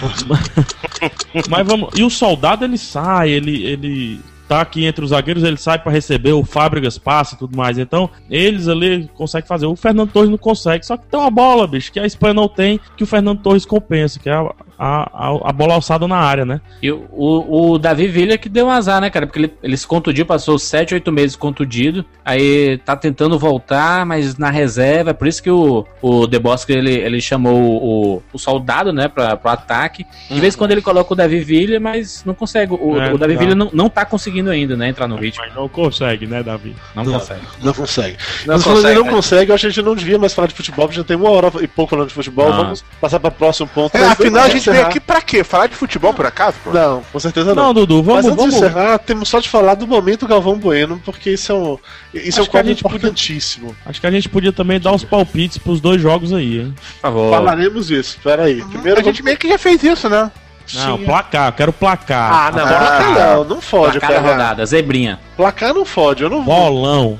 [1.48, 1.90] Mas vamos.
[1.98, 5.92] E o soldado ele sai, ele, ele tá aqui entre os zagueiros, ele sai pra
[5.92, 7.78] receber, o Fábricas passa e tudo mais.
[7.78, 9.66] Então, eles ali conseguem fazer.
[9.66, 10.86] O Fernando Torres não consegue.
[10.86, 13.66] Só que tem uma bola, bicho, que a Espanha não tem, que o Fernando Torres
[13.66, 16.60] compensa, que é a, a, a, a bola alçada na área, né?
[16.82, 19.26] E o, o, o Davi Villa que deu um azar, né, cara?
[19.26, 22.04] Porque ele, ele se contundiu, passou 7, 8 meses contundido.
[22.24, 25.10] Aí tá tentando voltar, mas na reserva.
[25.10, 29.08] É por isso que o, o De Bosque ele, ele chamou o, o soldado, né,
[29.08, 30.06] pra, pro ataque.
[30.30, 32.74] De vez em quando ele coloca o Davi Villa, mas não consegue.
[32.74, 33.44] O, É, o Davi não dá.
[33.44, 35.44] Villa não, não tá conseguindo ainda, né, entrar no ritmo.
[35.44, 36.74] Mas não consegue, né, Davi?
[36.94, 37.40] Não consegue.
[37.62, 38.16] Não consegue.
[38.46, 39.10] Não Mas consegue, ele não né?
[39.10, 41.16] consegue, eu acho que a gente não devia mais falar de futebol, porque já tem
[41.16, 42.52] uma hora e pouco falando de futebol.
[42.52, 42.56] Ah.
[42.56, 43.96] Vamos passar para o próximo ponto.
[43.96, 45.42] É, afinal, a antes veio encerrar- aqui pra quê?
[45.44, 46.56] Falar de futebol, por acaso?
[46.62, 46.70] pô?
[46.72, 47.64] Não, com certeza não.
[47.66, 48.24] Não, Dudu, vamos.
[48.24, 48.54] Mas antes vamos...
[48.54, 51.78] de encerrar, temos só de falar do momento Galvão Bueno, porque isso é um,
[52.14, 53.76] isso é um Acho que a quadro gente podia- importantíssimo.
[53.86, 56.74] Acho que a gente podia também dar os palpites pros dois jogos aí, hein?
[56.76, 57.30] Por favor.
[57.30, 58.18] Falaremos isso.
[58.22, 58.62] Pera aí.
[58.62, 60.30] Primeiro a gente meio que já fez isso, né?
[60.74, 61.04] Não, Sim.
[61.04, 62.32] placar, eu quero placar.
[62.32, 63.92] Ah, não, Ah, placar não, não fode.
[64.00, 65.20] Placar da Placar, rodada, zebrinha.
[65.36, 66.54] placar não fode, eu não vou.
[66.56, 67.18] Bolão.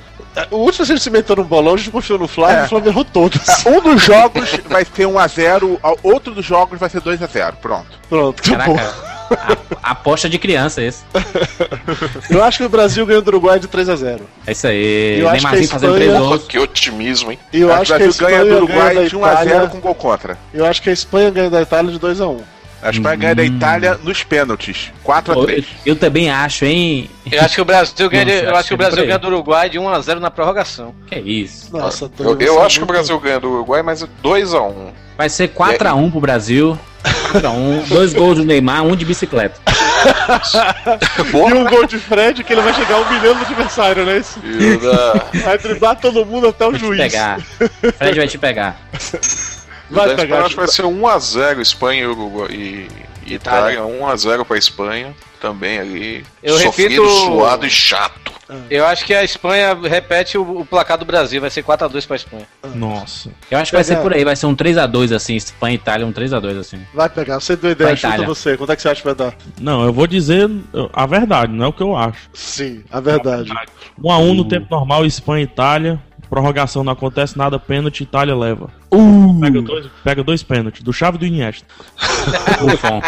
[0.51, 2.63] O último a gente se meteu no bolão, a gente confiou no Flávio É.
[2.63, 3.41] e o Flávio errou todos.
[3.67, 7.55] Um dos jogos vai ser 1x0, outro dos jogos vai ser 2x0.
[7.61, 7.87] Pronto.
[8.09, 8.77] Pronto, acabou.
[8.79, 9.17] A-
[9.91, 11.03] Aposta de criança esse.
[12.31, 14.21] Eu acho que o Brasil ganhou do Uruguai de 3x0.
[14.47, 15.19] É isso aí.
[15.21, 16.49] Eu acho que a Neymarzinho fazendo Espanha- 3 Porra, gols.
[16.49, 17.39] que otimismo, hein?
[17.53, 19.69] Eu Acho que a o Brasil Espanha ganha do ganha Uruguai de 1x0 Itália.
[19.69, 20.39] com gol contra.
[20.55, 22.39] Eu acho que a Espanha ganha da Itália de 2x1.
[22.83, 24.93] A Espanha ganha da Itália nos pênaltis.
[25.05, 25.59] 4x3.
[25.59, 27.11] Eu, eu também acho, hein?
[27.31, 29.07] Eu acho que o Brasil ganha, Nossa, eu acho acho que o que é Brasil
[29.07, 30.95] ganha do Uruguai de 1 a 0 na prorrogação.
[31.07, 31.77] Que isso.
[31.77, 34.73] Nossa, Eu, eu você é acho que o Brasil ganha do Uruguai, mas 2x1.
[35.17, 36.79] Vai ser 4x1 pro Brasil.
[37.33, 37.87] 4x1.
[37.89, 39.61] Dois gols do Neymar, um de bicicleta.
[41.27, 44.19] E um gol de Fred que ele vai chegar um milhão no adversário, né?
[44.19, 44.39] Isso
[45.45, 47.01] Vai driblar todo mundo até o Vai te juiz.
[47.01, 47.41] pegar.
[47.99, 48.77] Fred vai te pegar.
[49.91, 50.41] Vai Vai pegar.
[50.41, 52.49] acho que vai ser 1x0 Espanha e Uruguai.
[52.53, 52.89] E,
[53.35, 55.15] Itália 1x0 pra Espanha.
[55.41, 56.25] Também ali.
[56.43, 58.27] Eu sofrido, repito- suado e chato.
[58.71, 62.15] Eu acho que a Espanha repete o, o placar do Brasil, vai ser 4x2 pra
[62.15, 62.47] Espanha.
[62.77, 63.31] Nossa.
[63.51, 66.07] Eu acho que vai ser por aí, vai ser um 3x2 assim, Espanha e Itália,
[66.07, 66.79] um 3x2 assim.
[66.95, 68.27] Vai pegar, você deu ideia, chuta Itália.
[68.29, 68.57] você.
[68.57, 69.35] Quanto é que você acha que vai dar?
[69.61, 70.49] Não, eu vou dizer
[70.93, 72.21] a verdade, não é o que eu acho.
[72.33, 73.51] Sim, a verdade.
[74.01, 76.01] 1 a 1 no tempo normal, Espanha e Itália.
[76.29, 78.69] Prorrogação não acontece nada, pênalti, Itália leva.
[79.41, 81.67] Pega, dois, pega dois pênaltis, do Chave e do Iniesta.
[82.61, 83.03] Buffon.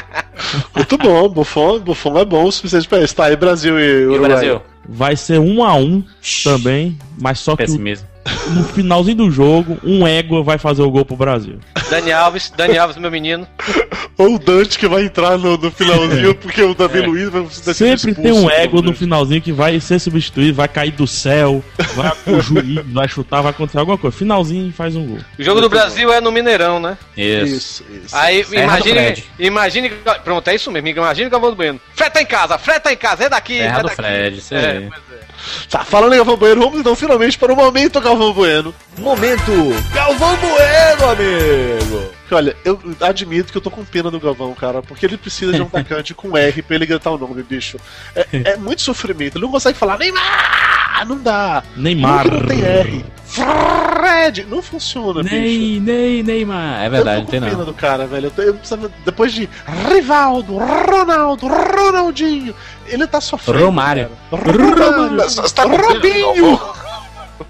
[0.75, 3.15] Muito bom, Buffon, Buffon é bom o suficiente pra isso.
[3.17, 4.31] Tá aí, Brasil e E o Uruguai.
[4.31, 4.63] Brasil?
[4.89, 6.05] Vai ser 1 a 1
[6.45, 8.07] também, mas só que Pessimismo.
[8.51, 11.59] No finalzinho do jogo, um égua vai fazer o gol pro Brasil.
[11.91, 13.47] Dani Alves, Dani Alves, meu menino.
[14.19, 17.73] Ou o Dante que vai entrar no, no finalzinho, porque o Davi Luiz vai ser
[17.75, 21.63] Sempre expulso, tem um ego no finalzinho que vai ser substituído, vai cair do céu,
[21.95, 24.17] vai o juiz, vai chutar, vai acontecer alguma coisa.
[24.17, 25.19] Finalzinho faz um gol.
[25.39, 26.99] O jogo do Brasil é no Mineirão, né?
[27.17, 27.55] Isso.
[27.55, 28.17] Isso, isso.
[28.17, 29.93] Aí Serra do imagine, imagine,
[30.25, 31.81] pronto, é isso mesmo, imagine o Galvão do Bueno.
[31.95, 33.97] Fred tá em casa, Fred tá em casa, é daqui, Terra é do daqui.
[33.97, 34.89] Fred, isso É, aí.
[34.89, 35.28] pois é.
[35.71, 38.75] Tá, falando em Galvão Bueno, vamos então finalmente para o momento Galvão Bueno.
[38.99, 39.53] Momento
[39.93, 42.11] Galvão Bueno, amigo.
[42.31, 45.63] Olha, eu admito que eu tô com pena do Galvão, cara, porque ele precisa de
[45.63, 47.79] um atacante com R pra ele gritar o nome, bicho.
[48.15, 50.78] É, é muito sofrimento, ele não consegue falar Neymar!
[51.07, 51.63] Não dá.
[51.77, 52.31] Neymar.
[52.31, 53.05] Não tem R.
[53.27, 54.47] Fred!
[54.49, 55.35] Não funciona, bicho.
[55.35, 56.83] Ney, Ney, Neymar.
[56.83, 57.65] É verdade, eu não tô tem com pena não.
[57.67, 58.27] do cara, velho.
[58.27, 59.49] Eu, tô- eu precisava, depois de
[59.89, 62.55] Rivaldo, Ronaldo, Ronaldinho,
[62.87, 63.65] ele tá sofrendo.
[63.67, 64.11] Romário.
[64.31, 64.53] cara.
[64.53, 65.51] Romário.
[65.55, 66.59] Tá Robinho.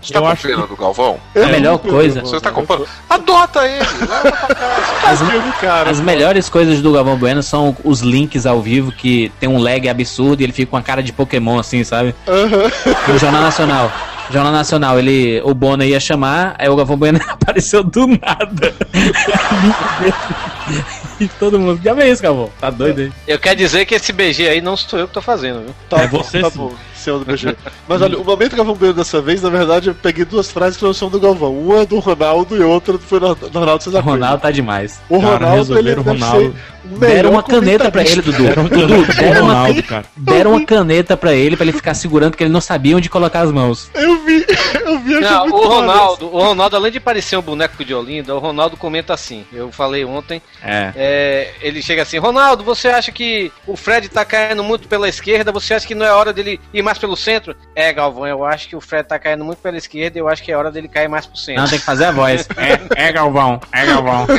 [0.00, 1.18] Você tá Eu com acho pena do Galvão?
[1.34, 2.20] A melhor coisa.
[2.20, 2.86] Você tá comprando?
[3.08, 3.78] Adota ele!
[3.78, 4.98] leva pra casa.
[5.08, 5.90] As, Filme, cara.
[5.90, 9.88] as melhores coisas do Galvão Bueno são os links ao vivo que tem um lag
[9.88, 12.14] absurdo e ele fica com a cara de Pokémon assim, sabe?
[12.26, 12.70] Aham.
[13.08, 13.90] No Jornal Nacional.
[14.30, 18.74] Jornal Nacional, ele, o Bono ia chamar, aí o Galvão Bueno apareceu do nada.
[21.20, 22.50] e todo mundo, já vê isso, Galvão.
[22.60, 23.12] Tá doido aí.
[23.26, 25.74] Eu quero dizer que esse BG aí não sou eu que tô fazendo, viu?
[25.88, 26.58] Tá, É você tá sim.
[26.58, 26.72] bom,
[27.08, 27.56] senhor do BG.
[27.88, 30.84] Mas olha, o momento Galvão Bueno dessa vez, na verdade, eu peguei duas frases que
[30.84, 31.58] não são do Galvão.
[31.58, 34.16] Uma do Ronaldo e outra foi do do Ronaldo O César Coelho.
[34.20, 35.00] Ronaldo tá demais.
[35.08, 36.54] O Cara, Ronaldo, ele o deve Ronaldo.
[36.84, 38.22] o Deram uma caneta pra ele.
[38.22, 38.46] Dudu.
[38.46, 40.04] Era um Dudu, caneta deram uma, Ronaldo, cara.
[40.16, 43.40] deram uma caneta pra ele, pra ele ficar segurando, porque ele não sabia onde colocar
[43.40, 43.90] as mãos.
[43.94, 44.44] Eu vi,
[44.84, 48.34] eu vi Não, muito o Ronaldo, o Ronaldo, além de parecer um boneco de Olinda,
[48.34, 49.44] o Ronaldo comenta assim.
[49.52, 50.92] Eu falei ontem, É.
[50.96, 55.52] é, ele chega assim, Ronaldo, você acha que o Fred tá caindo muito pela esquerda?
[55.52, 57.54] Você acha que não é hora dele ir mais pelo centro?
[57.74, 60.42] É, Galvão, eu acho que o Fred tá caindo muito pela esquerda e eu acho
[60.42, 61.62] que é hora dele cair mais pro centro.
[61.62, 62.46] Não, tem que fazer a voz.
[62.58, 64.26] É, é Galvão, é Galvão.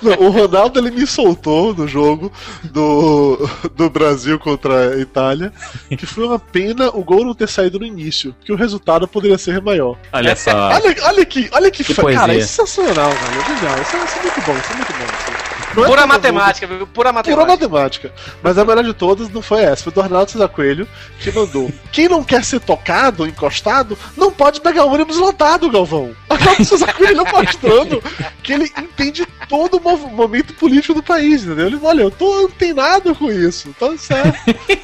[0.00, 2.32] Não, o Ronaldo ele me soltou no jogo
[2.64, 5.52] do, do Brasil contra a Itália,
[5.90, 9.36] que foi uma pena o gol não ter saído no início, que o resultado poderia
[9.38, 9.96] ser maior.
[10.12, 10.50] Olha só.
[10.70, 14.18] Olha, olha aqui, olha que, Que fa- cara, é sensacional, cara, legal, isso é, isso
[14.18, 15.37] é muito bom, isso é muito bom.
[15.84, 16.78] É Pura mundo- matemática, viu?
[16.78, 17.46] Pura Pura matemática.
[17.46, 18.12] matemática.
[18.42, 20.88] Mas a melhor de todas não foi essa, foi do Arnaldo César Coelho,
[21.20, 21.70] que mandou.
[21.92, 26.14] Quem não quer ser tocado, encostado, não pode pegar ônibus lotado, Galvão.
[26.28, 28.02] Arnaldo César Coelho mostrando
[28.42, 31.66] que ele entende todo o momento político do país, entendeu?
[31.66, 34.38] Ele, olha, eu tô antenado com isso, tá certo.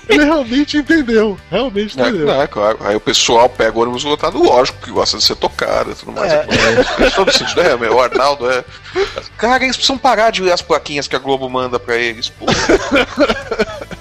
[0.09, 2.27] Ele realmente entendeu, realmente É, entendeu.
[2.27, 2.79] não, é claro.
[2.81, 6.13] Aí o pessoal pega o ônibus lotado, lógico, que gosta de ser tocado e tudo
[6.13, 6.33] mais.
[6.33, 6.47] É.
[7.15, 7.61] Todo sentido.
[7.61, 8.65] É, meu, o Arnaldo é.
[9.37, 12.47] Cara, eles precisam parar de ler as plaquinhas que a Globo manda pra eles, pô.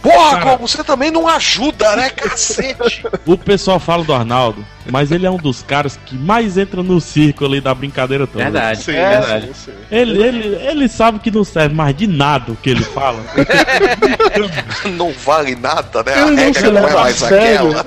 [0.02, 3.06] Porra, Globo, você também não ajuda, né, cacete?
[3.26, 7.00] O pessoal fala do Arnaldo, mas ele é um dos caras que mais entra no
[7.02, 8.44] círculo ali da brincadeira toda.
[8.44, 9.48] Verdade, Sim, é verdade.
[9.48, 9.72] sim, sim.
[9.92, 13.20] Ele, ele, ele sabe que não serve mais de nada o que ele fala.
[14.98, 16.14] Não vale nada, né?
[16.14, 17.78] A Ele não regra se não é mais sério.
[17.80, 17.86] aquela.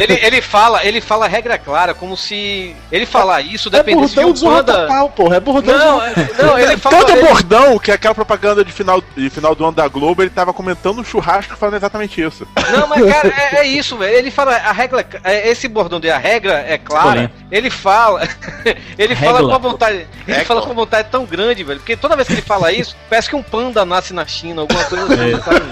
[0.00, 4.20] Ele, ele fala, ele fala regra clara, como se ele falar isso É dependesse de
[4.24, 4.72] um de zorra panda.
[4.82, 6.96] total, porra, é bordão Não, é- não, ele fala.
[6.98, 10.30] Tanto ele- bordão que aquela propaganda de final, de final do ano da Globo, ele
[10.30, 12.46] tava comentando um churrasco falando exatamente isso.
[12.70, 14.14] Não, mas cara, é, é isso, velho.
[14.16, 17.30] Ele fala, a regra, é, esse bordão de a regra é clara.
[17.50, 18.22] Ele fala,
[18.96, 20.44] ele fala com uma vontade, ele Regla.
[20.44, 23.28] fala com uma vontade tão grande, velho, porque toda vez que ele fala isso, parece
[23.28, 25.62] que um panda nasce na China, alguma coisa assim, sabe?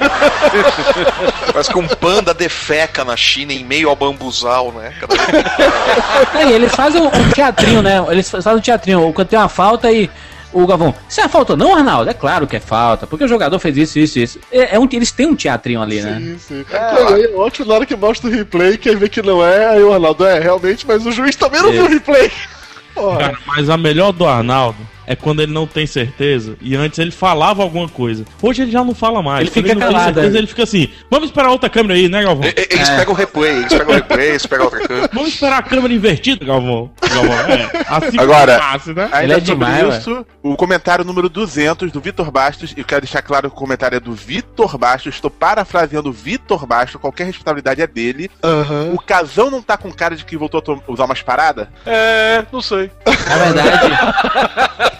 [1.52, 4.92] Parece que um panda defeca na China em meio ao bambuzal, né?
[6.32, 8.04] Aí, eles fazem um, um teatrinho, né?
[8.08, 9.12] Eles fazem um teatrinho.
[9.12, 10.10] Quando tem uma falta e.
[10.52, 12.10] O Galvão, isso é falta não, Arnaldo?
[12.10, 14.40] É claro que é falta, porque o jogador fez isso, isso, isso.
[14.50, 16.18] É, é um, eles têm um teatrinho ali, né?
[16.18, 16.64] Sim, sim.
[16.72, 19.82] Aí é ótimo na hora que mostra o replay, quem vê que não é, aí
[19.82, 21.72] o Arnaldo é realmente, mas o juiz também não É.
[21.72, 22.30] viu o replay.
[22.94, 23.18] Porra.
[23.18, 24.78] Cara, mas a melhor do Arnaldo
[25.10, 26.56] é quando ele não tem certeza.
[26.60, 28.24] E antes ele falava alguma coisa.
[28.40, 29.40] Hoje ele já não fala mais.
[29.40, 30.38] Ele Quando fica tem calado, certeza, é.
[30.38, 32.44] ele fica assim: vamos esperar outra câmera aí, né, Galvão?
[32.44, 35.10] Eles pegam o replay, eles pegam o replay, eles pegam outra câmera.
[35.12, 36.90] Vamos esperar a câmera invertida, Galvão.
[37.12, 37.70] Galvão, é.
[37.88, 39.08] Assim Agora- fácil, né?
[39.10, 42.84] Ainda Ele é sobre demais, isso, o comentário número 200 do Vitor Bastos, e eu
[42.84, 47.00] quero deixar claro que o comentário é do Vitor Bastos, estou parafraseando o Vitor Bastos,
[47.00, 48.30] qualquer responsabilidade é dele.
[48.44, 48.90] Aham.
[48.94, 51.66] O casão não tá com cara de que voltou a usar umas paradas?
[51.84, 52.90] É, não sei.
[53.28, 53.90] Na verdade,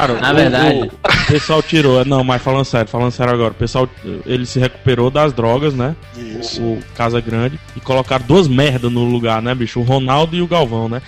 [0.00, 0.90] Cara, Na o- verdade.
[0.92, 2.04] O, pessoal tirou.
[2.04, 3.50] Não, mas falando sério, falando sério agora.
[3.52, 3.88] O pessoal,
[4.26, 5.94] ele se recuperou das drogas, né?
[6.16, 6.60] Isso.
[6.62, 7.58] O, o Casa Grande.
[7.76, 9.80] E colocaram duas merdas no lugar, né, bicho?
[9.80, 11.00] O Ronaldo e o Galvão, né?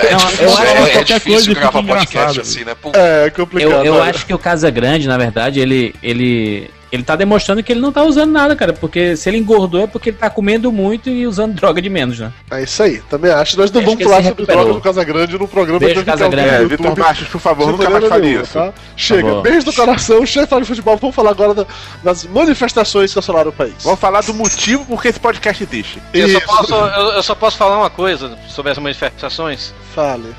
[0.00, 2.74] É difícil, eu acho que é, é qualquer difícil coisa gravar podcast assim, né?
[2.80, 3.72] Pô, É complicado.
[3.72, 4.10] eu, eu né?
[4.10, 7.92] acho que o Casa Grande, na verdade, ele, ele, ele tá demonstrando que ele não
[7.92, 8.72] tá usando nada, cara.
[8.72, 12.18] Porque se ele engordou é porque ele tá comendo muito e usando droga de menos,
[12.18, 12.32] né?
[12.50, 13.56] É isso aí, também acho.
[13.58, 14.64] Nós não vamos falar se sobre recuperou.
[14.64, 16.50] drogas do Casagrande no programa Beijo, Casagrande.
[16.50, 18.52] alguém É, Vitor Bastos, por favor, de nunca mais nenhuma, isso.
[18.52, 18.72] tá?
[18.96, 19.42] Chega, bom.
[19.42, 20.96] beijo do coração, chefe fala de futebol.
[20.96, 21.66] Vamos falar agora da-
[22.02, 23.74] das manifestações que assolaram o país.
[23.82, 26.02] Vamos falar do motivo por que esse podcast existe.
[26.12, 29.72] Eu só, posso, eu, eu só posso falar uma coisa sobre as manifestações.
[29.94, 30.34] Fale.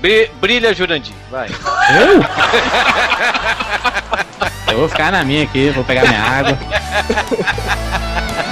[0.00, 1.14] Bri- brilha, Jurandir.
[1.30, 1.48] Vai.
[1.48, 2.22] Eu?
[4.72, 6.58] Eu vou ficar na minha aqui, vou pegar minha água.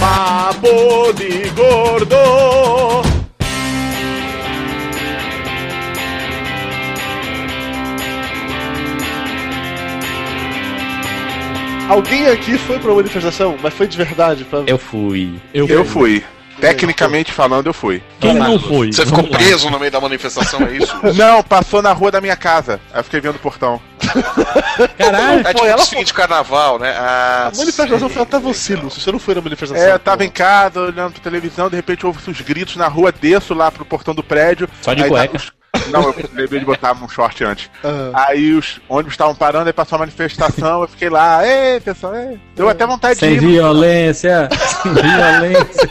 [0.00, 2.16] Papo de gordo.
[11.90, 14.44] Alguém aqui foi pra manifestação, mas foi de verdade.
[14.44, 14.62] Pra...
[14.66, 15.34] Eu fui.
[15.52, 16.24] Eu, Eu fui.
[16.60, 18.02] Tecnicamente falando, eu fui.
[18.20, 18.92] Quem não foi?
[18.92, 20.94] Você ficou preso no meio da manifestação, é isso?
[21.16, 22.80] Não, passou na rua da minha casa.
[22.92, 23.80] Aí eu fiquei vendo o portão.
[24.98, 25.40] Caralho.
[25.46, 26.94] É tipo ela desfile de carnaval, né?
[26.98, 29.00] Ah, A manifestação foi até você, Lúcio.
[29.00, 29.82] Você não foi na manifestação.
[29.84, 33.12] É, eu tava em casa, olhando pra televisão, de repente ouve uns gritos na rua,
[33.12, 34.68] desço lá pro portão do prédio.
[34.82, 35.28] Só de aí cueca.
[35.28, 35.52] tá- os-
[35.90, 37.70] Não, eu lembrei de botar um short antes.
[37.84, 38.26] Ah.
[38.28, 42.38] Aí os ônibus estavam parando, aí passou a manifestação, eu fiquei lá, ei, pessoal, ei.
[42.56, 43.48] Deu até vontade Sem de ir.
[43.52, 44.48] violência.
[44.82, 45.90] Sem violência.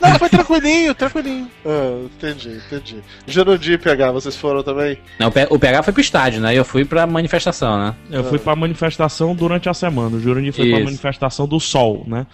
[0.00, 1.50] Não, foi tranquilinho, tranquilinho.
[1.66, 2.96] Ah, entendi, entendi.
[3.26, 4.98] Jurandir e PH, vocês foram também?
[5.18, 6.54] Não, o PH foi pro estádio, né?
[6.54, 7.94] Eu fui pra manifestação, né?
[8.10, 10.16] Eu fui pra manifestação durante a semana.
[10.16, 10.84] O Jurandir foi pra Isso.
[10.86, 12.26] manifestação do sol, né?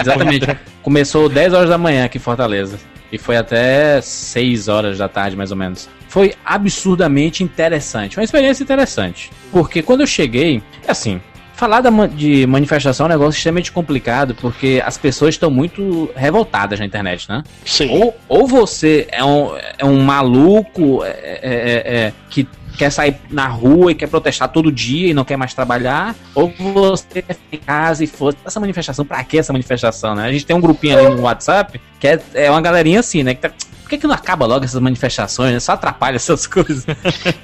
[0.00, 0.46] Exatamente.
[0.82, 2.78] Começou 10 horas da manhã aqui em Fortaleza.
[3.12, 5.88] E foi até 6 horas da tarde, mais ou menos.
[6.08, 8.18] Foi absurdamente interessante.
[8.18, 9.30] Uma experiência interessante.
[9.52, 11.20] Porque quando eu cheguei, é assim.
[11.54, 16.86] Falar de manifestação é um negócio extremamente complicado, porque as pessoas estão muito revoltadas na
[16.86, 17.44] internet, né?
[17.64, 17.90] Sim.
[17.90, 23.16] Ou, ou você é um, é um maluco é, é, é, é, que quer sair
[23.30, 27.34] na rua e quer protestar todo dia e não quer mais trabalhar, ou você quer
[27.34, 28.38] ficar em casa e fosse.
[28.44, 30.26] Essa manifestação, pra que essa manifestação, né?
[30.26, 33.34] A gente tem um grupinho ali no WhatsApp que é, é uma galerinha assim, né?
[33.34, 33.52] Que tá,
[33.92, 35.52] que, que não acaba logo essas manifestações?
[35.52, 35.60] né?
[35.60, 36.86] Só atrapalha essas coisas.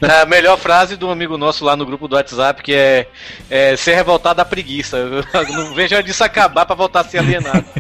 [0.03, 3.07] A melhor frase do amigo nosso lá no grupo do WhatsApp que é,
[3.51, 4.97] é ser revoltado da preguiça.
[4.97, 7.65] Eu não vejo a disso acabar pra voltar a ser alienado.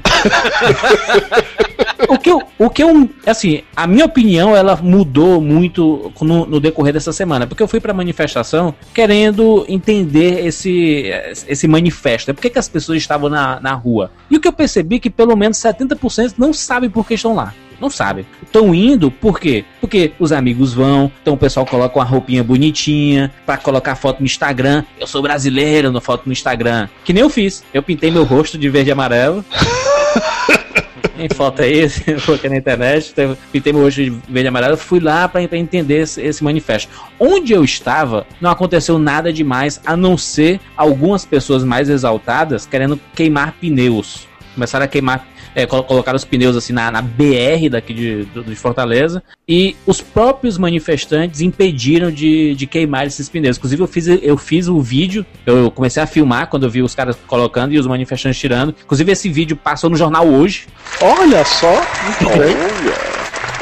[2.08, 6.60] o que eu, o que eu, assim, a minha opinião ela mudou muito no, no
[6.60, 11.10] decorrer dessa semana, porque eu fui pra manifestação querendo entender esse,
[11.46, 14.10] esse manifesto, por que, que as pessoas estavam na, na rua.
[14.30, 17.34] E o que eu percebi é que pelo menos 70% não sabem por que estão
[17.34, 17.54] lá.
[17.80, 18.26] Não sabem.
[18.42, 19.64] Estão indo por quê?
[19.80, 24.26] Porque os amigos vão, então o pessoal coloca uma roupinha bonitinha pra colocar foto no
[24.26, 24.84] Instagram.
[24.98, 26.88] Eu sou brasileiro na foto no Instagram.
[27.04, 27.64] Que nem eu fiz.
[27.72, 29.44] Eu pintei meu rosto de verde e amarelo.
[31.18, 31.80] Em foto aí,
[32.24, 33.12] coloquei na internet,
[33.50, 36.90] pintei meu rosto de verde e amarelo, fui lá pra pra entender esse, esse manifesto.
[37.18, 43.00] Onde eu estava, não aconteceu nada demais, a não ser algumas pessoas mais exaltadas querendo
[43.14, 44.28] queimar pneus.
[44.54, 45.26] Começaram a queimar,
[45.58, 50.00] é, colo- colocaram os pneus assim na, na BR daqui de, de Fortaleza, e os
[50.00, 53.56] próprios manifestantes impediram de, de queimar esses pneus.
[53.56, 56.94] Inclusive, eu fiz, eu fiz o vídeo, eu comecei a filmar quando eu vi os
[56.94, 58.74] caras colocando e os manifestantes tirando.
[58.84, 60.66] Inclusive, esse vídeo passou no jornal hoje.
[61.00, 61.72] Olha só,
[62.38, 63.17] bem.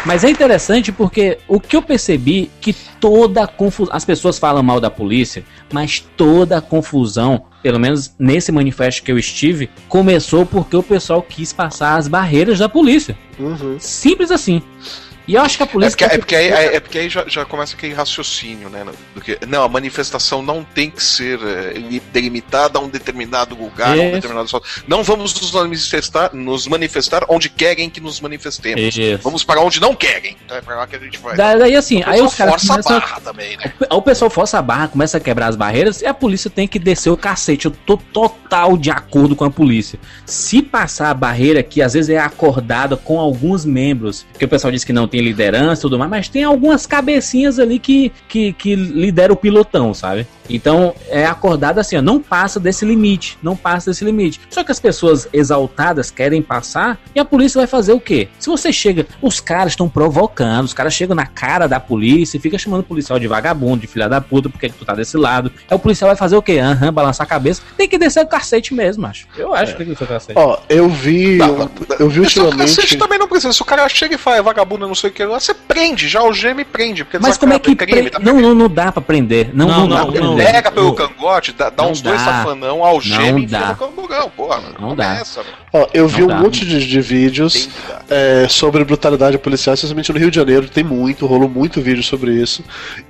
[0.07, 3.93] Mas é interessante porque o que eu percebi que toda a confusão.
[3.93, 9.11] As pessoas falam mal da polícia, mas toda a confusão, pelo menos nesse manifesto que
[9.11, 13.19] eu estive, começou porque o pessoal quis passar as barreiras da polícia.
[13.37, 13.79] Uhum.
[13.81, 14.63] Simples assim.
[15.27, 15.97] E eu acho que a É polícia.
[15.97, 18.85] porque, é porque aí, é porque aí já, já começa aquele raciocínio, né?
[19.15, 23.55] Do que, não, a manifestação não tem que ser é, li- delimitada a um determinado
[23.57, 24.63] lugar, a um determinado.
[24.87, 28.97] Não vamos nos manifestar, nos manifestar onde querem que nos manifestemos.
[28.97, 29.21] Isso.
[29.23, 30.37] Vamos para onde não querem.
[30.45, 31.37] Então é pra lá que a gente vai.
[31.37, 33.73] Da- Daí assim, aí os caras força a barra também, né?
[33.91, 36.79] O pessoal força a barra, começa a quebrar as barreiras e a polícia tem que
[36.79, 37.67] descer o cacete.
[37.67, 39.99] Eu tô total de acordo com a polícia.
[40.25, 44.71] Se passar a barreira, que às vezes é acordada com alguns membros, que o pessoal
[44.71, 48.53] diz que não tem liderança e tudo mais, mas tem algumas cabecinhas ali que, que,
[48.53, 50.27] que lideram o pilotão, sabe?
[50.49, 54.41] Então é acordado assim, ó, não passa desse limite, não passa desse limite.
[54.49, 58.29] Só que as pessoas exaltadas querem passar e a polícia vai fazer o quê?
[58.39, 62.41] Se você chega, os caras estão provocando, os caras chegam na cara da polícia e
[62.41, 65.17] fica chamando o policial de vagabundo, de filha da puta, porque que tu tá desse
[65.17, 65.53] lado.
[65.69, 66.59] Aí o policial vai fazer o quê?
[66.59, 67.63] Aham, balançar a cabeça.
[67.77, 69.27] Tem que descer o cacete mesmo, acho.
[69.37, 70.39] Eu acho que tem que descer o cacete.
[70.39, 71.37] Ó, eu vi.
[71.37, 72.97] Não, não, eu vi cacete ultimamente.
[72.99, 73.53] também não precisa.
[73.53, 76.09] Se o cara chega e fala, é vagabundo, não sei o que, lá, você prende,
[76.09, 77.05] já algema e prende.
[77.05, 77.75] Porque Mas como é que.
[77.75, 79.51] desacato, crime, pre- tá não, não, não dá pra prender.
[79.55, 80.35] Não, não, Não, dá não, pra não.
[80.35, 80.53] prender.
[80.53, 82.25] Pega pelo cangote, dá, dá uns dois dá.
[82.25, 83.75] safanão, algema Não e dá.
[84.37, 84.63] porra.
[84.81, 85.05] Não dá.
[85.15, 85.57] Começa, mano.
[85.73, 86.37] Ó, eu vi um dá.
[86.41, 87.69] monte de, de vídeos
[88.09, 92.33] é, sobre brutalidade policial, especialmente no Rio de Janeiro, tem muito, rolou muito vídeo sobre
[92.33, 92.65] isso.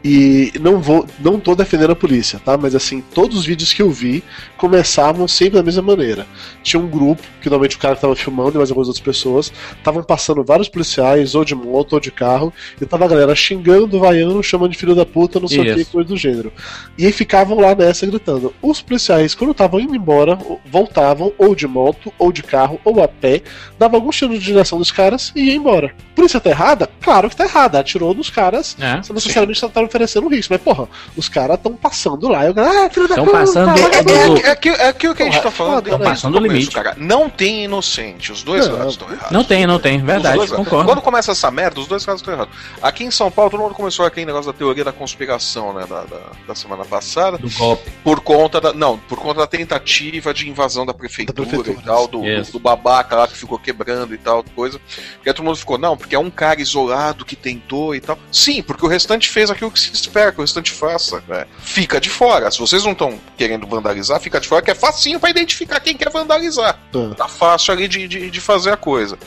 [0.05, 2.57] E não vou, não tô defendendo a polícia, tá?
[2.57, 4.25] Mas assim, todos os vídeos que eu vi
[4.57, 6.27] começavam sempre da mesma maneira.
[6.63, 9.53] Tinha um grupo, que normalmente o cara que tava filmando e mais algumas outras pessoas,
[9.77, 13.99] estavam passando vários policiais, ou de moto, ou de carro, e tava a galera xingando,
[14.01, 15.91] vaiando, chamando de filho da puta, não sei o que, Isso.
[15.93, 16.53] coisa do gênero.
[16.99, 18.53] E aí ficavam lá nessa gritando.
[18.61, 23.09] Os policiais, quando estavam indo embora, voltavam ou de moto, ou de carro, ou a
[23.09, 23.43] pé,
[23.79, 25.95] dava algum estilo de direção dos caras e ia embora.
[26.15, 26.89] Polícia tá errada?
[27.01, 27.79] Claro que tá errada.
[27.79, 28.95] Atirou nos caras, É.
[29.09, 30.53] não necessariamente tá oferecendo risco.
[30.53, 32.45] Mas, porra, os caras tão passando lá.
[32.47, 34.89] Eu, ah, filho da Tão puta, passando- vai, É, vai, é- é, é, aquilo- é
[34.89, 36.07] aquilo que a gente tá falando foda, desde né?
[36.07, 36.75] o Passando do começo, limite.
[36.75, 36.97] cara.
[36.99, 38.77] Não tem inocente, os dois Não.
[38.79, 39.31] lados estão errados.
[39.31, 39.99] Não tem, não tem.
[40.03, 40.85] Verdade, concordo.
[40.87, 42.55] Quando começa essa merda, os dois lados estão errados.
[42.83, 46.03] Aqui em São Paulo, todo mundo começou aquele negócio da teoria da conspiração, né, da,
[46.05, 47.91] da, da semana passada, Do golpe.
[48.03, 51.85] por conta da, não, por conta da tentativa de invasão da prefeitura, Da prefeitura, e
[51.85, 52.53] tal, do, isso.
[52.53, 54.81] do, do babaca lá que ficou quebrando e tal, coisa.
[55.25, 58.19] E aí todo mundo ficou, não, porque é um cara isolado que tentou e tal.
[58.31, 61.47] Sim, porque o restante fez aquilo que se espera que o restante faça, né?
[61.59, 62.51] Fica de fora.
[62.51, 65.97] Se vocês não estão querendo vandalizar, fica de fora, que é facinho pra identificar quem
[65.97, 66.79] quer vandalizar.
[66.93, 67.15] Tá.
[67.17, 69.19] Tá fácil ali de, de, de fazer a coisa.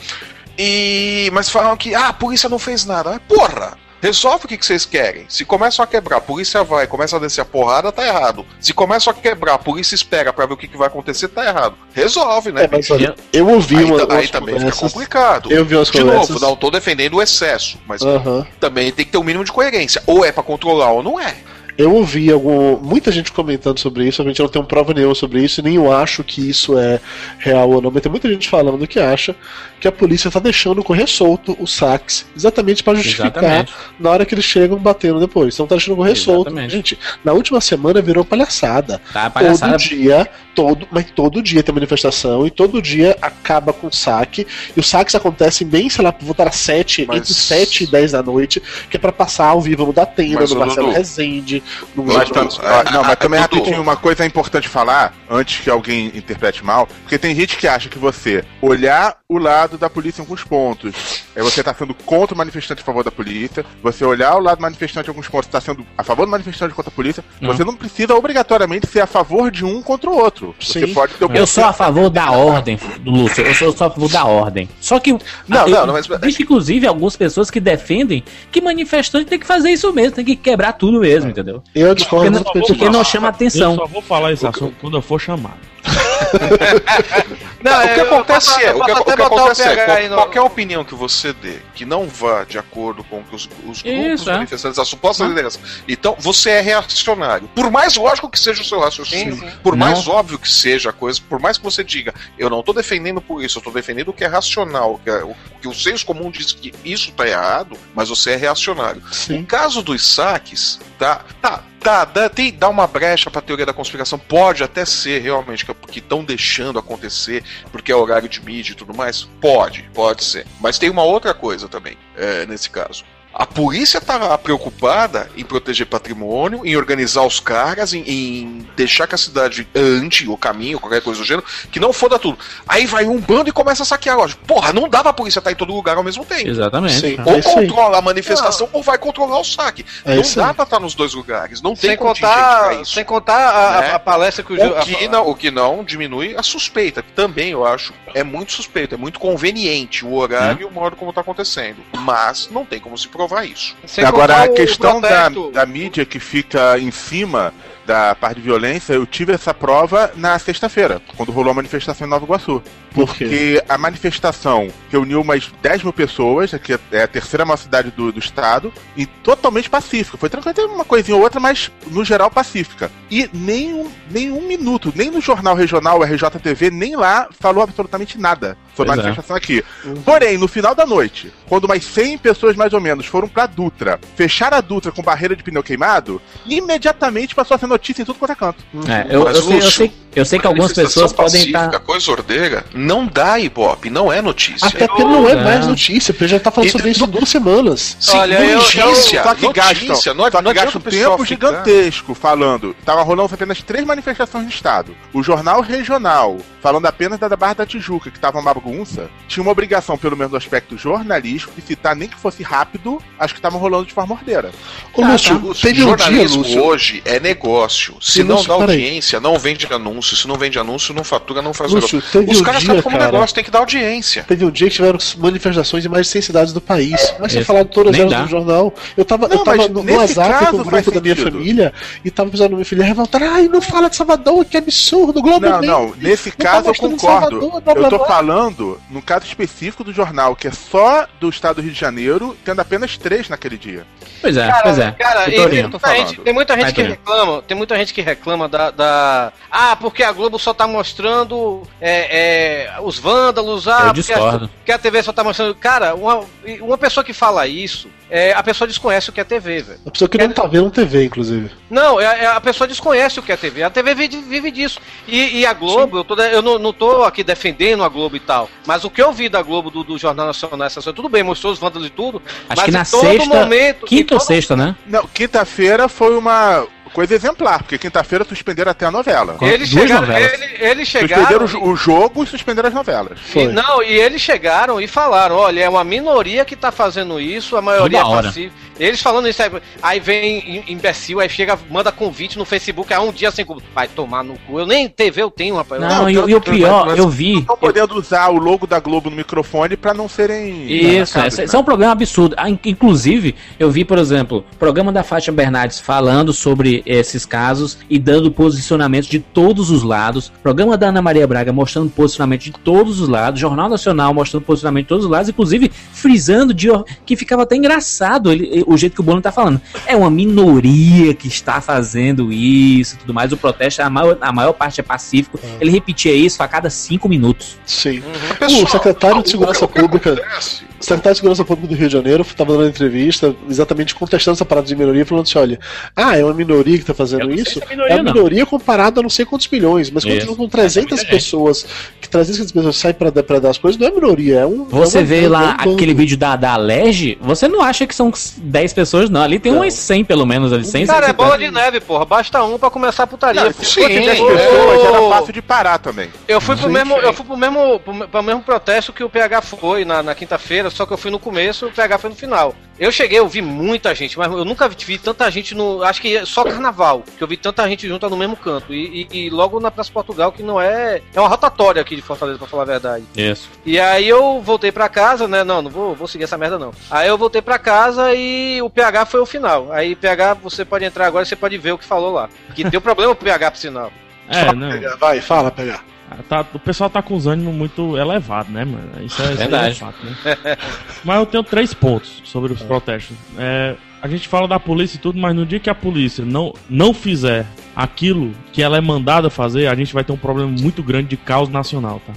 [0.60, 1.30] E.
[1.32, 3.10] Mas falam que, ah, a polícia não fez nada.
[3.12, 3.78] Mas, porra!
[4.02, 5.26] Resolve o que, que vocês querem.
[5.28, 8.46] Se começam a quebrar, a polícia vai, começa a descer a porrada, tá errado.
[8.58, 11.44] Se começam a quebrar, a polícia espera pra ver o que, que vai acontecer, tá
[11.44, 11.74] errado.
[11.92, 12.64] Resolve, né?
[12.64, 15.52] É, mas olha, eu ouvi aí, uma, aí também fica complicado.
[15.52, 16.30] Eu vi umas De conversas.
[16.30, 18.46] novo, não tô defendendo o excesso, mas Aham.
[18.58, 20.02] também tem que ter um mínimo de coerência.
[20.06, 21.36] Ou é pra controlar ou não é.
[21.80, 25.42] Eu ouvi algum, muita gente comentando sobre isso, a gente não tem prova nenhuma sobre
[25.42, 27.00] isso, e nem eu acho que isso é
[27.38, 29.34] real ou não, mas tem muita gente falando que acha
[29.80, 33.72] que a polícia tá deixando correr solto os saques, exatamente para justificar Exatamente.
[33.98, 35.54] na hora que eles chegam batendo depois.
[35.54, 36.48] Então tá deixando correr solto.
[36.48, 36.70] Exatamente.
[36.72, 39.00] Gente, na última semana virou palhaçada.
[39.10, 39.72] Tá, palhaçada.
[39.78, 44.46] Todo dia, todo, mas todo dia tem manifestação e todo dia acaba com saque.
[44.76, 48.12] E os saques acontecem bem, sei lá, voltar às 7, Mas- entre 7 e 10
[48.12, 51.62] da noite, que é pra passar ao vivo no Datena, Mas, no Marcelo Dudu, Rezende,
[51.94, 52.28] no Mas
[52.62, 53.56] ah, não, mas também ah, Dudu.
[53.62, 57.88] rapidinho, uma coisa importante falar, antes que alguém interprete mal, porque tem gente que acha
[57.88, 62.34] que você olhar o lado da polícia em alguns pontos, é você tá sendo contra
[62.34, 65.48] o manifestante a favor da polícia, você olhar o lado do manifestante em alguns pontos,
[65.48, 67.52] tá sendo a favor do manifestante contra a polícia, Não.
[67.54, 70.54] você não precisa obrigatoriamente ser a favor de um contra o outro.
[70.60, 70.94] Você Sim.
[70.94, 73.44] pode ter Eu sou a favor da ordem, do Lúcio.
[73.44, 74.68] Eu sou, eu sou a favor da ordem.
[74.80, 75.12] Só que.
[75.12, 75.20] Não,
[75.66, 79.70] eu- não, não, mas- Existe, inclusive, algumas pessoas que defendem que manifestante tem que fazer
[79.70, 81.59] isso mesmo, tem que quebrar tudo mesmo, entendeu?
[81.74, 83.76] Eu discordo Porque porque não chama Eu atenção.
[83.76, 85.58] só vou falar esse assunto quando eu for chamado.
[87.62, 90.94] Não, o que acontece é, o que, o que o acontece é, qualquer opinião que
[90.94, 94.34] você dê que não vá de acordo com o que os, os grupos Isso, é.
[94.34, 97.48] manifestantes, a suposta liderança, então você é reacionário.
[97.54, 99.56] Por mais lógico que seja o seu raciocínio, Sim, sim.
[99.62, 99.86] por Não.
[99.86, 103.20] mais óbvio que seja a coisa, por mais que você diga, eu não tô defendendo
[103.20, 106.06] por isso, eu tô defendendo o que é racional, que é o que o senso
[106.06, 109.02] comum diz que isso tá errado, mas você é reacionário.
[109.12, 109.38] Sim.
[109.38, 113.72] No caso dos saques, tá, tá, tá, dá, tem, dá uma brecha pra teoria da
[113.72, 118.76] conspiração, pode até ser realmente que estão deixando acontecer porque é horário de mídia e
[118.76, 120.46] tudo mais, pode, pode ser.
[120.60, 123.04] Mas tem uma outra coisa também, é, nesse caso.
[123.40, 129.14] A polícia tá preocupada em proteger patrimônio, em organizar os caras, em, em deixar que
[129.14, 132.38] a cidade ande o caminho, qualquer coisa do gênero, que não foda tudo.
[132.68, 134.36] Aí vai um bando e começa a saquear a loja.
[134.46, 136.46] Porra, não dá pra polícia estar em todo lugar ao mesmo tempo.
[136.50, 137.00] Exatamente.
[137.00, 137.16] Sim.
[137.24, 137.66] Ou É isso aí.
[137.66, 139.86] controla a manifestação ou vai controlar o saque.
[140.04, 140.54] É não dá aí.
[140.54, 141.62] pra estar nos dois lugares.
[141.62, 143.38] Não tem Sem contar, sem contar
[143.78, 143.92] a, Né?
[143.94, 147.52] a palestra que o, O que, não, o que não diminui a suspeita, que também
[147.52, 151.22] eu acho é muito suspeito, é muito conveniente o horário e o modo como tá
[151.22, 151.78] acontecendo.
[152.00, 153.76] Mas não tem como se provar isso.
[153.86, 157.52] sem Agora, a questão da, da mídia que fica em cima
[157.90, 162.10] da parte de violência, eu tive essa prova na sexta-feira, quando rolou a manifestação em
[162.10, 162.62] Nova Iguaçu.
[162.94, 163.08] Por?
[163.08, 168.12] Porque a manifestação reuniu umas 10 mil pessoas, aqui é a terceira maior cidade do,
[168.12, 170.16] do estado, e totalmente pacífica.
[170.16, 172.92] Foi tranquilo, teve uma coisinha ou outra, mas no geral pacífica.
[173.10, 178.16] E nem um, nem um minuto, nem no jornal regional, RJTV, nem lá falou absolutamente
[178.20, 178.96] nada sobre a é.
[178.98, 179.64] manifestação aqui.
[180.04, 183.98] Porém, no final da noite, quando umas 100 pessoas mais ou menos foram pra Dutra,
[184.14, 188.18] fecharam a Dutra com barreira de pneu queimado, imediatamente passou a ser notícia em tudo
[188.18, 188.64] quanto é canto.
[188.88, 191.76] É, eu, Mas, eu sei, eu, sei, eu sei que algumas pessoas podem tá- estar.
[191.76, 194.66] A coisa ordeira não dá ibope, não é notícia.
[194.68, 197.28] Até porque não é mais notícia, porque já tá falando E- sobre isso há duas
[197.28, 197.96] semanas.
[198.00, 199.52] Sim, Olha, eu- notícia, Só que notícia,
[199.86, 202.74] gastam, não, só que gastam pessoal tempo ficar- gigantesco falando.
[202.84, 204.94] Tava rolando apenas três manifestações no estado.
[205.12, 209.52] O jornal regional, falando apenas da Barra da Tijuca, que tava uma bagunça, tinha uma
[209.52, 213.58] obrigação, pelo menos no aspecto jornalístico, de citar nem que fosse rápido, as que estavam
[213.60, 214.50] rolando de forma ordeira.
[214.94, 216.62] Ô, Lúcio, Lúcio, teve um dia, jornalismo Lúcio.
[216.64, 217.96] hoje é negócio.
[218.00, 219.99] Se E, não Lúcio, dá audiência, não vende anúncio.
[220.02, 222.32] Se não vende anúncio, não fatura, não faz Lúcio, negócio.
[222.32, 223.10] Os um caras tratam como cara.
[223.12, 224.24] negócio, tem que dar audiência.
[224.26, 227.14] Teve um dia que tiveram manifestações em mais de 100 cidades do país.
[227.18, 227.46] Mas você Isso.
[227.46, 228.22] falar de todas elas dá.
[228.22, 228.74] no jornal.
[228.96, 231.72] Eu tava, eu Não, tava mas no, WhatsApp caso com o grupo da minha família
[232.04, 233.22] e tava precisando minha filha revoltar.
[233.22, 235.66] Ai, não fala de Salvador, que absurdo, Globo Não, News.
[235.66, 237.00] não, nesse Não tá caso eu concordo.
[237.40, 238.06] Salvador, blá, blá, Eu tô blá.
[238.06, 242.36] falando no caso específico do jornal, que é só do estado do Rio de Janeiro,
[242.44, 243.84] tendo apenas três naquele dia.
[244.20, 244.90] Pois é, Cara, pois é.
[244.92, 248.02] cara, e tem, muita gente, tem muita gente Vai, que reclama, tem muita gente que
[248.02, 253.88] reclama da, da- ah, porque a Globo só tá mostrando é, é, os vândalos, ah,
[253.88, 256.24] Eu porque a, porque a TV só tá mostrando, cara, uma,
[256.60, 259.80] uma pessoa que fala isso, é, a pessoa desconhece o que é TV, velho.
[259.86, 261.50] A pessoa que não tá vendo TV, inclusive.
[261.68, 263.62] Não, é- é- a pessoa desconhece o que é TV.
[263.62, 264.80] A TV vive, vive disso.
[265.06, 268.20] E, e a Globo, eu, tô, eu não, não tô aqui defendendo a Globo e
[268.20, 271.08] tal, mas o que eu vi da Globo, do, do Jornal Nacional, essas coisas, tudo
[271.08, 273.34] bem, mostrou os vândalos e tudo, Acho mas que em na todo sexta.
[273.34, 273.84] momento...
[273.84, 274.76] em Quinta ou todo- sexta, né?
[274.86, 279.36] Não, quinta-feira foi uma coisa exemplar, porque quinta-feira suspenderam até a novela.
[279.42, 280.32] Eles duas chegaram, novelas.
[280.32, 281.22] ele- eles chegaram...
[281.26, 283.18] Suspenderam o o jogo e suspenderam as novelas.
[283.34, 287.56] E, não, e eles chegaram e falaram, olha, é uma minoria que tá fazendo isso,
[287.56, 288.32] a maioria é hora.
[288.80, 289.50] Eles falando isso aí,
[289.82, 293.66] aí vem im- imbecil, aí chega, manda convite no Facebook, há um dia sem convite.
[293.74, 294.58] Vai tomar no cu.
[294.58, 295.80] Eu nem TV eu tenho, rapaz.
[295.80, 297.38] Não, e, eu- e o eu- pior, mas- eu vi.
[297.40, 300.66] Estão podendo usar o logo da Globo no microfone pra não serem.
[300.70, 301.44] Isso, esse, né?
[301.44, 302.34] esse é um problema absurdo.
[302.38, 307.26] Ah, in- Inclusive, eu vi, por exemplo, o programa da Fátima Bernardes falando sobre esses
[307.26, 310.32] casos e dando posicionamentos de todos os lados.
[310.42, 313.38] Programa da Ana Maria Braga mostrando posicionamento de todos os lados.
[313.40, 316.68] Jornal Nacional mostrando posicionamento de todos os lados, inclusive frisando de,
[317.04, 319.60] que ficava até engraçado ele- o jeito que o Bono tá falando.
[319.86, 323.32] É uma minoria que está fazendo isso e tudo mais.
[323.32, 325.38] O protesto, a maior, a maior parte é pacífico.
[325.60, 327.58] Ele repetia isso a cada cinco minutos.
[327.64, 328.02] Sim.
[328.38, 330.12] Pessoal, o secretário de Segurança Pública.
[330.12, 330.70] acontece?
[330.80, 334.34] O secretário de Segurança Pública do Rio de Janeiro estava dando uma entrevista exatamente contestando
[334.36, 335.60] essa parada de minoria, falando assim: olha,
[335.94, 337.52] ah, é uma minoria que está Eu fazendo isso?
[337.54, 340.48] se é minoria, é uma minoria comparada a não sei quantos milhões, mas quando com
[340.48, 341.66] 300 É pessoas,
[342.00, 344.64] que 300 pessoas saem para depredar as coisas, não é minoria, é um.
[344.64, 345.74] Você é uma- vê é um lá bando.
[345.74, 349.22] aquele vídeo da, da Lege, você não acha que são 10 pessoas, não.
[349.22, 349.60] Ali tem Não.
[349.60, 351.12] umas 100 pelo menos, ali, 100, Cara, é 150.
[351.22, 352.04] bola de neve, porra.
[352.04, 353.42] Basta um pra começar a putaria.
[353.44, 356.10] Não, se fosse 10 Ô, pessoas, era fácil de parar também.
[356.28, 359.08] Eu fui pro Gente, mesmo, eu fui pro mesmo, pro, pro mesmo protesto que o
[359.10, 362.16] PH foi na, na quinta-feira, só que eu fui no começo, o PH foi no
[362.16, 362.54] final.
[362.78, 366.16] Eu cheguei, eu vi muita gente, mas eu nunca vi tanta gente no, acho que
[366.16, 369.30] é só carnaval, que eu vi tanta gente junta no mesmo canto e, e- e
[369.30, 372.62] logo na Praça Portugal que não é, é uma rotatória aqui de Fortaleza pra falar
[372.62, 373.04] a verdade.
[373.14, 373.50] Isso.
[373.66, 375.44] E aí eu voltei pra casa, né?
[375.44, 376.72] Não, não vou, vou seguir essa merda não.
[376.90, 379.70] Aí eu voltei pra casa e o PH foi o final.
[379.72, 382.28] Aí PH, você pode entrar agora, você pode ver o que falou lá.
[382.54, 383.92] Que deu problema pro PH pro sinal.
[384.28, 384.70] É, não.
[384.98, 385.84] Vai, fala, pegar.
[386.28, 388.90] Tá- o pessoal tá com os ânimos muito elevados, né, mano?
[389.04, 389.78] Isso é, isso é Verdade.
[389.78, 390.16] fato, né?
[391.04, 393.16] mas eu tenho três pontos sobre os protestos.
[393.38, 396.52] É, a gente fala da polícia e tudo, mas no dia que a polícia não,
[396.68, 397.46] não fizer
[397.76, 401.16] aquilo que ela é mandada fazer, a gente vai ter um problema muito grande de
[401.16, 402.12] caos nacional, tá?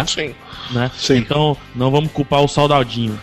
[0.00, 0.04] É?
[0.04, 0.34] Sim.
[0.72, 0.90] Né?
[0.96, 1.18] Sim.
[1.18, 3.18] Então, não vamos culpar o soldadinho.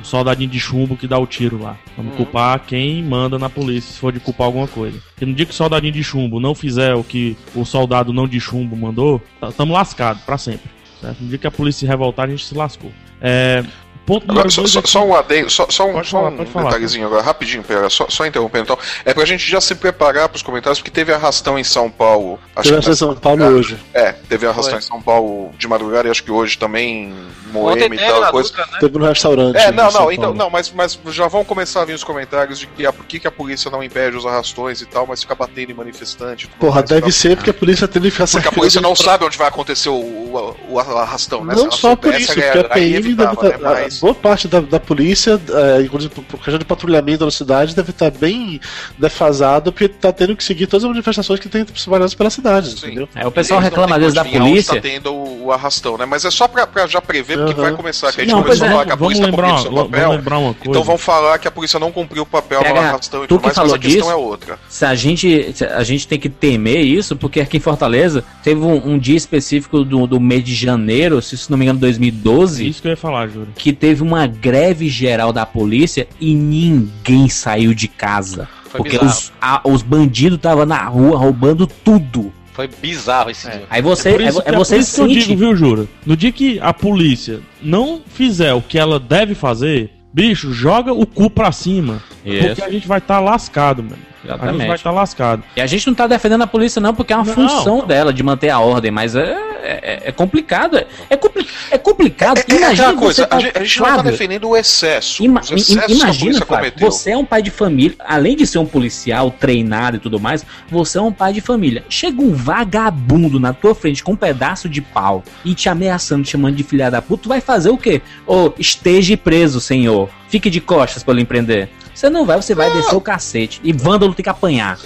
[0.00, 1.76] O soldadinho de chumbo que dá o tiro lá.
[1.96, 4.98] Vamos culpar quem manda na polícia, se for de culpar alguma coisa.
[5.10, 8.26] Porque no dia que o soldadinho de chumbo não fizer o que o soldado não
[8.26, 10.70] de chumbo mandou, estamos lascados pra sempre.
[11.00, 11.20] Certo?
[11.20, 12.92] No dia que a polícia se revoltar, a gente se lascou.
[13.20, 13.64] É,
[14.06, 17.06] ponto Agora, só, só, é que- só um adendo, só, só um, falar, um detalhezinho
[17.06, 18.78] agora, rapidinho, pera, só, só interrompendo então.
[19.04, 22.38] É pra gente já se preparar pros comentários, porque teve arrastão em São Paulo.
[22.56, 23.76] Acho Teve que essa em São Paulo hoje.
[23.94, 24.78] É, teve arrastão Foi.
[24.78, 27.14] em São Paulo de madrugada e acho que hoje também,
[27.52, 28.48] Moema e teve tal, coisa.
[28.50, 28.78] Dutra, né?
[28.80, 29.56] Teve no restaurante.
[29.56, 32.66] É, não, não, então, não, mas, mas já vão começar a vir os comentários de
[32.66, 35.34] que a, por que, que a polícia não impede os arrastões e tal, mas fica
[35.34, 36.48] batendo em manifestante.
[36.48, 37.12] tudo Porra, mais, deve tá?
[37.12, 39.48] ser porque a polícia tem que ficar Porque a polícia não de- sabe onde vai
[39.48, 41.54] acontecer o, o, o arrastão, né?
[41.54, 43.32] Não só por soubesse, isso, porque a PM deve né?
[43.32, 43.91] estar.
[43.92, 45.40] Mas- Boa parte da, da polícia,
[45.78, 48.60] é, inclusive por questão de patrulhamento na cidade, deve estar bem
[48.98, 52.86] defasado, porque tá tendo que seguir todas as manifestações que tem espalhadas pela cidade, Sim.
[52.86, 53.08] entendeu?
[53.14, 54.74] É, o pessoal Eles reclama às vezes da onde polícia.
[54.74, 56.06] Tá tendo o, o arrastão, né?
[56.06, 57.62] Mas é só pra já prever, porque Aham.
[57.62, 58.12] vai começar.
[58.12, 59.62] Que a gente Não, começou pois a é, falar que a Vamos polícia tá cumprindo
[59.62, 60.10] seu vamos papel.
[60.10, 60.70] lembrar uma coisa.
[60.70, 63.28] Então vão falar que a polícia não cumpriu o papel no PH, arrastão e tu
[63.28, 64.58] tudo que mais, mas falou a questão disso, é outra.
[64.68, 68.60] Se a gente, se a gente tem que temer isso, porque aqui em Fortaleza teve
[68.60, 72.82] um, um dia específico do, do mês de janeiro, se não me engano, 2012, Isso
[72.82, 73.48] que eu ia falar, Júlio.
[73.54, 78.48] que teve uma greve geral da polícia e ninguém saiu de casa.
[78.66, 79.10] Foi porque bizarro.
[79.10, 82.32] os, a- os bandidos estavam na rua roubando tudo.
[82.52, 83.64] Foi bizarro esse dia.
[83.68, 85.26] Aí você, Por isso, é, é é você por isso que eu sente.
[85.26, 85.86] digo, viu, Jura?
[86.06, 91.04] No dia que a polícia não fizer o que ela deve fazer, bicho, joga o
[91.04, 92.00] cu pra cima.
[92.24, 92.46] Isso.
[92.46, 93.98] Porque a gente vai estar lascado, mano.
[94.24, 94.66] A gente Exatamente.
[94.68, 95.42] vai estar lascado.
[95.56, 97.34] E a gente não tá defendendo a polícia, não, porque é uma Não.
[97.34, 100.80] função dela de manter a ordem, mas é, é, é complicado.
[101.10, 102.38] É, compli é complicado.
[102.38, 104.48] É, é Imagina aquela coisa, você tá- a gente, a gente não tá Flávio, defendendo
[104.48, 105.24] o excesso.
[105.24, 106.90] Ima- os excessos im- que a imagina, polícia Flávio, cometeu.
[106.92, 110.46] você é um pai de família, além de ser um policial treinado e tudo mais,
[110.70, 111.84] você é um pai de família.
[111.88, 116.30] Chega um vagabundo na tua frente com um pedaço de pau e te ameaçando, te
[116.30, 118.00] chamando de filha da puta, tu vai fazer o quê?
[118.26, 120.08] Ô, esteja preso, senhor.
[120.28, 121.68] Fique de costas pra lhe empreender.
[121.94, 123.60] Você não vai, você vai descer o cacete.
[123.62, 124.78] E vândalo tem que apanhar.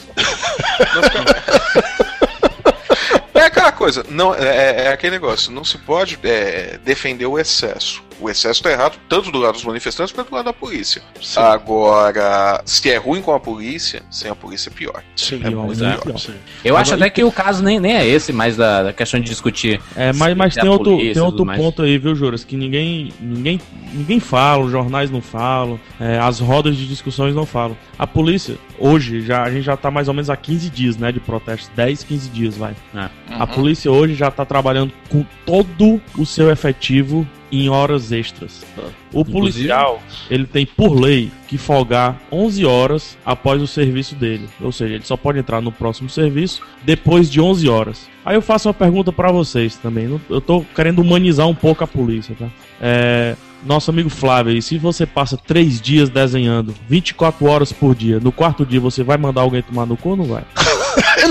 [3.35, 8.03] É aquela coisa, não, é, é aquele negócio, não se pode é, defender o excesso.
[8.21, 11.03] O excesso tá errado tanto do lado dos manifestantes quanto do lado da polícia.
[11.37, 15.03] Agora, se é ruim com a polícia, sem a polícia é pior.
[15.15, 15.97] Sim, É, muito é.
[15.97, 16.19] pior.
[16.19, 16.35] Sim.
[16.65, 19.21] Eu acho Agora, até que o caso nem, nem é esse, mas da, da questão
[19.21, 19.81] de discutir.
[19.95, 21.61] É, mas, mas se tem outro, polícia tem outro mais.
[21.61, 22.45] ponto aí, viu, Juras?
[22.45, 23.61] Que ninguém, ninguém,
[23.93, 27.77] ninguém fala, os jornais não falam, é, as rodas de discussões não falam.
[27.99, 31.13] A polícia, hoje, já, a gente já tá mais ou menos há 15 dias, né,
[31.13, 31.71] de protestos.
[31.75, 32.75] 10, 15 dias, vai.
[32.95, 33.09] É.
[33.31, 38.65] A polícia hoje já tá trabalhando com todo o seu efetivo em horas extras.
[39.13, 44.49] O policial, ele tem por lei que folgar 11 horas após o serviço dele.
[44.61, 48.09] Ou seja, ele só pode entrar no próximo serviço depois de 11 horas.
[48.25, 50.21] Aí eu faço uma pergunta pra vocês também.
[50.29, 52.49] Eu tô querendo humanizar um pouco a polícia, tá?
[52.81, 58.21] É, nosso amigo Flávio, aí, se você passa 3 dias desenhando, 24 horas por dia,
[58.21, 60.45] no quarto dia você vai mandar alguém tomar no cu ou não vai?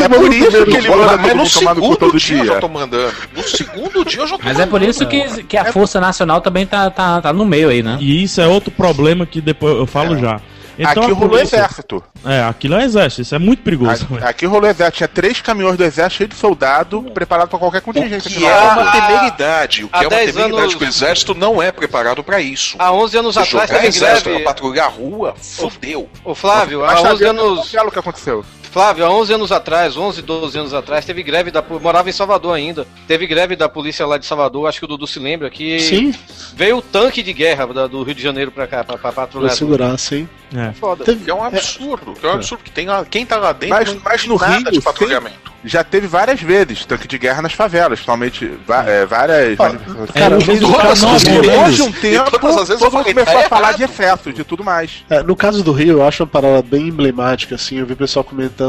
[0.03, 2.17] É por isso que ele manda Mas todo no mundo tomar no cu segundo todo
[2.19, 3.13] dia, eu já tô mandando.
[3.35, 6.41] No segundo dia eu já tô Mas é por isso que, que a Força Nacional
[6.41, 7.97] também tá, tá, tá no meio aí, né?
[7.99, 10.39] E isso é outro problema que depois eu falo já.
[10.77, 12.03] Então, Aqui rolou polícia- exército.
[12.25, 14.05] É, aquilo é exército, isso é muito perigoso.
[14.21, 14.97] A- Aqui rolou exército.
[14.97, 18.29] Tinha três caminhões do exército cheios de soldado preparado pra qualquer contingência.
[18.29, 19.85] que aqui é uma temeridade.
[19.85, 22.75] O que é uma 10 temeridade anos- que o exército não é preparado pra isso.
[22.77, 24.43] Há 11 anos atrás jogar teve exército pra greve.
[24.43, 26.09] patrulhar a rua, fodeu.
[26.25, 27.73] Ô Flávio, Mas há tá 11 vendo anos.
[27.73, 28.45] o que aconteceu.
[28.75, 31.63] Flávio, há 11 anos atrás, 11, 12 anos atrás, teve greve da.
[31.81, 32.85] Morava em Salvador ainda.
[33.07, 36.13] Teve greve da polícia lá de Salvador, acho que o Dudu se lembra, que Sim,
[36.53, 39.21] veio o tanque de guerra da- do Rio de Janeiro pra cá, pra, pra pra
[39.27, 39.55] patrulhar.
[39.55, 40.27] segurar, sim.
[40.53, 40.73] É.
[40.73, 41.05] Foda.
[41.05, 42.13] Teve- Que é um absurdo.
[42.19, 42.63] Que é um absurdo.
[42.65, 45.55] Que tem, lá- quem tá lá dentro Mas- não mas no nada Rio, de patrulhamento.
[45.67, 48.45] Já teve várias vezes tanque de guerra nas favelas, principalmente
[48.85, 49.57] é, várias.
[49.57, 49.79] Cara,
[50.13, 51.27] É, às vezes o todas cara as não vezes.
[51.27, 53.83] abre- Depois de um tempo, todas as vezes todo eu mundo começou a falar de
[53.83, 55.03] excesso, de tudo mais.
[55.09, 57.97] É, no caso do Rio, eu acho uma parada bem emblemática, assim, eu vi o
[57.97, 58.64] pessoal comentando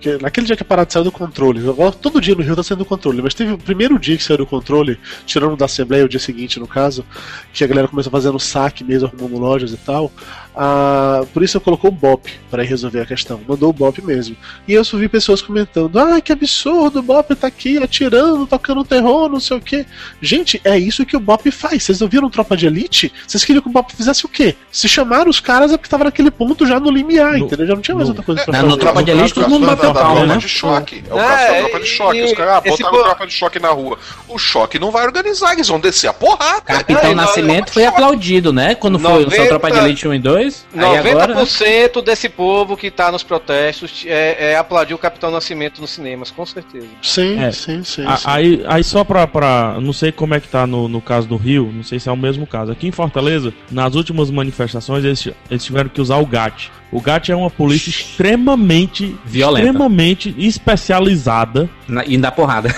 [0.00, 2.62] que naquele dia que a parada saiu do controle, agora todo dia no Rio tá
[2.62, 6.04] saindo do controle, mas teve o primeiro dia que saiu do controle, tirando da Assembleia,
[6.04, 7.04] o dia seguinte, no caso,
[7.52, 10.12] que a galera começou fazendo saque mesmo, arrumando lojas e tal,
[10.56, 14.36] a polícia colocou o BOP para resolver a questão, mandou o BOP mesmo.
[14.68, 18.84] E eu só vi pessoas comentando, ah, que absurdo, o BOP tá aqui atirando, tocando
[18.84, 19.84] terror, não sei o que.
[20.22, 21.82] Gente, é isso que o BOP faz.
[21.82, 23.12] Vocês não viram Tropa de Elite?
[23.26, 24.54] Vocês queriam que o BOP fizesse o quê?
[24.70, 27.66] Se chamaram os caras é porque tava naquele ponto já no limiar, No- entendeu?
[27.66, 28.70] Já não tinha mais no- outra coisa pra Na- fazer.
[28.70, 30.36] no Tropa de Elite todo mundo bateu palma, né?
[30.36, 31.02] de choque.
[31.08, 32.22] É o É, caso da tropa de choque.
[32.22, 33.98] Os caras ah, esse botaram tropa de choque na rua.
[34.28, 36.60] O choque não vai organizar, eles vão descer a porrada.
[36.62, 38.74] Capitão É, Nascimento não, foi aplaudido, né?
[38.74, 40.43] Quando foi o 90 seu Tropa de Elite 1 e 2.
[40.74, 41.34] Aí agora.
[41.34, 41.42] né?
[41.42, 46.30] 90% desse povo que tá nos protestos é, é aplaudir o Capitão Nascimento nos cinemas,
[46.30, 46.86] com certeza.
[47.02, 47.50] Sim, É.
[47.52, 48.04] sim, sim.
[48.06, 48.24] A- sim.
[48.26, 49.76] Aí, aí só pra, pra.
[49.80, 52.12] Não sei como é que tá no, no caso do Rio, não sei se é
[52.12, 52.72] o mesmo caso.
[52.72, 56.70] Aqui em Fortaleza, nas últimas manifestações, eles, eles tiveram que usar o GAT.
[56.92, 59.16] O GAT é uma polícia extremamente.
[59.24, 59.66] Violenta.
[59.66, 61.68] Extremamente especializada.
[61.88, 62.74] Na- E dá porrada.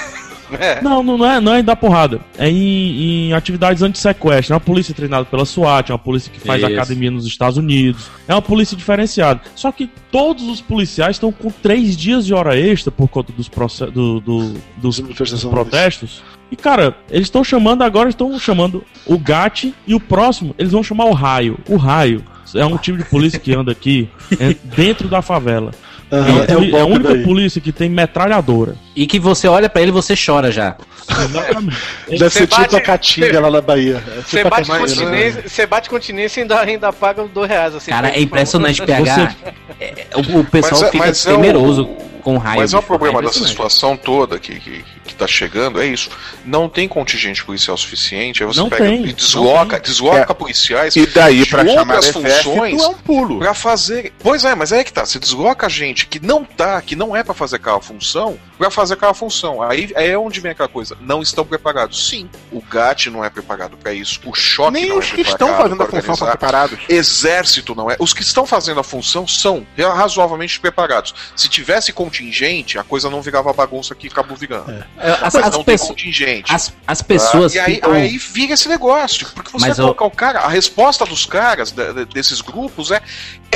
[0.53, 0.81] É.
[0.83, 2.21] Não, não, não, é, não é em dar porrada.
[2.39, 4.53] É em, em atividades anti-sequestro.
[4.53, 6.73] É uma polícia treinada pela SWAT, é uma polícia que faz Isso.
[6.73, 8.09] academia nos Estados Unidos.
[8.29, 9.41] É uma polícia diferenciada.
[9.55, 13.49] Só que todos os policiais estão com três dias de hora extra por conta dos,
[13.93, 16.23] do, do, dos, dos protestos.
[16.51, 20.83] E cara, eles estão chamando agora, estão chamando o GAT e o próximo, eles vão
[20.83, 21.59] chamar o Raio.
[21.69, 22.25] O Raio
[22.55, 24.09] é um time de polícia que anda aqui
[24.39, 25.73] é dentro da favela.
[26.11, 27.25] Uhum, é, é, é, a única daí.
[27.25, 28.77] polícia que tem metralhadora.
[28.97, 30.75] E que você olha para ele e você chora já.
[32.09, 34.03] Deve ser tipo a Caatinga lá na Bahia.
[34.09, 37.75] É você tipo bate, continência, você bate continência e ainda, ainda paga dois reais.
[37.75, 39.37] Assim, Cara, é impressionante pegar.
[39.37, 39.55] Você...
[39.79, 41.83] É, o, o, pessoal mas, fica mas temeroso.
[41.83, 42.63] É o com raiva.
[42.63, 46.11] Mas é o problema dessa situação toda que, que, que tá chegando, é isso.
[46.45, 50.35] Não tem contingente policial suficiente, aí você não pega tem, e desloca, desloca é.
[50.35, 53.39] policiais e daí para chamar as funções é um pulo.
[53.39, 54.13] Pra fazer.
[54.19, 55.07] Pois é, mas é que tá.
[55.07, 58.86] Você desloca gente que não tá, que não é para fazer aquela função, para fazer
[58.91, 59.63] aquela função.
[59.63, 60.97] Aí é onde vem aquela coisa.
[61.01, 62.09] Não estão preparados.
[62.09, 64.21] Sim, o GAT não é preparado para isso.
[64.25, 66.79] O choque Nem não os é que estão fazendo a função são preparados.
[66.89, 67.97] Exército não é.
[67.99, 71.15] Os que estão fazendo a função são razoavelmente preparados.
[71.35, 74.71] Se tivesse contingente a coisa não virava bagunça que acabou virando.
[74.71, 75.11] É.
[75.23, 76.53] As, as não tem contingente.
[76.53, 77.53] As, as pessoas.
[77.55, 79.27] Ah, e aí, aí vira esse negócio.
[79.35, 80.09] Porque você Mas vai colocar eu...
[80.09, 80.41] o cara.
[80.41, 83.03] A resposta dos caras, de, de, desses grupos, é,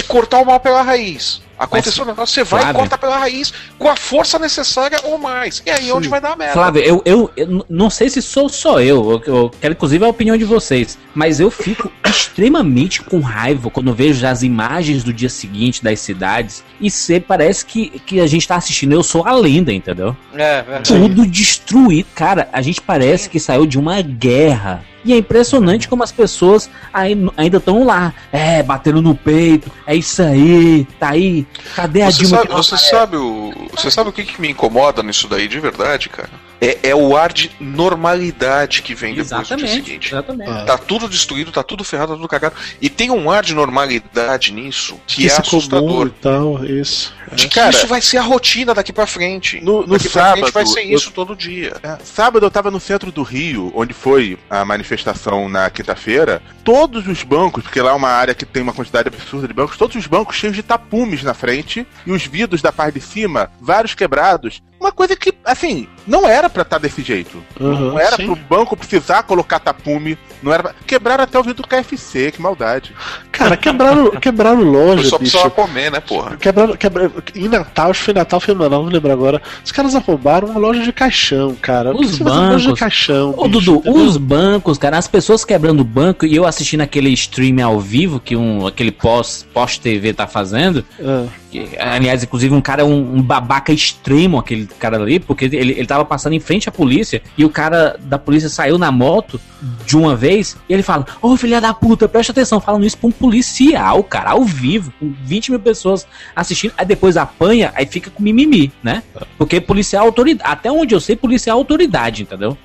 [0.01, 1.41] é cortar o mal pela raiz.
[1.61, 2.79] Aconteceu o negócio, você vai Flávio.
[2.79, 5.63] e corta pela raiz com a força necessária ou mais.
[5.67, 5.93] E aí Sim.
[5.93, 6.55] onde vai dar merda.
[6.55, 10.09] Flávio, eu, eu, eu, não sei se sou só eu, eu, eu, quero inclusive a
[10.09, 15.29] opinião de vocês, mas eu fico extremamente com raiva quando vejo as imagens do dia
[15.29, 19.33] seguinte das cidades e você parece que, que a gente tá assistindo Eu Sou a
[19.33, 20.17] Lenda, entendeu?
[20.33, 20.95] É, verdade.
[20.95, 22.09] Tudo destruído.
[22.15, 26.71] Cara, a gente parece que saiu de uma guerra e é impressionante como as pessoas
[26.93, 32.19] ainda estão lá, é, batendo no peito, é isso aí, tá aí, cadê a você
[32.19, 32.39] Dilma?
[32.39, 36.09] Sabe, você, sabe o, você sabe o que, que me incomoda nisso daí de verdade,
[36.09, 36.50] cara?
[36.61, 40.09] É, é, o ar de normalidade que vem depois do dia seguinte.
[40.09, 40.51] Exatamente.
[40.51, 40.65] Ah.
[40.65, 42.55] Tá tudo destruído, tá tudo ferrado, tá tudo cagado.
[42.81, 46.09] E tem um ar de normalidade nisso que, é assustador.
[46.09, 47.15] E tal, isso.
[47.33, 49.61] De que Cara, isso vai ser a rotina daqui para frente.
[49.61, 51.77] No, no daqui sábado, frente vai ser isso eu, todo dia.
[51.83, 56.43] É, sábado eu tava no centro do Rio, onde foi a manifestação na quinta-feira.
[56.63, 59.77] Todos os bancos, porque lá é uma área que tem uma quantidade absurda de bancos,
[59.77, 63.51] todos os bancos cheios de tapumes na frente e os vidros da parte de cima,
[63.61, 64.63] vários quebrados.
[64.81, 67.43] Uma coisa que, assim, não era para estar tá desse jeito.
[67.61, 68.25] Uhum, não era sim.
[68.25, 70.17] pro banco precisar colocar tapume.
[70.43, 70.75] Não era pra...
[70.87, 72.95] Quebraram até o vidro do KFC, que maldade.
[73.31, 75.07] Cara, quebraram, quebraram loja.
[75.07, 76.39] Só precisava comer, né, porra?
[76.39, 77.13] Quebraram, quebraram.
[77.35, 79.43] Em Natal, acho que foi Natal, foi Natal, não vou lembrar agora.
[79.63, 81.95] Os caras arrombaram uma loja de caixão, cara.
[81.95, 82.63] Os bancos.
[82.63, 83.35] de caixão.
[83.37, 84.03] Ô, bicho, Dudu, entendeu?
[84.07, 88.19] os bancos, cara, as pessoas quebrando o banco e eu assistindo aquele stream ao vivo
[88.19, 90.83] que um, aquele pós, pós TV tá fazendo.
[90.99, 91.27] Ah.
[91.51, 95.87] Que, aliás, inclusive, um cara, um, um, babaca extremo, aquele cara ali, porque ele, ele
[95.87, 99.41] tava passando em frente à polícia e o cara da polícia saiu na moto
[99.87, 102.97] de uma vez e ele fala: Ô oh, filha da puta, presta atenção, falando isso
[102.97, 107.87] pra um policial, cara, ao vivo, com 20 mil pessoas assistindo, aí depois apanha, aí
[107.87, 109.03] fica com mimimi, né?
[109.37, 112.57] Porque policial é autoridade, até onde eu sei, policial é autoridade, entendeu?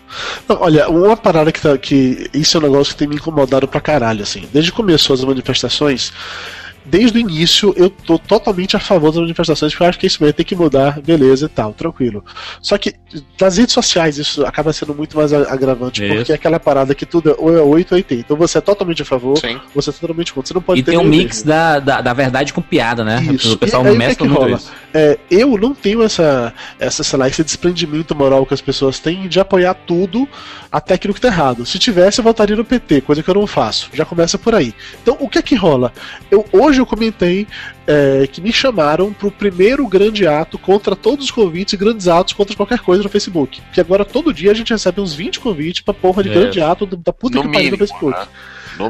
[0.48, 3.68] Não, olha, uma parada que, tá, que isso é um negócio que tem me incomodado
[3.68, 4.48] pra caralho, assim.
[4.52, 6.14] Desde que começou as manifestações
[6.86, 10.20] desde o início eu tô totalmente a favor das manifestações, porque eu acho que isso
[10.20, 12.24] vai ter que mudar, beleza e tal, tranquilo.
[12.62, 12.94] Só que
[13.40, 16.16] nas redes sociais isso acaba sendo muito mais agravante, isso.
[16.16, 18.22] porque é aquela parada que tudo é, ou é 8 ou 80.
[18.22, 19.60] Então você é totalmente a favor, Sim.
[19.74, 20.48] você é totalmente contra.
[20.48, 23.22] Você não pode e tem um mix da, da, da, verdade com piada, né?
[23.34, 23.54] Isso.
[23.54, 24.58] O pessoal e, mescla muito rola.
[24.58, 24.72] isso.
[24.94, 29.28] É, eu não tenho essa, essa, sei lá, esse desprendimento moral que as pessoas têm
[29.28, 30.28] de apoiar tudo
[30.72, 31.66] até aquilo que tá errado.
[31.66, 33.90] Se tivesse, eu votaria no PT, coisa que eu não faço.
[33.94, 34.74] Já começa por aí.
[35.02, 35.92] Então, o que é que rola?
[36.30, 37.48] Eu, hoje eu comentei
[37.88, 42.34] é, que me chamaram pro primeiro grande ato contra todos os convites e grandes atos
[42.34, 43.62] contra qualquer coisa no Facebook.
[43.74, 46.34] Que agora todo dia a gente recebe uns 20 convites pra porra de é.
[46.34, 48.18] grande ato da puta no que pariu no Facebook.
[48.18, 48.28] Né?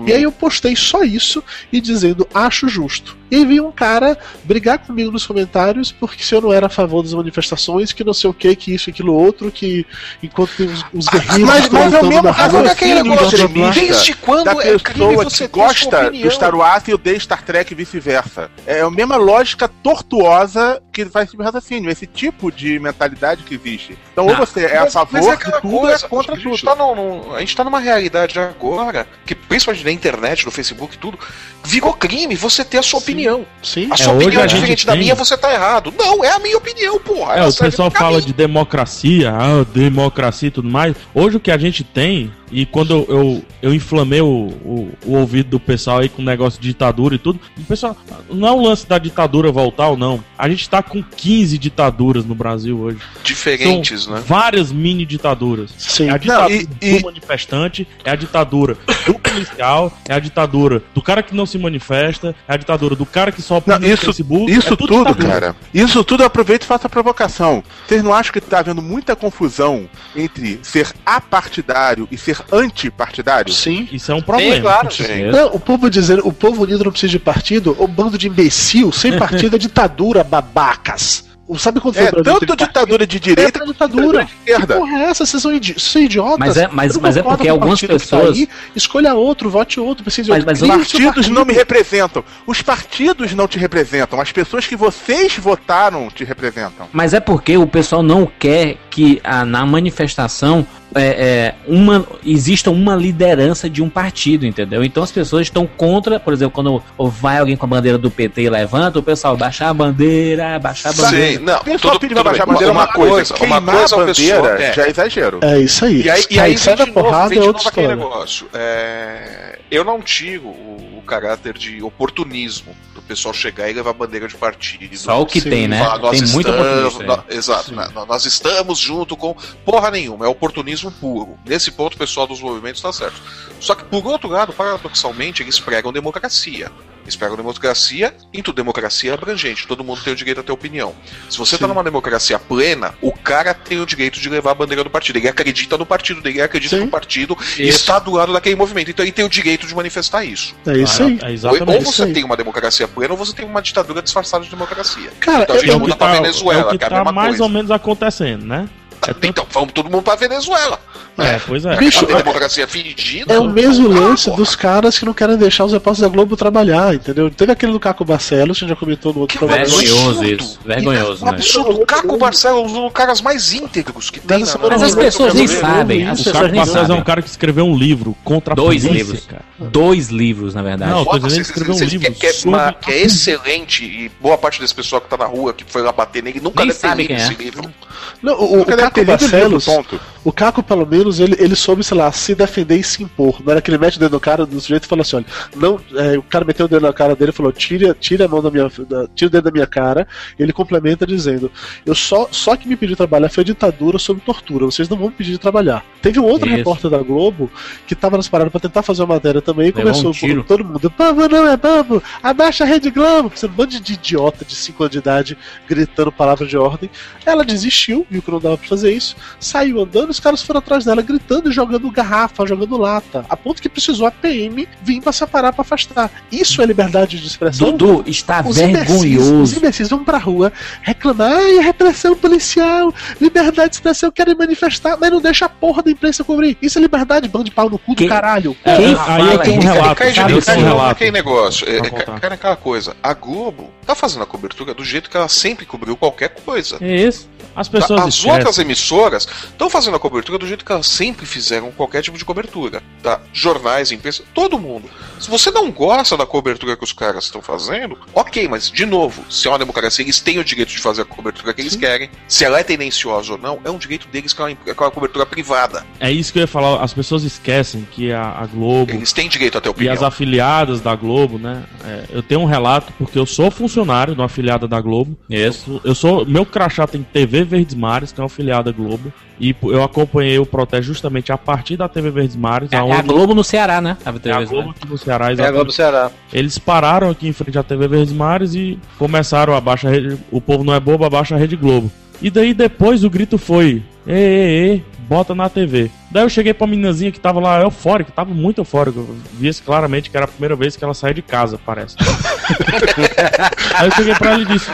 [0.08, 3.16] E aí eu postei só isso e dizendo, acho justo.
[3.30, 7.02] E veio um cara brigar comigo nos comentários porque se eu não era a favor
[7.02, 9.86] das manifestações, que não sei o que, que isso, aquilo, outro, que
[10.22, 11.48] enquanto tem os, os guerreiros.
[11.48, 13.48] Mas, mas é o mesmo caso daquele negócio.
[13.74, 17.74] Desde quando da é pessoa você que gosta do Star Wars e odeia Star Trek
[17.74, 18.50] e vice-versa.
[18.66, 23.98] É a mesma lógica tortuosa que faz esse raciocínio, esse tipo de mentalidade que existe.
[24.12, 26.58] Então, ou ah, você é a favor é de tudo ou é contra tudo.
[26.58, 31.20] Tá no, a gente tá numa realidade agora que, principalmente na internet, no Facebook tudo,
[31.64, 33.04] virou crime você ter a sua Sim.
[33.04, 33.15] opinião.
[33.62, 33.88] Sim.
[33.92, 35.94] A sua é, opinião é diferente da minha, você tá errado.
[35.98, 37.36] Não, é a minha opinião, porra.
[37.36, 40.96] É, o pessoal fala de democracia, ah, democracia e tudo mais.
[41.14, 45.50] Hoje o que a gente tem E quando eu, eu inflamei o, o, o ouvido
[45.52, 47.98] do pessoal aí com o negócio de ditadura e tudo, o pessoal,
[48.30, 50.24] não é o lance da ditadura voltar ou não.
[50.38, 52.98] A gente tá com 15 ditaduras no Brasil hoje.
[53.24, 54.24] Diferentes, São né?
[54.26, 55.72] Várias mini ditaduras.
[55.78, 56.10] Sim.
[56.10, 60.20] É a ditadura Não, e- e- do manifestante, é a ditadura do policial, é a
[60.20, 63.80] ditadura do cara que não se manifesta, é a ditadura do cara que só Não,
[63.80, 64.52] no isso, Facebook.
[64.52, 65.28] isso é tudo, ditadura.
[65.30, 65.56] cara.
[65.74, 67.64] Isso tudo eu aproveito e faço a provocação.
[67.88, 73.54] Vocês não acham que tá havendo muita confusão entre ser apartidário e ser antipartidário?
[73.54, 73.88] Sim.
[73.92, 74.56] Isso é um problema.
[74.56, 74.92] Sim, claro.
[74.92, 75.24] Sim.
[75.32, 78.92] Não, o povo dizendo, o povo unido não precisa de partido, o bando de imbecil,
[78.92, 81.26] sem partido é ditadura, babacas.
[81.48, 83.36] O- Sabe quando foi É, o Brasil tanto ditadura de partido?
[83.36, 84.26] direita É ditadura.
[84.26, 84.74] de esquerda.
[84.74, 85.26] Que porra é essa?
[85.28, 86.40] Vocês são, idi são idiotas.
[86.40, 90.04] Mas é- mas- mas é porque algumas partido tá pessoas- aí, escolha outro, vote outro,
[90.04, 90.68] precisa de Mas- outro.
[90.68, 91.58] mas Crie os partidos não me partido.
[91.60, 92.24] representam.
[92.48, 94.20] Os partidos não te representam.
[94.20, 96.88] As pessoas que vocês votaram te representam.
[96.92, 100.66] Mas é porque o pessoal não quer que ah, na manifestação
[100.96, 104.84] é, é, uma, exista uma liderança de um partido, entendeu?
[104.84, 106.82] Então as pessoas estão contra, por exemplo, quando
[107.12, 110.90] vai alguém com a bandeira do PT e levanta, o pessoal baixar a bandeira, baixar
[110.90, 111.38] a bandeira.
[111.38, 111.60] Sim, não.
[111.60, 113.34] Pessoal Tudo, pede tudo pra baixar a bandeira uma uma coisa.
[113.34, 114.74] coisa, uma coisa a bandeira é.
[114.74, 115.40] já é exagero.
[115.44, 116.02] É isso aí.
[116.02, 118.48] E aí, e Aí vem da de novo, porrada vem é de novo aquele negócio.
[118.54, 122.74] É, Eu não tiro o, o caráter de oportunismo
[123.06, 124.98] pessoal chegar e levar bandeira de partido.
[124.98, 125.50] Só o que Sim.
[125.50, 125.80] tem, né?
[125.80, 127.90] Falar, nós Tem muito estamos, Exato, né?
[127.94, 129.36] Nó- nós estamos junto com.
[129.64, 131.38] Porra nenhuma, é oportunismo puro.
[131.46, 133.22] Nesse ponto, o pessoal dos movimentos está certo.
[133.60, 136.72] Só que, por outro lado, paradoxalmente, eles pregam democracia.
[137.18, 140.94] Pregam democracia, into democracia é abrangente, todo mundo tem o direito a ter opinião.
[141.30, 144.84] Se você está numa democracia plena, o cara tem o direito de levar a bandeira
[144.84, 145.18] do partido.
[145.18, 146.82] Ele acredita no partido dele, ele acredita Sim.
[146.84, 148.90] que o partido está do lado daquele movimento.
[148.92, 150.56] Então ele tem o direito de manifestar isso.
[150.66, 151.20] É isso aí.
[151.22, 152.14] É Ou, exatamente ou isso você aí.
[152.14, 155.12] tem uma democracia plena ou você tem uma ditadura disfarçada de democracia.
[155.20, 156.84] Cara, Então a gente É o muda que pra tá, Venezuela, é o que que
[156.86, 157.44] é tá mais coisa.
[157.44, 158.68] ou menos acontecendo, né?
[159.10, 160.80] É tanto- Então vamos todo mundo pra Venezuela.
[161.18, 161.78] É, pois é.
[161.78, 163.34] Bicho, A democracia fingida.
[163.34, 164.36] É o mesmo Ah, lance porra.
[164.38, 167.30] dos caras que não querem deixar os repórteres da Globo trabalhar, entendeu?
[167.32, 169.66] Teve aquele do Caco Barcelos, que já comentou no outro Que programa.
[169.66, 171.32] Vergonhoso isso, vergonhoso, né?
[171.32, 171.82] absurdo.
[171.82, 174.40] O Caco Barcelos é um dos caras mais íntegros que tem.
[174.40, 177.22] Mas na- Mas as pessoas nem sabem, as O pessoas Caco Barcelos é um cara
[177.22, 179.26] que escreveu um livro contra a Dois polícia, livros.
[179.26, 179.42] cara.
[179.58, 180.92] Dois livros, na verdade.
[180.92, 184.12] Não, tô dizendo que escreveu um que- livro que, é, uma- que é excelente e
[184.22, 186.68] boa parte desse pessoal que tá na rua, que foi lá bater nele, nunca Nem
[186.68, 187.20] deve ter sabe lido quem é.
[187.26, 187.74] esse livro.
[188.22, 190.00] Não, o, o deve Caco ter lido o livro, Barcelos, ponto.
[190.26, 193.40] O Caco, pelo menos, ele, ele soube, sei lá, se defender e se impor.
[193.44, 195.26] Não era que ele mete o dedo no cara do sujeito e fala assim: olha,
[195.56, 198.28] não, é, o cara meteu o dedo na cara dele e falou: tira, tira a
[198.28, 198.68] mão da minha.
[198.90, 200.08] Da, tira o dedo da minha cara.
[200.40, 201.52] Ele complementa dizendo:
[201.86, 204.66] Eu só, só que me pediu trabalhar foi a ditadura sob tortura.
[204.66, 205.86] Vocês não vão me pedir de trabalhar.
[206.02, 206.58] Teve um outro Isso.
[206.58, 207.52] repórter da Globo
[207.86, 210.66] que tava nas paradas pra tentar fazer uma matéria também e Levou começou um todo
[210.66, 213.32] mundo: Bobo não é bobo, abaixa a Rede Globo.
[213.36, 215.38] Sendo um bando de idiota de 5 anos de idade
[215.68, 216.90] gritando palavras de ordem.
[217.24, 220.84] Ela desistiu, viu que não dava pra fazer isso, saiu andando, os caras foram atrás
[220.86, 225.12] dela gritando e jogando garrafa, jogando lata, a ponto que precisou a PM vir pra
[225.12, 226.10] separar pra afastar.
[226.32, 227.72] Isso é liberdade de expressão?
[227.72, 229.58] Dudu, está Os imbecis, os vergonhoso.
[229.58, 230.52] imbecis vão pra rua
[230.82, 235.84] reclamar, ai, a repressão policial, liberdade de expressão, querem manifestar, mas não deixa a porra
[235.84, 236.58] da imprensa cobrir.
[236.62, 238.56] Isso é liberdade, bando de pau no cu do Quem- caralho.
[238.64, 239.96] É, Quem aí eu tenho um relato.
[239.96, 240.88] Cai cai relato.
[240.88, 241.68] naquele negócio.
[241.70, 242.96] É, é, cai naquela coisa.
[243.04, 246.78] A Globo tá fazendo a cobertura do jeito que ela sempre cobriu qualquer coisa.
[246.82, 247.30] É isso.
[247.56, 248.08] As pessoas Tá?
[248.08, 248.32] As esquecem.
[248.38, 252.24] outras emissoras estão fazendo a cobertura do jeito que elas sempre fizeram qualquer tipo de
[252.24, 252.84] cobertura.
[253.02, 253.20] Tá?
[253.34, 254.90] Jornais, imprensa, todo mundo.
[255.20, 259.24] Se você não gosta da cobertura que os caras estão fazendo, ok, mas de novo,
[259.30, 262.10] se é uma democracia, eles têm o direito de fazer a cobertura que eles querem.
[262.28, 264.74] Se ela é tendenciosa ou não, é um direito deles que é uma, que é
[264.74, 265.86] uma cobertura privada.
[266.00, 266.84] É isso que eu ia falar.
[266.84, 270.82] As pessoas esquecem que a, a Globo Eles têm direito a ter e as afiliadas
[270.82, 271.64] da Globo, né?
[271.86, 275.18] é, eu tenho um relato porque eu sou funcionário de uma afiliada da Globo.
[275.30, 275.80] Isso.
[275.84, 279.84] Eu sou, meu crachá tem TV Verdes Mares, que é uma afiliada Globo, e eu
[279.96, 283.34] acompanhei o protesto justamente a partir da TV Verdes Mares, É, é aonde a Globo
[283.34, 283.98] no Ceará, né?
[284.06, 285.54] A é a Globo aqui no Ceará, É a exatamente.
[285.54, 286.12] Globo do Ceará.
[286.34, 290.18] Eles pararam aqui em frente à TV Verdes Mares e começaram a baixar a rede.
[290.30, 291.90] O povo não é bobo, abaixa a Rede Globo.
[292.22, 295.90] E daí depois o grito foi: Ei, ei, ei, bota na TV.
[296.12, 299.00] Daí eu cheguei pra meninazinha que tava lá eufórica, tava muito eufórica.
[299.00, 301.96] Eu via claramente que era a primeira vez que ela saía de casa, parece.
[303.76, 304.72] Aí eu cheguei pra ela e disse: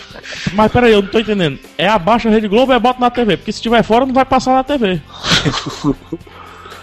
[0.54, 1.60] Mas peraí, eu não tô entendendo.
[1.78, 3.38] É abaixa a Rede Globo ou é bota na TV?
[3.38, 5.02] Porque se estiver fora não vai passar na TV.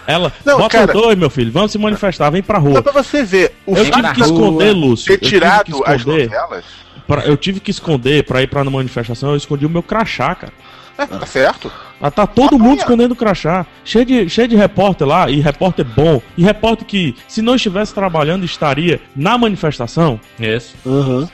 [0.07, 2.73] Ela, Não, bota cara- os dois, meu filho, vamos se manifestar, vem pra rua.
[2.75, 5.05] Só pra você ver, o Eu tive que rua, esconder, Lúcio.
[5.07, 6.65] ter eu tive tirado que as esconder, novelas.
[7.07, 10.53] pra- eu tive que esconder pra ir pra manifestação, eu escondi o meu crachá, cara.
[10.97, 11.71] É, tá certo?
[12.01, 12.77] Ah, Tá todo mundo Amanhã.
[12.79, 13.65] escondendo o crachá.
[13.85, 16.21] Cheio de, cheio de repórter lá, e repórter bom.
[16.35, 20.19] E repórter que, se não estivesse trabalhando, estaria na manifestação.
[20.39, 20.75] Isso.
[20.85, 21.29] Aham.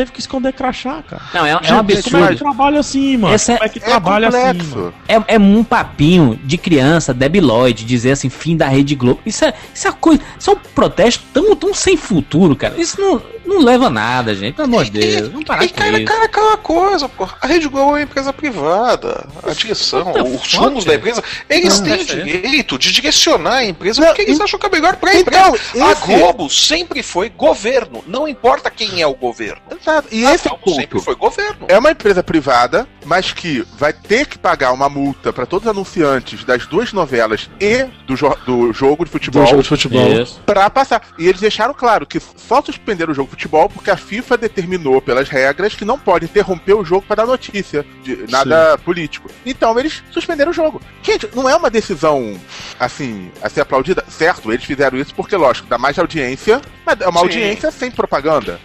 [0.00, 1.22] Teve que esconder crachá, cara.
[1.34, 2.10] Não, é, é um absurdo.
[2.10, 3.34] Como é que trabalha assim, mano?
[3.34, 4.76] Essa é- como é que É trabalha assim, complexo.
[4.76, 4.94] mano?
[5.08, 9.20] É, é um papinho de criança debilóide, dizer assim, fim da Rede Globo.
[9.26, 10.22] Isso é, isso é uma coisa.
[10.38, 12.74] Isso é um protesto tão, tão sem futuro, cara.
[12.80, 14.54] Isso não, não leva a nada, gente.
[14.54, 15.28] Pelo amor de Deus.
[15.28, 16.04] Vamos parar E, com cara, isso.
[16.06, 17.28] cara, aquela coisa, pô.
[17.40, 19.26] A Rede Globo é uma empresa privada.
[19.42, 23.64] A direção, the os rumos da empresa, eles Ah, têm é direito de direcionar a
[23.64, 25.84] empresa Não, porque eles e- acham que é melhor pra Então, empresa.
[25.84, 28.02] A Globo sempre foi governo.
[28.06, 29.60] Não importa quem é o governo.
[29.70, 29.89] Exato.
[30.10, 31.00] E A esse é o ponto.
[31.00, 31.66] foi governo.
[31.68, 35.70] É uma empresa privada, mas que vai ter que pagar uma multa para todos os
[35.70, 40.26] anunciantes das duas novelas e do, jo- do jogo de futebol Do jogo de futebol.
[40.46, 41.02] Pra passar.
[41.18, 45.00] E eles deixaram claro que só suspenderam o jogo de futebol porque a FIFA determinou
[45.00, 49.30] pelas regras que não pode interromper o jogo para dar notícia de nada político.
[49.44, 50.80] Então eles suspenderam o jogo.
[51.02, 52.38] Gente, não é uma decisão
[52.78, 54.52] assim a ser aplaudida, certo?
[54.52, 57.26] Eles fizeram isso porque lógico dá mais audiência, mas é uma Sim.
[57.26, 58.60] audiência sem propaganda.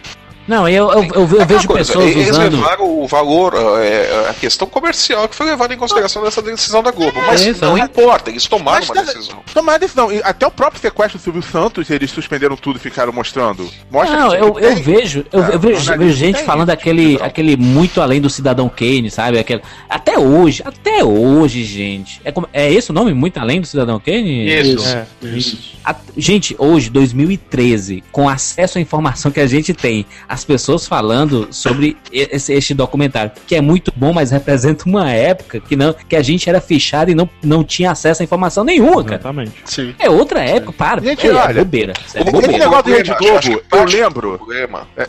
[0.46, 1.10] Não, eu, eu, eu,
[1.40, 2.52] eu vejo coisa, pessoas eles usando.
[2.56, 6.90] levaram o valor, é, a questão comercial que foi levada em consideração nessa decisão da
[6.90, 7.20] Globo.
[7.26, 7.80] Mas isso, não é.
[7.80, 9.42] importa, eles tomaram Mas uma tá- decisão.
[9.52, 10.12] Tomar decisão.
[10.12, 13.68] E até o próprio sequestro do Silvio Santos, eles suspenderam tudo e ficaram mostrando.
[13.90, 17.18] Mostra Não, que eu, eu vejo, eu, eu vejo, jornalista vejo gente falando isso, aquele,
[17.20, 19.38] aquele muito além do Cidadão Kane, sabe?
[19.38, 22.20] Aquele, até hoje, até hoje, gente.
[22.24, 23.12] É, como- é esse o nome?
[23.12, 24.46] Muito além do Cidadão Kane?
[24.48, 24.86] Isso.
[24.86, 25.76] É, isso.
[25.84, 30.06] A- gente, hoje, 2013, com acesso à informação que a gente tem,
[30.36, 35.60] as pessoas falando sobre esse, este documentário, que é muito bom, mas representa uma época
[35.60, 39.02] que, não, que a gente era fechado e não, não tinha acesso a informação nenhuma,
[39.02, 39.14] cara.
[39.16, 39.54] Exatamente.
[39.64, 39.94] Sim.
[39.98, 41.00] É outra época, para.
[41.00, 41.94] Gente, é, é olha, bobeira.
[42.06, 42.58] isso é esse bobeira.
[42.58, 44.32] negócio do Rede Globo, eu lembro.
[44.32, 45.08] do problema- É.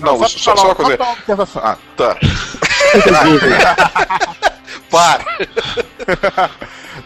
[0.00, 0.98] Não, só, só, só, uma coisa.
[1.56, 2.16] Ah, Tá.
[4.90, 5.24] Para.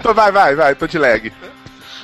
[0.00, 1.32] então vai, vai, vai, tô de lag.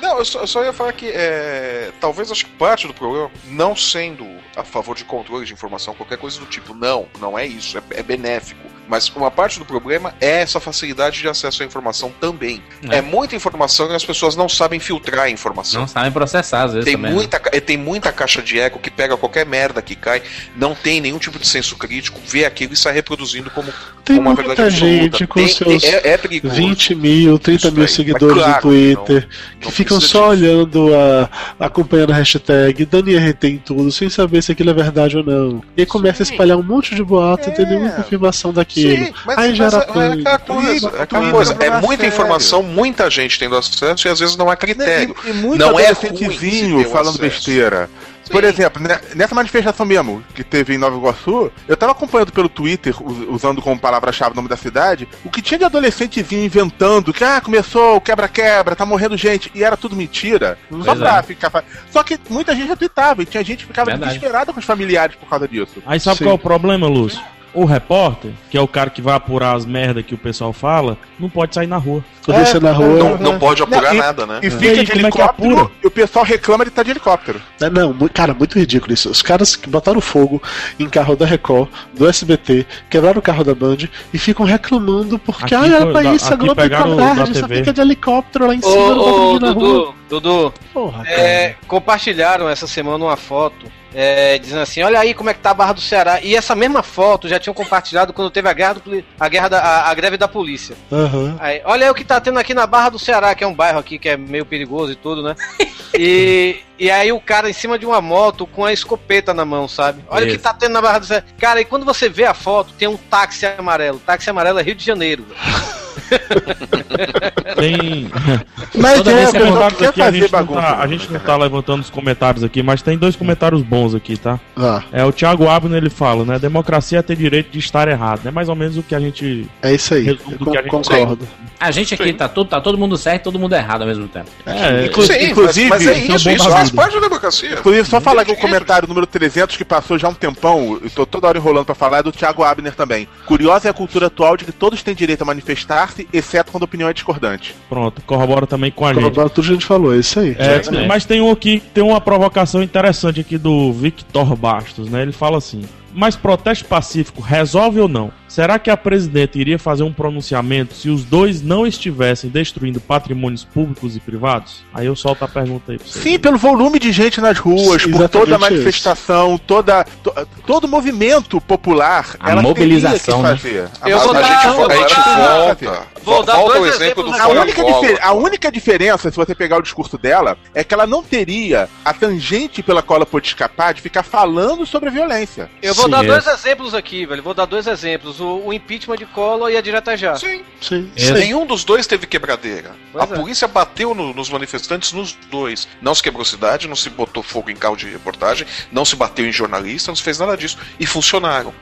[0.03, 3.31] Não, eu só, eu só ia falar que é, talvez acho que parte do problema,
[3.47, 7.45] não sendo a favor de controle de informação, qualquer coisa do tipo, não, não é
[7.47, 8.61] isso, é, é benéfico.
[8.85, 12.61] Mas uma parte do problema é essa facilidade de acesso à informação também.
[12.91, 12.97] É.
[12.97, 15.79] É, muita informação e as pessoas não sabem filtrar a informação.
[15.81, 17.09] Não sabem processar, às vezes Tem também.
[17.11, 17.15] né?
[17.15, 20.21] muita, ca- tem muita caixa de eco que pega qualquer merda que cai,
[20.53, 23.71] não tem nenhum tipo de senso crítico, vê aquilo e sai reproduzindo como,
[24.03, 25.27] Tem como uma muita verdade gente absoluta.
[25.27, 26.53] com Tem- seus é, é perigoso.
[26.53, 30.19] 20 mil, 30 Isso mil seguidores Mas no claro, Twitter, não- que não ficam precisa
[30.19, 31.29] só olhando, a,
[31.65, 35.63] acompanhando a hashtag, dando IRT em tudo, sem saber se aquilo é verdade ou não.
[35.77, 36.33] E aí começa a Sim.
[36.33, 37.69] espalhar um monte de boato e tem É.
[37.69, 39.05] nenhuma confirmação daquilo.
[39.05, 41.69] Sim, mas, Aí mas gera é, é aquela coisa, é aquela coisa, não é é
[41.81, 42.07] muita sério.
[42.13, 45.15] informação, muita gente tendo acesso e às vezes não é critério.
[45.25, 47.19] E, e muito Não é ruim um falando acesso.
[47.19, 47.89] besteira.
[48.33, 52.49] Por exemplo, né, nessa manifestação mesmo que teve em Nova Iguaçu, eu tava acompanhando pelo
[52.49, 57.13] Twitter, us- usando como palavra-chave o nome da cidade, o que tinha de adolescentezinho inventando
[57.13, 60.57] que, ah, começou o quebra-quebra, tá morrendo gente, e era tudo mentira.
[60.69, 61.23] Só Pois pra é.
[61.23, 61.49] ficar.
[61.49, 64.13] fa- Só que muita gente retweetava e tinha gente que ficava Verdade.
[64.13, 65.81] desesperada com os familiares por causa disso.
[65.85, 66.23] Aí sabe Sim.
[66.25, 67.21] qual é o problema, Lúcio?
[67.53, 70.97] O repórter, que é o cara que vai apurar as merdas que o pessoal fala,
[71.19, 72.03] não pode sair na rua.
[72.25, 72.97] Quando você na rua.
[72.97, 74.39] Não, não pode apurar Não, e- nada, né?
[74.41, 75.71] E E fica aí, de é helicóptero apura?
[75.83, 77.39] e o pessoal reclama de estar de helicóptero.
[77.61, 79.09] É, Não, cara, muito ridículo isso.
[79.09, 80.41] Os caras que botaram fogo
[80.79, 83.77] em carro da Record, do SBT, quebraram o carro da Band
[84.13, 87.37] e ficam reclamando porque, Aqui ah, era pra da- isso, a Globo é da covarde,
[87.37, 89.93] só fica de helicóptero lá em Ô, cima, não ô, ir na rua.
[90.09, 91.11] Dudu, Dudu, Porra, cara.
[91.15, 95.51] é, compartilharam essa semana uma foto é, dizendo assim, olha aí como é que tá
[95.51, 96.19] a Barra do Ceará.
[96.21, 99.59] E essa mesma foto já tinham compartilhado quando teve a guerra, do, a, guerra da,
[99.59, 100.75] a, a greve da polícia.
[100.91, 101.35] Aham.
[101.39, 103.53] Aí, olha aí o que tá tendo aqui na Barra do Ceará, que é um
[103.53, 105.35] bairro aqui que é meio perigoso e tudo, né?
[105.95, 109.67] E, e aí o cara em cima de uma moto com a escopeta na mão,
[109.67, 110.03] sabe?
[110.09, 110.43] Olha o que Isso.
[110.43, 111.23] tá tendo na Barra do Ceará.
[111.39, 113.99] Cara, e quando você vê a foto, tem um táxi amarelo.
[114.05, 115.23] táxi amarelo é Rio de Janeiro.
[115.23, 115.83] velho.
[117.55, 118.09] Tem.
[118.75, 121.11] Mas Toda é, vez o que comentários aqui, a gente, não bagunça, tá, a gente
[121.11, 124.39] não tá levantando os comentários aqui, mas tem dois comentários bons aqui, tá?
[124.57, 126.39] Ah, É, o Thiago Abner ele fala, né?
[126.39, 128.31] Democracia é ter direito de estar errado, né?
[128.31, 129.47] Mais ou menos o que a gente.
[129.61, 130.15] é isso aí.
[130.17, 131.27] Que a gente concordo.
[131.59, 134.07] A gente aqui tá todo, tá todo mundo certo e todo mundo errado ao mesmo
[134.07, 134.29] tempo.
[134.45, 137.53] É, Inclu- Sim, inclusive, mas, mas é isso é isso, isso faz parte da democracia.
[137.59, 141.05] Inclusive, só falar que o comentário número 300, que passou já um tempão, eu tô
[141.05, 143.07] toda hora enrolando pra falar, é do Thiago Abner também.
[143.25, 146.65] Curiosa é a cultura atual de que todos têm direito a manifestar-se, exceto quando a
[146.65, 147.55] opinião é discordante.
[147.69, 149.01] pronto, corrobora também com a gente.
[149.03, 150.35] Corrobora tudo que a gente falou, é isso aí.
[150.37, 150.87] É, Exatamente.
[150.87, 155.01] mas tem um aqui, tem uma provocação interessante aqui do Victor Bastos, né?
[155.01, 155.63] Ele fala assim:
[155.93, 158.11] mas protesto pacífico resolve ou não?
[158.33, 163.43] Será que a presidente iria fazer um pronunciamento se os dois não estivessem destruindo patrimônios
[163.43, 164.63] públicos e privados?
[164.73, 166.03] Aí eu solto a pergunta aí pra vocês.
[166.03, 170.13] Sim, pelo volume de gente nas ruas, Sim, por toda a manifestação, toda, to-
[170.47, 172.15] todo o movimento popular.
[172.19, 173.35] A ela mobilização, teria né?
[173.35, 173.69] que fazer.
[173.81, 175.93] A Eu vou a dar- gente, eu a gente dar- volta.
[176.03, 179.57] Vou dar volta dois exemplo do exemplos A única, a única diferença, se você pegar
[179.57, 183.73] o discurso dela, é que ela não teria a tangente pela qual ela pode escapar
[183.73, 185.49] de ficar falando sobre a violência.
[185.61, 186.07] Eu vou Sim, dar é.
[186.07, 187.23] dois exemplos aqui, velho.
[187.23, 188.19] Vou dar dois exemplos.
[188.23, 190.15] O, o impeachment de Collor e a direta já.
[190.15, 192.75] Sim, Sim, Esse- nenhum dos dois teve quebradeira.
[192.91, 193.17] Pois a é.
[193.19, 195.67] polícia bateu no- nos manifestantes nos dois.
[195.81, 199.25] Não se quebrou cidade, não se botou fogo em carro de reportagem, não se bateu
[199.27, 200.57] em jornalista, não se fez nada disso.
[200.79, 201.53] E funcionaram.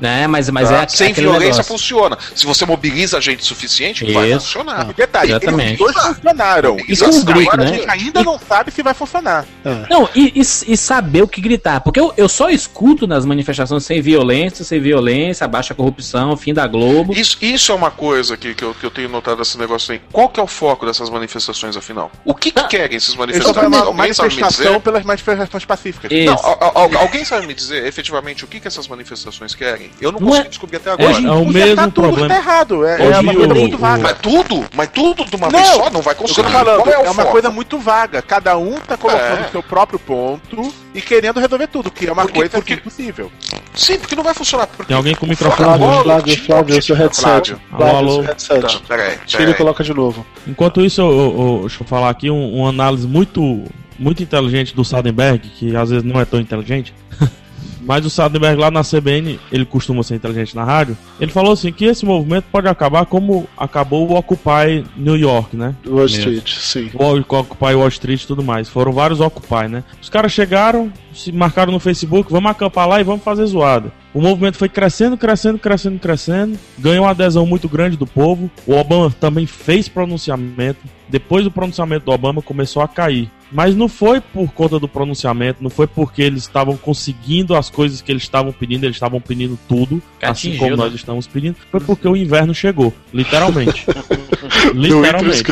[0.00, 0.82] Né, mas, mas tá?
[0.82, 1.64] é Sem violência negócio.
[1.64, 2.18] funciona.
[2.34, 4.40] Se você mobiliza gente suficiente, vai Isso.
[4.46, 4.88] funcionar.
[4.90, 5.82] E detalhe, Exatamente.
[5.82, 6.76] os dois funcionaram.
[6.88, 7.70] E com um grito, Agora né?
[7.70, 9.44] a gente ainda não sabe se vai funcionar.
[9.88, 11.80] Não, e, e, e saber o que gritar.
[11.80, 16.66] Porque eu, eu só escuto nas manifestações sem violência, sem violência, baixa corrupção, fim da
[16.66, 17.12] Globo.
[17.12, 20.00] Isso, isso é uma coisa que, que, eu, que eu tenho notado nesse negócio aí.
[20.12, 22.10] Qual que é o foco dessas manifestações, afinal?
[22.24, 23.62] O que, que querem esses Isso manifestantes?
[23.62, 26.10] uma Alguém manifestação pelas manifestações pacíficas.
[26.10, 26.24] Isso.
[26.24, 29.89] Não, al- al- alguém sabe me dizer efetivamente o que, que essas manifestações querem?
[30.00, 31.12] Eu não Não consegui é- descobrir até agora.
[31.12, 32.28] É, é o mesmo tudo que problema.
[32.28, 32.86] tá errado.
[32.86, 34.02] É, Hoje é uma coisa o- muito o- vaga.
[34.02, 34.64] Mas tudo?
[34.74, 35.90] Mas tudo de uma Não, vez só?
[35.90, 36.48] Não vai Eu tô conseguir.
[36.50, 37.30] falando, Qual é, o uma foco?
[37.32, 38.22] coisa muito vaga.
[38.22, 39.46] Cada um tá colocando É.
[39.46, 43.30] o seu próprio ponto e querendo resolver tudo, que é uma Porque- coisa porque- impossível.
[43.74, 44.66] Sim, porque não vai funcionar.
[44.66, 47.50] Porque Tem alguém com o microfone Flávio, Flávio, Flávio, um seu headset.
[47.50, 47.60] Flávio.
[47.70, 48.20] Alô, Flávio, alô.
[48.22, 48.60] headset.
[48.60, 49.54] Tá, peraí, Tira e peraí.
[49.54, 50.26] coloca de novo.
[50.46, 53.64] Enquanto isso, eu, eu- eu- deixa eu falar aqui um, uma análise muito,
[53.98, 56.94] muito inteligente do Sadenberg, que às vezes não é tão inteligente.
[57.82, 60.96] Mas o Sadenberg lá na CBN, ele costuma ser inteligente na rádio.
[61.20, 65.74] Ele falou assim que esse movimento pode acabar como acabou o Occupy New York, né?
[65.86, 66.90] Wall Street, sim.
[66.94, 68.68] O Occupy Wall Street e tudo mais.
[68.68, 69.84] Foram vários Occupy, né?
[70.00, 73.92] Os caras chegaram, se marcaram no Facebook, vamos acampar lá e vamos fazer zoada.
[74.12, 76.58] O movimento foi crescendo, crescendo, crescendo, crescendo.
[76.78, 78.50] Ganhou uma adesão muito grande do povo.
[78.66, 80.80] O Obama também fez pronunciamento.
[81.08, 83.30] Depois do pronunciamento do Obama, começou a cair.
[83.50, 88.00] Mas não foi por conta do pronunciamento, não foi porque eles estavam conseguindo as coisas
[88.00, 90.84] que eles estavam pedindo, eles estavam pedindo tudo, Que assim atingiu, como né?
[90.84, 91.56] nós estamos pedindo.
[91.70, 93.86] Foi porque o inverno chegou, literalmente.
[94.74, 95.42] Literalmente.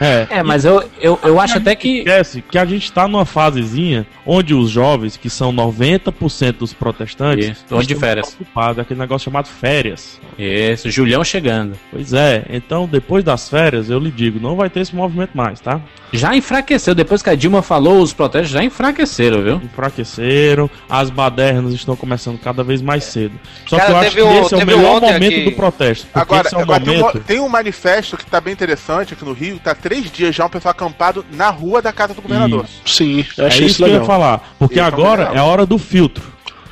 [0.00, 0.26] É.
[0.30, 1.98] É, mas eu, eu, eu acho até que.
[1.98, 7.46] Esquece que a gente tá numa fasezinha onde os jovens, que são 90% dos protestantes,
[7.46, 8.28] Isso, estão de estão férias.
[8.34, 10.20] ocupados, aquele negócio chamado férias.
[10.38, 11.74] Isso, Julião chegando.
[11.90, 15.60] Pois é, então depois das férias, eu lhe digo, não vai ter esse movimento mais,
[15.60, 15.80] tá?
[16.12, 19.56] Já enfraqueceu, depois que a Dilma falou, os protestos já enfraqueceram, viu?
[19.56, 23.32] Enfraqueceram, as badernas estão começando cada vez mais cedo.
[23.66, 26.06] Só Cara, que eu acho que um- esse é o melhor momento aqui- do protesto.
[26.14, 27.20] Agora, esse é o agora tem, um, momento.
[27.24, 30.50] tem um manifesto que tá bem interessante aqui no Rio, tá três dias já um
[30.50, 32.66] pessoal acampado na rua da casa do governador.
[32.84, 34.06] Sim, eu É achei isso isso que eu ia legal.
[34.06, 34.54] falar.
[34.58, 35.34] Porque é agora legal.
[35.36, 36.22] é a hora do filtro.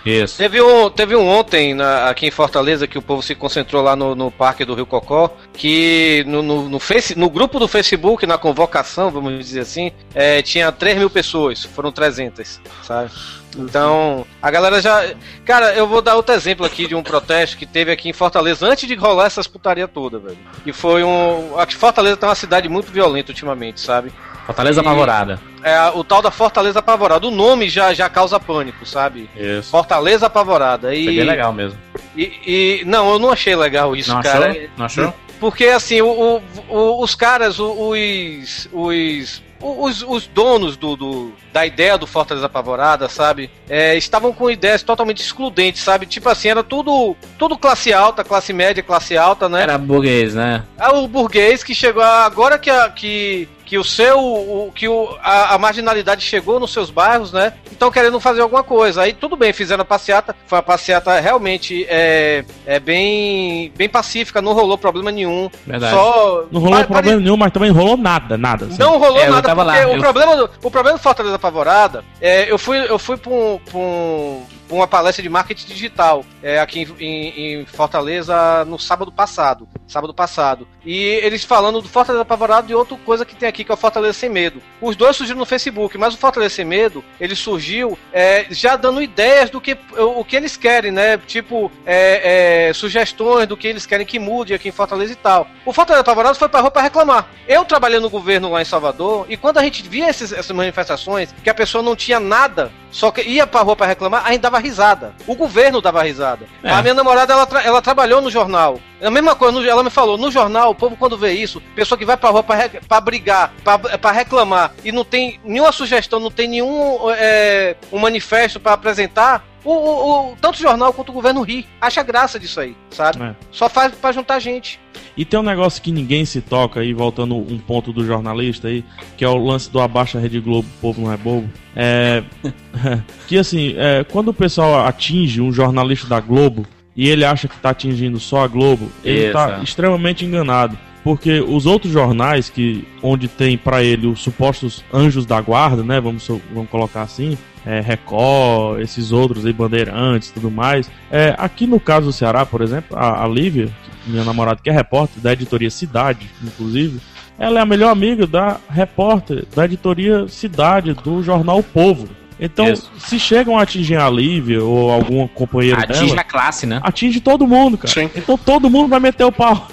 [0.07, 0.39] Isso.
[0.39, 3.97] Teve um, teve um ontem na- aqui em Fortaleza que o povo se concentrou lá
[3.97, 8.25] no, no Parque do Rio Cocó, que no, no, no, face, no grupo do Facebook,
[8.25, 13.11] na convocação, vamos dizer assim, é, tinha 3 mil pessoas, foram 300, sabe?
[13.59, 15.15] Então, a galera já.
[15.45, 18.67] Cara, eu vou dar outro exemplo aqui de um protesto que teve aqui em Fortaleza
[18.67, 20.39] antes de rolar essas putaria toda, velho.
[20.65, 21.55] E foi um.
[21.67, 24.13] Que Fortaleza tá uma cidade muito violenta ultimamente, sabe?
[24.47, 25.41] Fortaleza E- apavorada.
[25.63, 27.27] É o tal da Fortaleza Apavorada.
[27.27, 29.29] O nome já, já causa pônico, sabe?
[29.37, 29.69] Isso.
[29.71, 30.95] Fortaleza Apavorada.
[30.95, 31.77] E, Foi bem legal mesmo.
[32.17, 34.51] E, e- não, eu não achei legal isso, Não cara.
[34.51, 34.63] achou?
[34.77, 35.15] Não achou?
[35.41, 38.69] Porque assim, o, o- os caras, os.
[38.73, 43.51] os os, os donos do, do- da ideia do Fortaleza Apavorada, sabe?
[43.69, 46.05] É, estavam com ideias totalmente excludentes, sabe?
[46.05, 49.63] Tipo assim, era tudo, tudo classe alta, classe média, classe alta, né?
[49.63, 50.63] Era burguês, né?
[50.79, 54.87] É o burguês que chegou a- agora que, a- que, que o seu o, que
[54.89, 57.53] o, a, a marginalidade chegou nos seus bairros, né?
[57.71, 59.03] Estão querendo fazer alguma coisa.
[59.03, 60.35] Aí tudo bem, fizeram a passeata.
[60.47, 65.51] Foi uma passeata realmente é, é bem, bem pacífica, não rolou problema nenhum.
[65.67, 65.93] Verdade.
[65.95, 68.67] Só Não rolou pa- problema nenhum, mas também rolou nada, nada.
[68.67, 68.79] assim.
[68.79, 72.05] não rolou É, nada, porque lá, o, eu- problema do, o problema do Fortaleza Apavorada,
[72.21, 76.59] é, eu fui, eu fui pra, um, pra, um- uma palestra de marketing digital é,
[76.61, 79.69] aqui em, em- Fortaleza no sábado passado.
[79.87, 80.67] Sábado passado.
[80.85, 83.77] E eles falando do Fortaleza Apavorado e outra coisa que tem aqui, que é o
[83.79, 84.61] Fortaleza Sem Medo.
[84.81, 89.01] Os dois surgiram no Facebook, mas o Fortaleza Sem Medo, ele surgiu é, já dando
[89.01, 91.17] ideias do que, o, que eles querem, né?
[91.19, 95.47] Tipo, é, é, sugestões do que eles querem que mude aqui em Fortaleza e tal.
[95.65, 97.29] O Fortaleza Apavorado foi pra rua pra reclamar.
[97.47, 101.33] Eu trabalhei no governo lá em Salvador, e quando a gente via esses- essas manifestações,
[101.45, 104.41] que a pessoa não tinha nada, só que ia pra rua pra reclamar, a gente
[104.57, 105.15] dava risada.
[105.27, 106.47] O governo dava risada.
[106.63, 106.71] É.
[106.71, 108.81] A minha namorada, ela, tra- ela trabalhou no jornal.
[109.01, 111.99] É a mesma coisa, ela me falou, no jornal, o povo quando vê isso, pessoa
[111.99, 115.71] que vai pra rua pra, re- pra brigar, pra, pra reclamar, e não tem nenhuma
[115.71, 120.93] sugestão, não tem nenhum é, um manifesto pra apresentar, O, o, o- tanto o jornal
[120.93, 121.67] quanto o governo ri.
[121.81, 123.23] Acha graça disso aí, sabe?
[123.23, 123.35] É.
[123.51, 124.79] Só faz pra juntar gente.
[125.17, 128.85] E tem um negócio que ninguém se toca aí, voltando um ponto do jornalista aí,
[129.17, 131.49] que é o lance do abaixa Rede Globo, o povo não é bobo.
[131.75, 132.23] É.
[133.27, 137.57] que assim, é, quando o pessoal atinge um jornalista da Globo e ele acha que
[137.59, 139.63] tá atingindo só a Globo, ele Isso, tá é.
[139.63, 140.79] extremamente enganado.
[141.07, 146.01] Porque os outros jornais que onde tem pra ele os supostos anjos da guarda, né,
[146.01, 150.91] vamos, vamos colocar assim, é, Record, esses outros aí, Bandeirantes, tudo mais.
[151.09, 153.69] É, aqui no caso do Ceará, por exemplo, a, a Lívia,
[154.05, 156.99] minha namorada que é repórter da editoria Cidade, inclusive,
[157.39, 162.09] ela é a melhor amiga da repórter da editoria Cidade do jornal O Povo.
[162.41, 162.91] Então, Isso.
[162.99, 166.81] se chegam a atingir a Lívia ou algum companheiro Atinge dela, a classe, né?
[166.83, 167.95] atinge todo mundo, cara.
[167.95, 168.11] Sim.
[168.17, 169.69] Então todo mundo vai meter o pau.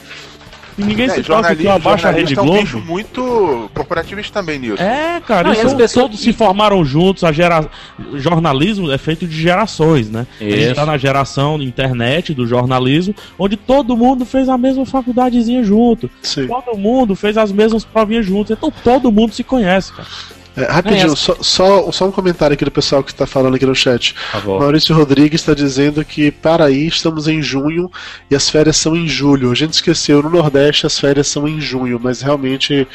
[0.77, 2.91] E ninguém É, se toca que abaixa a Rede jornalista é um bicho Globo.
[2.91, 4.81] muito corporativista também nisso.
[4.81, 7.69] É, cara, Não, e isso as pessoas- todos se formaram juntos, a gera...
[8.15, 10.25] jornalismo é feito de gerações, né?
[10.39, 10.75] A gente Isso.
[10.75, 16.09] tá na geração da internet, do jornalismo, onde todo mundo fez a mesma faculdadezinha junto.
[16.21, 16.47] Sim.
[16.47, 18.51] Todo mundo fez as mesmas provinhas juntos.
[18.51, 20.07] Então todo mundo se conhece, cara.
[20.55, 23.65] É, rapidinho, e só, só, só um comentário aqui do pessoal que está falando aqui
[23.65, 24.13] no chat.
[24.31, 24.59] Favor.
[24.59, 27.91] Maurício Rodrigues está dizendo que para aí estamos em junho
[28.30, 29.51] e as férias são em julho.
[29.51, 32.88] A gente esqueceu, no Nordeste as férias são em junho, mas realmente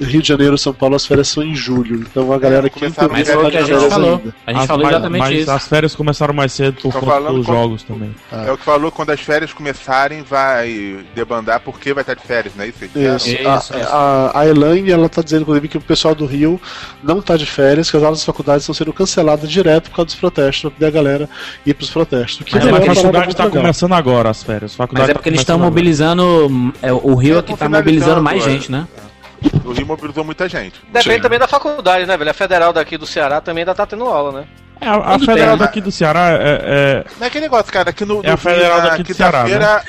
[0.00, 1.96] Rio de Janeiro, São Paulo, as férias são em julho.
[2.00, 4.16] Então a galera aqui É, foi o tá que a gente férias falou.
[4.16, 4.34] ainda.
[4.46, 5.50] A gente As- falou exatamente mas isso.
[5.50, 8.14] as férias começaram mais cedo por Tô conta falando dos com- jogos também.
[8.32, 12.54] É o que falou quando as férias começarem, vai debandar porque vai estar de férias,
[12.56, 12.84] não é isso?
[12.84, 13.28] Isso.
[13.30, 13.72] Isso, a, isso.
[13.92, 16.60] a, a Elaine, ela tá dizendo, inclusive, que o pessoal do Rio
[17.14, 20.06] não tá de férias, que as aulas das faculdades estão sendo canceladas direto por causa
[20.06, 21.28] dos protestos, pra poder a galera
[21.64, 22.44] ir pros protestos.
[22.44, 23.60] Que Mas é a uma parada faculdade tá legal.
[23.62, 24.76] começando agora as férias.
[24.78, 26.74] Mas é porque eles tá estão começando mobilizando.
[26.82, 28.50] é, o Rio É, é que tá mobilizando mais é.
[28.50, 28.86] gente, né?
[29.64, 30.80] O Rio mobilizou muita gente.
[30.92, 31.20] Depende Sim.
[31.20, 32.30] também da faculdade, né, velho?
[32.30, 34.46] A federal daqui do Ceará também ainda tá tendo aula, né?
[34.80, 37.92] É, a, a federal tem, daqui do Ceará é- é, Não é aquele negócio, cara,
[37.92, 39.50] que no, É a federal na daqui do Ceará, né?
[39.50, 39.84] quinta-feira,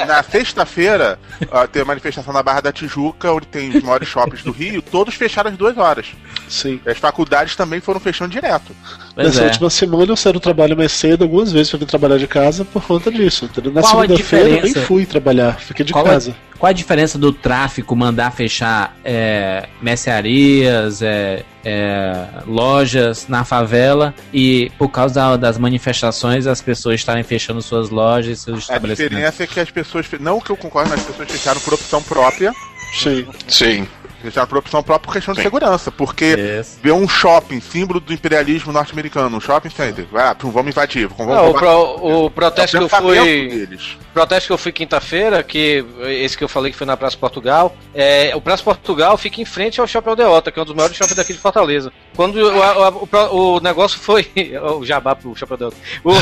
[0.00, 1.18] os- na sexta-feira,
[1.50, 4.80] ó, tem a manifestação na Barra da Tijuca, onde tem os maiores shoppings do Rio,
[4.80, 6.06] todos fecharam às duas horas.
[6.48, 6.80] Sim.
[6.86, 8.72] E as faculdades também foram fechando direto.
[9.14, 9.44] Pois Nessa é.
[9.46, 12.64] última semana eu saí do trabalho mais cedo algumas vezes pra vir trabalhar de casa
[12.64, 13.44] por conta disso.
[13.46, 13.72] Entendeu?
[13.72, 16.34] Na segunda-feira eu nem fui trabalhar, fiquei de Qual é- casa.
[16.58, 24.70] Qual a diferença do tráfico mandar fechar é, mercearias, é, é, lojas na favela e
[24.76, 29.16] por causa da- das manifestações as pessoas estarem fechando suas lojas e seus A estabelecimentos?
[29.16, 32.02] diferença é que as pessoas, não que eu concordo, mas as pessoas fecharam por opção
[32.02, 32.52] própria,
[32.94, 33.26] Sim.
[33.46, 33.86] Sim.
[34.22, 35.44] Fecharam por opção própria por questão de Sim.
[35.44, 40.70] segurança, porque ver um shopping, símbolo do imperialismo norte-americano, um shopping center, ah, pum, vamos
[40.70, 43.48] invadir, vamos, Não, o, vamos o protesto é que o eu pensamento fui.
[43.48, 43.96] deles.
[44.12, 47.74] protesto que eu fui quinta-feira, que esse que eu falei que foi na Praça Portugal,
[47.94, 50.96] é, o Praça Portugal fica em frente ao Shopping Aldeota, que é um dos maiores
[50.96, 51.92] shoppings daqui de Fortaleza.
[52.16, 52.98] Quando o,
[53.32, 54.28] o o negócio foi.
[54.78, 55.76] O jabá pro Shopping Aldeota.
[56.04, 56.12] O,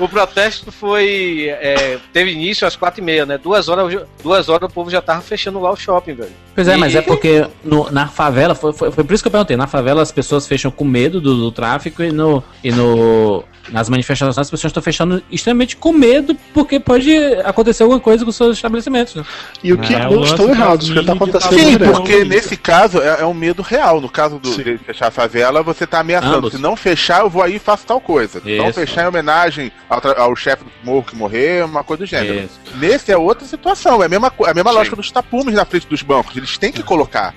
[0.04, 1.48] o protesto foi.
[1.48, 3.38] é, teve início às quatro e meia, né?
[3.38, 6.45] Duas horas, duas horas o povo já tava fechando lá o shopping, velho.
[6.56, 9.28] Pois é, E- mas é porque no- na favela, foi, foi, foi por isso que
[9.28, 12.42] eu perguntei, na favela as pessoas fecham com medo do, do tráfico e no.
[12.64, 17.12] E no nas manifestações as pessoas estão fechando extremamente com medo porque pode
[17.44, 19.16] acontecer alguma coisa com os seus estabelecimentos.
[19.16, 19.24] Né?
[19.60, 23.02] E o que É, não estão errados, porque tá mídias acontecendo Sim, porque nesse caso
[23.02, 24.00] é, é um medo real.
[24.00, 24.62] No caso do, Sim.
[24.62, 26.36] de fechar a favela, você tá ameaçando.
[26.36, 26.52] Ambos.
[26.52, 28.40] Se não fechar, eu vou aí e faço tal coisa.
[28.40, 28.78] Se não Isso.
[28.78, 32.44] fechar em homenagem ao, ao chefe do morro que morrer, uma coisa do gênero.
[32.44, 32.60] Isso.
[32.76, 34.00] Nesse é outra situação.
[34.00, 34.76] É a mesma, é a mesma Sim.
[34.76, 36.36] lógica dos tapumes na frente dos bancos.
[36.36, 37.34] Eles têm que colocar.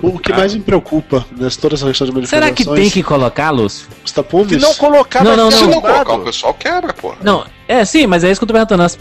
[0.00, 2.54] O que mais me preocupa nessa toda essa questão de Será manifestações...
[2.54, 3.88] que tem que colocar, Lúcio?
[4.04, 4.52] Os tapumes?
[4.52, 7.14] Se não colocar, Não, não, ser Se não colocar, o pessoal quebra, pô.
[7.22, 8.82] Não, é sim, mas é isso que eu tô perguntando.
[8.82, 8.96] As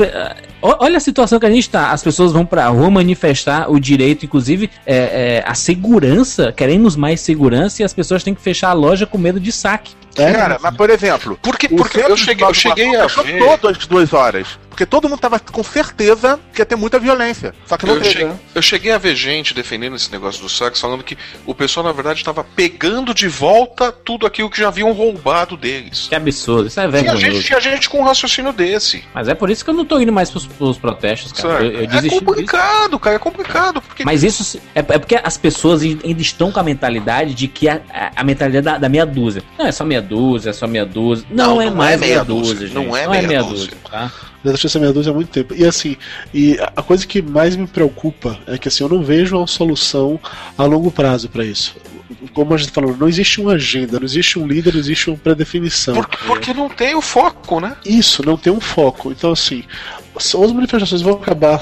[0.62, 1.92] Olha a situação que a gente tá.
[1.92, 7.22] As pessoas vão pra rua manifestar o direito, inclusive é, é, a segurança, queremos mais
[7.22, 9.94] segurança e as pessoas têm que fechar a loja com medo de saque.
[10.18, 13.38] É, Cara, mas por exemplo, Porque, porque eu cheguei, eu cheguei a fechou ver.
[13.38, 14.48] todo às duas horas.
[14.70, 17.54] Porque todo mundo tava com certeza que ia ter muita violência.
[17.66, 18.14] Só que não Eu teve.
[18.14, 21.86] cheguei, eu cheguei a ver gente defendendo esse negócio do sax, falando que o pessoal,
[21.86, 26.08] na verdade, estava pegando de volta tudo aquilo que já haviam roubado deles.
[26.10, 27.22] Que absurdo, isso é Tinha vergonhoso.
[27.22, 29.03] gente, tinha gente com um raciocínio desse.
[29.14, 31.64] Mas é por isso que eu não tô indo mais pros, pros protestos, cara.
[31.64, 32.23] Eu, eu é desisti disso.
[32.26, 33.82] complicado, cara, é complicado.
[33.82, 37.68] Porque Mas isso é, é porque as pessoas ainda estão com a mentalidade de que
[37.69, 39.44] a, a- a mentalidade da, da meia dúzia.
[39.60, 41.26] Não, é só meia dúzia, é só meia dúzia.
[41.30, 42.76] Não, Não, é não mais é meia meia dúzia, dúzia, gente.
[42.76, 43.72] não é meia dúzia.
[43.90, 44.11] tá?
[44.44, 45.56] Já deixei essa meia dúzia há muito tempo.
[45.56, 45.98] E assim,
[46.34, 50.19] e a coisa que mais me preocupa é que assim, eu não vejo uma solução
[50.57, 51.76] a longo prazo para isso.
[52.34, 55.18] Como a gente falou, não existe uma agenda, não existe um líder, não existe uma
[55.18, 55.96] predefinição.
[55.96, 57.76] Porque, porque não tem o foco, né?
[57.86, 59.12] Isso, não tem um foco.
[59.12, 59.64] Então, assim,
[60.16, 61.62] as manifestações vão acabar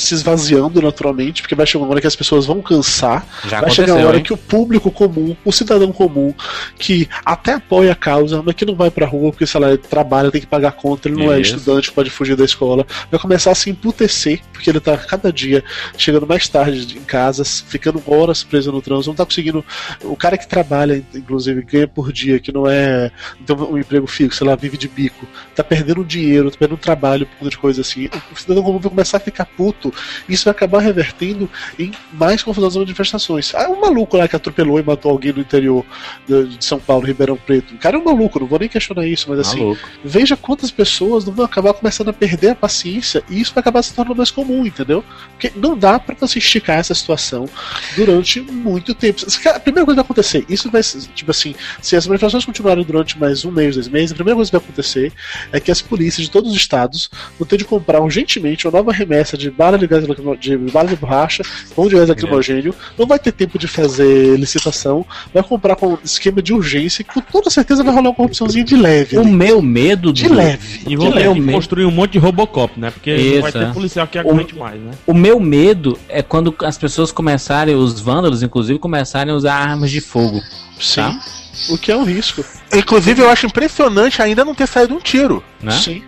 [0.00, 3.26] se esvaziando naturalmente, porque vai chegar uma hora que as pessoas vão cansar.
[3.48, 4.22] Já vai chegar uma hora hein?
[4.22, 6.34] que o público comum, o cidadão comum,
[6.78, 9.78] que até apoia a causa, mas que não vai pra rua porque, sei lá, ele
[9.78, 11.56] trabalha, tem que pagar conta, ele não é Isso.
[11.56, 15.62] estudante, pode fugir da escola, vai começar a se emputecer, porque ele tá cada dia
[15.96, 19.64] chegando mais tarde em casa, ficando horas preso no trânsito, não tá conseguindo.
[20.02, 23.10] O cara que trabalha, inclusive, ganha por dia, que não é
[23.40, 27.26] então, um emprego fixo, sei lá, vive de bico, tá perdendo dinheiro, tá perdendo trabalho
[27.26, 28.08] por conta de coisa assim.
[28.32, 29.89] O cidadão comum vai começar a ficar puto,
[30.28, 31.48] isso vai acabar revertendo
[31.78, 33.54] em mais confusões e manifestações.
[33.54, 35.84] Ah, um maluco lá que atropelou e matou alguém no interior
[36.26, 37.74] de de São Paulo, Ribeirão Preto.
[37.74, 39.88] O cara é um maluco, não vou nem questionar isso, mas assim, Maluco.
[40.04, 43.82] veja quantas pessoas não vão acabar começando a perder a paciência e isso vai acabar
[43.82, 45.04] se tornando mais comum, entendeu?
[45.30, 47.48] Porque não dá pra você esticar essa situação
[47.96, 49.22] durante muito tempo.
[49.46, 50.82] A primeira coisa que vai acontecer, isso vai
[51.14, 54.50] tipo assim, se as manifestações continuarem durante mais um mês, dois meses, a primeira coisa
[54.50, 55.12] que vai acontecer
[55.52, 58.92] é que as polícias de todos os estados vão ter de comprar urgentemente uma nova
[58.92, 60.04] remessa de bala de gás
[60.38, 61.42] de bala de borracha,
[61.76, 66.42] ou de gás lacrimogênio, não vai ter tempo de fazer licitação, vai comprar com esquema
[66.42, 69.16] de urgência, que com toda certeza vai rolar uma corrupçãozinha de leve.
[69.16, 69.30] O ali.
[69.30, 70.82] meu medo De Dudu, leve.
[70.86, 71.12] E vão
[71.52, 72.90] construir um monte de Robocop, né?
[72.90, 73.72] Porque não vai Isso, ter é.
[73.72, 74.92] policial que aguente mais, né?
[75.06, 79.90] O meu medo é quando as pessoas começarem, os vândalos, inclusive, começarem a usar armas
[79.90, 80.40] de fogo.
[80.80, 81.02] Sim.
[81.02, 81.20] Tá?
[81.68, 82.44] O que é um risco.
[82.72, 85.42] Inclusive, eu acho impressionante ainda não ter saído um tiro.
[85.62, 85.72] Né?
[85.72, 86.02] Sim.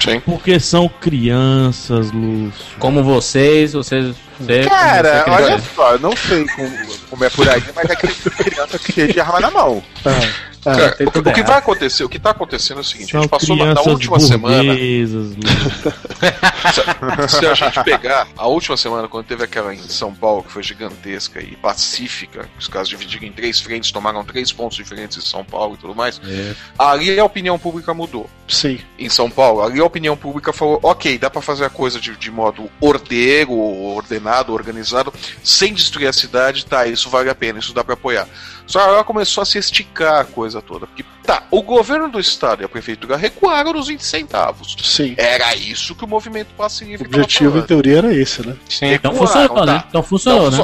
[0.00, 0.20] Sim.
[0.20, 2.76] Porque são crianças, Lúcio.
[2.78, 4.14] Como vocês, vocês.
[4.38, 5.68] Você- Cara, olha acredita?
[5.74, 6.70] só, eu não sei como,
[7.10, 9.82] como é por aí, mas é aquele criança que cheia de arma na mão.
[10.04, 13.12] Ah, Cara, tem o, que vai acontecer, o que tá acontecendo é o seguinte, a
[13.12, 15.36] São gente passou na, na última semana, Lúcio.
[17.28, 20.50] se, se a gente pegar a última semana, quando teve aquela em São Paulo, que
[20.52, 25.20] foi gigantesca e pacífica, os caras dividiram em três frentes, tomaram três pontos diferentes em
[25.20, 26.20] São Paulo e tudo mais,
[26.78, 28.28] ali a opinião pública mudou.
[28.48, 28.78] sim.
[28.98, 32.16] Em São Paulo, ali a opinião pública falou: ok, dá pra fazer a coisa de,
[32.16, 37.72] de modo ordeiro, ordenado, organizado, sem destruir a cidade, tá, isso vale a pena, isso
[37.72, 38.28] dá pra apoiar.
[38.66, 40.86] Só que ela começou a se esticar a coisa toda.
[40.86, 44.76] Porque, tá, o governo do estado e a prefeitura recuaram nos 20 centavos.
[44.82, 45.14] Sim.
[45.16, 48.56] Era isso que o movimento Passe O Livre tava objetivo, em teoria, era esse, né?
[48.68, 49.66] Sim, então funcionou, tá.
[49.66, 49.84] né?
[49.88, 50.58] Então funcionou, né?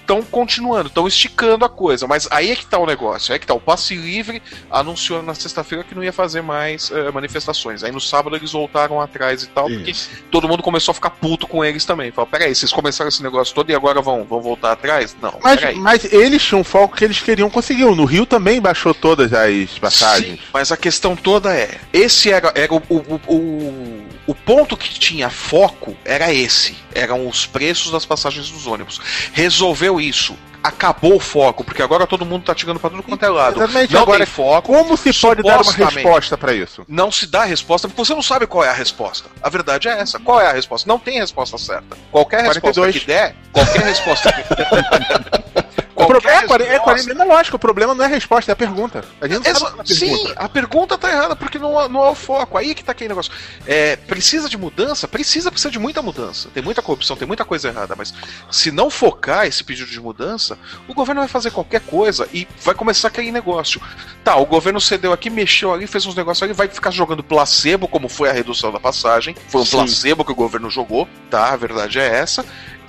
[0.00, 3.32] Estão continuando, estão esticando a coisa, mas aí é que tá o negócio.
[3.32, 3.54] Aí é que tá.
[3.54, 7.82] O Passe Livre anunciou na sexta-feira que não ia fazer mais eh, manifestações.
[7.82, 10.10] Aí no sábado eles voltaram atrás e tal, porque Isso.
[10.30, 12.10] todo mundo começou a ficar puto com eles também.
[12.10, 15.16] Fala, peraí, vocês começaram esse negócio todo e agora vão, vão voltar atrás?
[15.20, 15.76] Não, Mas, peraí.
[15.76, 17.84] mas eles tinham um foco que eles queriam conseguir.
[17.84, 20.32] No Rio também baixou todas as passagens.
[20.32, 24.88] Sim, mas a questão toda é: esse era, era o, o, o, o ponto que
[24.98, 26.76] tinha foco era esse.
[26.94, 29.00] Eram os preços das passagens dos ônibus.
[29.32, 30.36] Resolveu isso.
[30.62, 33.58] Acabou o foco, porque agora todo mundo tá tirando pra tudo quanto é lado.
[33.58, 34.72] Exatamente, Não agora tem foco.
[34.72, 36.86] Como se pode dar uma resposta pra isso?
[36.88, 39.28] Não se dá resposta porque você não sabe qual é a resposta.
[39.42, 40.18] A verdade é essa.
[40.18, 40.88] Qual é a resposta?
[40.88, 41.98] Não tem resposta certa.
[42.10, 42.98] Qualquer resposta 42.
[42.98, 44.42] que der, qualquer resposta que
[45.96, 48.10] O pro- é, Qualquer 40, é resposta- 40, não, lógico, o problema não é a
[48.10, 49.04] resposta, é a pergunta.
[49.20, 50.32] A gente não sabe a Sim, pergunta.
[50.36, 52.58] a pergunta tá errada porque não, há- não é o foco.
[52.58, 53.30] Aí que tá aquele negócio.
[53.66, 55.06] É, precisa de mudança?
[55.06, 56.48] Precisa, precisa de muita mudança.
[56.52, 58.12] Tem muita corrupção, tem muita coisa errada, mas
[58.50, 60.58] se não focar esse pedido de mudança,
[60.88, 63.80] o governo vai fazer qualquer coisa e vai começar aquele negócio.
[64.24, 67.86] Tá, o governo cedeu aqui, mexeu ali, fez uns negócios ali, vai ficar jogando placebo,
[67.86, 69.36] como foi a redução da passagem.
[69.48, 69.76] Foi um Sim.
[69.76, 71.52] placebo que o governo jogou, tá?
[71.52, 72.44] A verdade é essa.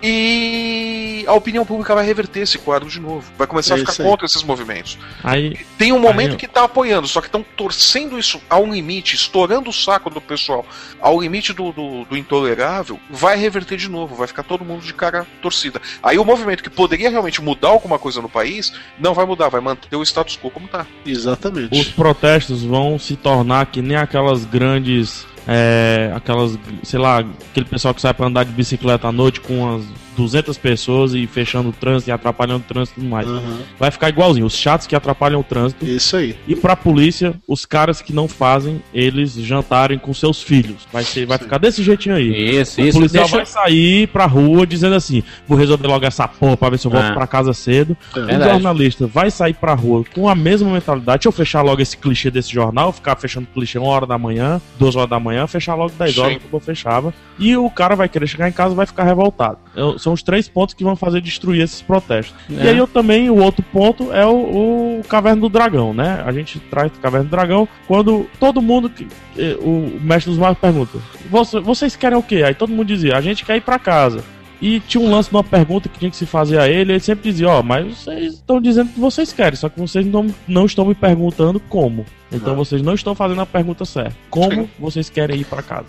[0.08, 3.32] E a opinião pública vai reverter esse quadro de novo.
[3.38, 5.00] Vai começar É a ficar contra esses movimentos.
[5.24, 9.16] Aí, Tem um momento Aí, que tá apoiando, só que estão torcendo isso ao limite,
[9.16, 10.64] estourando o saco do pessoal
[11.02, 14.94] ao limite do, do, do intolerável, vai reverter de novo, vai ficar todo mundo de
[14.94, 15.82] cara torcida.
[16.04, 19.62] Aí o movimento que poderia realmente mudar alguma coisa no país, não vai mudar, vai
[19.62, 20.86] manter o status quo como tá.
[21.04, 21.80] Exatamente.
[21.80, 25.26] os protestos vão se tornar que nem aquelas grandes.
[25.48, 29.60] É, aquelas, sei lá, aquele pessoal que sai pra andar de bicicleta à noite com
[29.60, 29.86] umas
[30.16, 33.28] 200 pessoas e fechando o trânsito e atrapalhando o trânsito e tudo mais.
[33.28, 33.60] Aham.
[33.80, 35.86] Vai ficar igualzinho, os chatos que atrapalham o trânsito.
[35.86, 36.36] Isso aí.
[36.48, 40.88] E pra polícia, os caras que não fazem eles jantarem com seus filhos.
[40.92, 41.44] Vai, ser, vai Sim.
[41.44, 42.60] ficar desse jeitinho aí.
[42.60, 42.98] Isso, O isso.
[42.98, 43.38] policial Deixa...
[43.38, 46.92] vai sair pra rua dizendo assim: vou resolver logo essa porra pra ver se eu
[46.92, 47.14] volto Ah.
[47.14, 47.96] pra casa cedo.
[48.16, 48.20] É.
[48.20, 48.52] O Verdade.
[48.52, 51.20] jornalista vai sair pra rua com a mesma mentalidade.
[51.20, 54.62] Deixa eu fechar logo esse clichê desse jornal, ficar fechando clichê uma hora da manhã,
[54.80, 56.40] duas horas da manhã, fechar logo 10 horas Sim.
[56.40, 57.14] que eu fechava.
[57.40, 59.58] E o cara vai querer chegar em casa e vai ficar revoltado.
[59.76, 62.34] Eu- são os três pontos que vão fazer destruir esses protestos.
[62.50, 62.70] E É.
[62.70, 66.24] aí eu também, o outro ponto é o, o Caverna do Dragão, né?
[66.26, 68.90] A gente traz o Caverna do Dragão quando todo mundo,
[69.38, 70.98] eh, o mestre dos magos pergunta:
[71.30, 72.44] "Você- vocês querem o quê?
[72.46, 74.24] Aí todo mundo dizia: a gente quer ir pra casa.
[74.62, 77.00] E tinha um lance de uma pergunta que tinha que se fazer a ele, ele
[77.02, 80.66] sempre dizia, ó, mas vocês estão dizendo que vocês querem, só que vocês não, não
[80.66, 82.06] estão me perguntando como.
[82.36, 84.16] Então vocês não estão fazendo a pergunta certa.
[84.30, 85.86] Como vocês querem ir pra casa?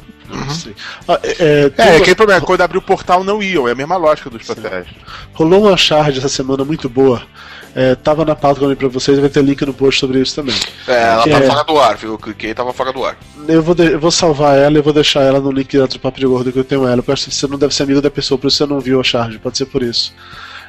[0.51, 0.75] Sim.
[1.09, 3.75] Ah, é, é, É, tudo- aquele problema, quando abriu o portal não iam, é a
[3.75, 4.95] mesma lógica dos protestos.
[5.33, 7.23] Rolou uma charge essa semana muito boa.
[7.75, 10.35] É, tava na pauta que eu pra vocês, vai ter link no post sobre isso
[10.35, 10.55] também.
[10.89, 12.13] É, ela Que tá é- fora do ar, viu?
[12.13, 13.19] Eu cliquei e tava fora do ar.
[13.47, 16.01] Eu vou, de- eu vou salvar ela e vou deixar ela no link dentro do
[16.01, 16.97] Papo de Gordo que eu tenho ela.
[16.97, 18.81] porque Eu acho que você não deve ser amigo da pessoa, por isso você não
[18.81, 20.15] viu a charge, pode ser por isso.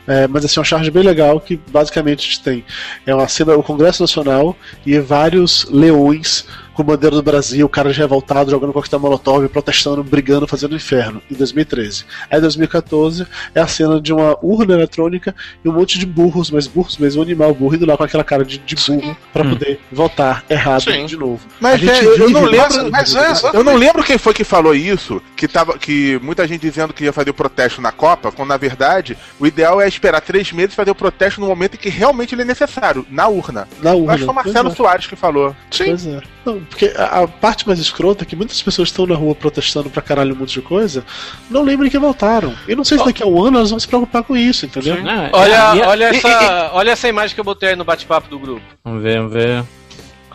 [0.07, 2.65] É, mas assim, é uma charge bem legal que basicamente a gente tem.
[3.05, 4.55] É uma cena, o Congresso Nacional
[4.85, 6.47] e vários leões
[6.77, 12.05] com bandeira do Brasil, caras revoltados, jogando coquetel molotov, protestando, brigando, fazendo inferno, em 2013.
[12.29, 13.25] Aí em 2014
[13.55, 15.35] é a cena de uma urna eletrônica
[15.65, 18.23] e um monte de burros, mas burros mesmo, um animal burro, indo lá com aquela
[18.23, 21.07] cara de, de burro pra poder votar errado Sim.
[21.07, 21.39] de novo.
[21.59, 22.91] Mas é, eu não lembro.
[22.91, 26.61] mas é, eu não lembro quem foi que falou isso, que, tava, que muita gente
[26.61, 30.21] dizendo que ia fazer o protesto na Copa, quando na verdade o ideal é esperar
[30.21, 33.27] três meses e fazer o protesto no momento em que realmente ele é necessário, na
[33.27, 33.67] urna.
[33.81, 34.13] Na Eu urna.
[34.13, 34.77] acho que foi o Marcelo Pois é.
[34.77, 35.55] Soares que falou.
[35.75, 36.21] Pois é.
[36.45, 39.89] Não, porque a, a parte mais escrota é que muitas pessoas estão na rua protestando
[39.89, 41.03] pra caralho um monte de coisa,
[41.49, 42.55] não lembrem que votaram.
[42.67, 45.01] E não sei se daqui a um ano elas vão se preocupar com isso, entendeu?
[45.03, 48.29] Não, Olha, e- e- olha, essa, olha essa imagem que eu botei aí no bate-papo
[48.29, 48.61] do grupo.
[48.83, 49.63] Vamos ver, vamos ver.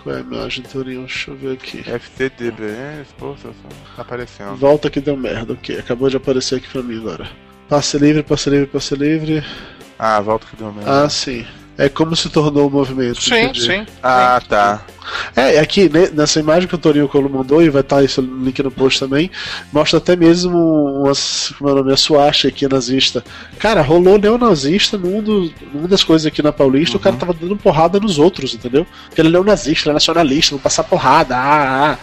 [0.03, 1.01] Qual é a imagem, Torinho?
[1.03, 1.85] Deixa eu ver aqui.
[3.21, 4.57] Só- só tá aparecendo.
[4.57, 5.79] Volta que deu merda, ok.
[5.79, 7.29] Acabou de aparecer aqui pra mim agora.
[7.69, 9.45] Passe livre, passe livre, passe livre.
[9.99, 10.91] Ah, volta que deu mesmo.
[10.91, 11.47] Ah, sim.
[11.83, 13.21] É como se tornou o movimento.
[13.21, 13.67] Sim, entendi.
[13.67, 13.87] sim.
[14.01, 14.83] Ah, tá.
[15.35, 18.63] É, aqui né, nessa imagem que o Torinho Colo mandou, e vai estar esse link
[18.63, 19.29] no post também,
[19.73, 23.25] mostra até mesmo umas, como é o nome, a Suache aqui nazista.
[23.59, 27.57] Cara, rolou neonazista num do, numa das coisas aqui na Paulista, o cara tava dando
[27.57, 28.87] porrada nos outros, entendeu?
[29.09, 31.99] Porque ele é neonazista, ele é nacionalista, vou passar porrada, ah, ah.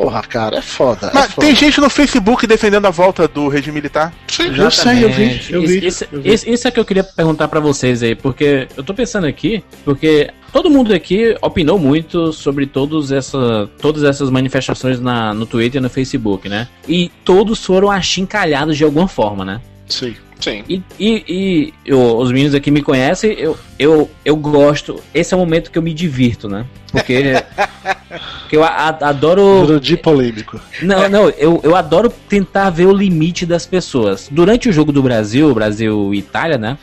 [0.00, 1.08] Porra, cara, é foda.
[1.08, 1.46] é Mas foda.
[1.46, 4.12] tem gente no Facebook defendendo a volta do regime militar?
[4.56, 5.86] Eu sei, eu vi, eu vi.
[5.86, 6.32] Isso, eu vi.
[6.32, 9.62] isso- isso é que eu queria perguntar pra vocês aí, porque eu tô pensando aqui,
[9.84, 15.80] porque todo mundo aqui opinou muito sobre todos essa, todas essas manifestações na, no Twitter
[15.80, 16.66] e no Facebook, né?
[16.88, 19.60] E todos foram achincalhados de alguma forma, né?
[19.86, 20.14] Sim.
[20.40, 20.64] Sim.
[20.68, 25.00] E, e, e eu- os meninos aqui me conhecem, eu, eu, eu gosto.
[25.12, 26.64] Esse é o momento que eu me divirto, né?
[26.90, 27.22] Porque,
[28.40, 29.66] porque eu a- a- adoro.
[29.66, 30.60] Grande polêmico.
[30.82, 34.28] Não, não, eu, eu adoro tentar ver o limite das pessoas.
[34.30, 36.78] Durante o jogo do Brasil, Brasil e Itália, né?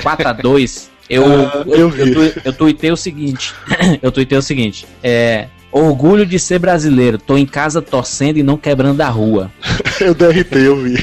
[0.00, 3.54] 4x2, eu, Ah, eu eu, eu, tu- eu tuitei o seguinte.
[4.02, 4.86] eu tuitei o seguinte.
[5.02, 5.48] É.
[5.78, 9.50] Orgulho de ser brasileiro, tô em casa torcendo e não quebrando a rua.
[10.00, 10.94] Eu derritei, eu vi.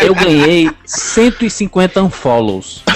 [0.00, 2.82] Eu ganhei 150 unfollows.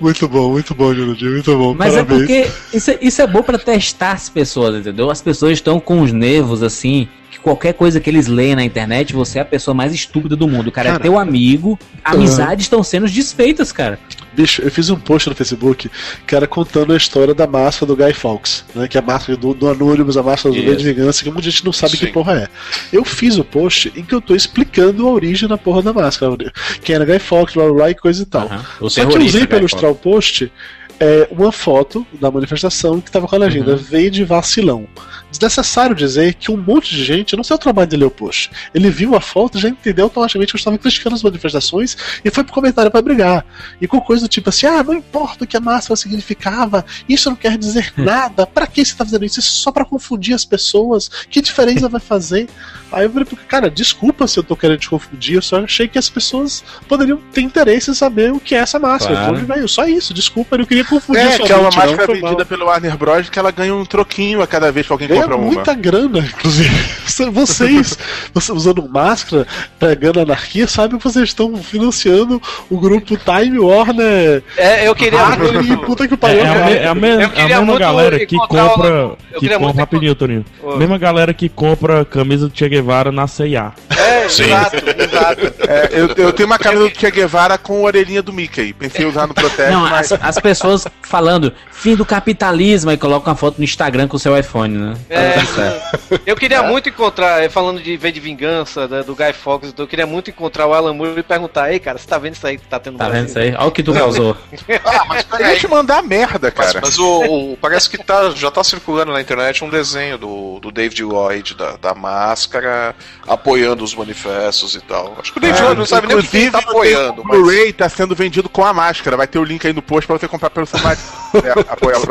[0.00, 1.74] Muito bom, muito bom, Jurandir, muito bom.
[1.74, 2.20] Mas Parabéns.
[2.20, 5.10] é porque isso, é- isso é bom pra testar as pessoas, entendeu?
[5.10, 9.12] As pessoas estão com os nervos assim, que qualquer coisa que eles leem na internet,
[9.12, 10.68] você é a pessoa mais estúpida do mundo.
[10.68, 11.02] O cara, é Cara.
[11.02, 13.98] teu amigo, amizades estão sendo desfeitas, cara.
[14.34, 15.90] Bicho, eu fiz um post no Facebook
[16.26, 18.86] que era contando a história da máscara do Guy Fawkes, né?
[18.86, 20.70] Que é a máscara do, do Anonymous, a máscara do Isso.
[20.70, 22.06] V de Vingança, que muita gente não sabe Sim.
[22.06, 22.48] que porra é.
[22.92, 26.36] Eu fiz o post em que eu tô explicando a origem da porra da máscara.
[26.82, 28.48] Quem era Guy Fawkes, blá blá blá e coisa e tal.
[28.88, 30.52] Só que eu usei pra cara, ilustrar o post
[31.00, 34.86] é, uma foto da manifestação que tava com a legenda Veio de vacilão.
[35.30, 38.90] Desnecessário dizer que um monte de gente, eu não sei o trabalho de post, ele
[38.90, 42.44] viu a foto e já entendeu automaticamente que eu estava criticando as manifestações e foi
[42.44, 43.44] pro comentário pra brigar.
[43.80, 47.28] E com coisa do tipo assim, ah, não importa o que a máscara significava, isso
[47.28, 49.40] não quer dizer nada, pra que você tá fazendo isso?
[49.40, 52.48] Isso é só pra confundir as pessoas, que diferença vai fazer?
[52.90, 55.98] Aí eu falei, cara, desculpa se eu tô querendo te confundir, eu só achei que
[55.98, 59.34] as pessoas poderiam ter interesse em saber o que é essa máscara, Claro.
[59.34, 62.44] onde veio, só isso, desculpa, eu não queria confundir É, que é uma máscara vendida
[62.46, 63.28] pelo Warner Bros.
[63.28, 65.36] que ela ganha um troquinho a cada vez que alguém Uma.
[65.38, 66.98] muita grana, inclusive.
[67.32, 67.98] Vocês,
[68.32, 69.46] vocês usando máscara,
[69.78, 72.40] pegando anarquia, sabem que vocês estão financiando
[72.70, 74.42] o grupo Time Warner.
[74.56, 75.84] É, eu queria e muito.
[75.86, 76.40] puta que É, pariu.
[76.44, 79.16] é a, me- é a me- é a mesma galera que compra.
[79.38, 80.44] Que compra rapidinho, Toninho.
[80.62, 80.76] Oi.
[80.76, 83.72] Mesma galera que compra camisa do Che Guevara na CIA.
[83.96, 85.54] É, exato, exato.
[85.68, 88.72] É, eu, eu tenho uma camisa do Che Guevara com a orelhinha do Mickey.
[88.72, 90.12] Pensei em usar no protesto, Não, mas.
[90.12, 94.20] as, as pessoas falando fim do capitalismo e colocam uma foto no Instagram com o
[94.20, 94.94] seu iPhone, né?
[95.10, 99.32] É, Tá eu queria muito encontrar, eh, falando de V de Vingança, da- do Guy
[99.32, 102.34] Fawkes, eu queria muito encontrar o Alan Moore e perguntar, ei, cara, você tá vendo
[102.34, 103.54] isso aí que tá tendo Tá Brasil?" vendo isso aí?
[103.54, 104.36] Olha o que tu causou.
[104.84, 106.80] Ah, mas Eu ia te mandar merda, Mas, cara.
[106.82, 110.70] mas o, o- parece que tá, já tá circulando na internet um desenho do, do
[110.70, 112.94] David Lloyd, da, da máscara,
[113.26, 115.16] apoiando os manifestos e tal.
[115.20, 117.22] Acho que o David É, Lloyd não sabe nem o que tá apoiando.
[117.22, 117.38] O Mas...
[117.38, 119.16] Blu-ray tá sendo vendido com a máscara.
[119.16, 121.02] Vai ter o link aí no post pra você comprar pelo seu marido.
[121.44, 122.02] é, apoiar o.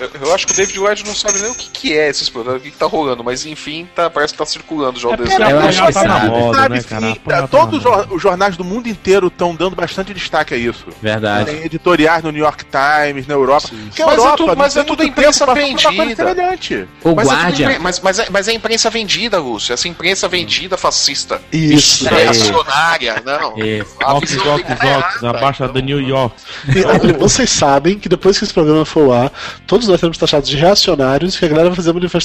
[0.00, 2.29] Eu, eu acho que o David Lloyd não sabe nem o que, que é esses
[2.30, 5.14] explorando o que, que tá rolando, mas enfim, tá, parece que tá circulando já o
[5.14, 5.50] É desenho.
[5.50, 6.28] Eu acho que tá na sabe.
[6.30, 7.42] moda, Sabe né, cara?
[7.42, 10.86] tá- todos os jor- os jornais do mundo inteiro estão dando bastante destaque a isso.
[11.02, 11.50] Verdade.
[11.50, 13.68] Tem editoriais no New York Times, na Europa.
[13.70, 15.90] A Mas é Europa, tudo- mas é tudo imprensa vendida.
[17.02, 17.66] O Mas é, Guardian.
[17.66, 19.72] impre- mas, mas, é, mas é imprensa vendida, Lúcio.
[19.72, 21.40] Essa imprensa vendida fascista.
[21.52, 22.06] Isso.
[22.08, 22.10] É.
[22.22, 23.58] Reacionária, não.
[23.58, 23.96] Isso.
[24.04, 25.80] Ox, Ox, Ox, abaixo da.
[25.80, 26.34] New York.
[27.18, 29.30] Vocês sabem que depois que esse programa for lá,
[29.66, 32.19] todos nós seremos taxados de reacionários, que a galera vai fazer manifestação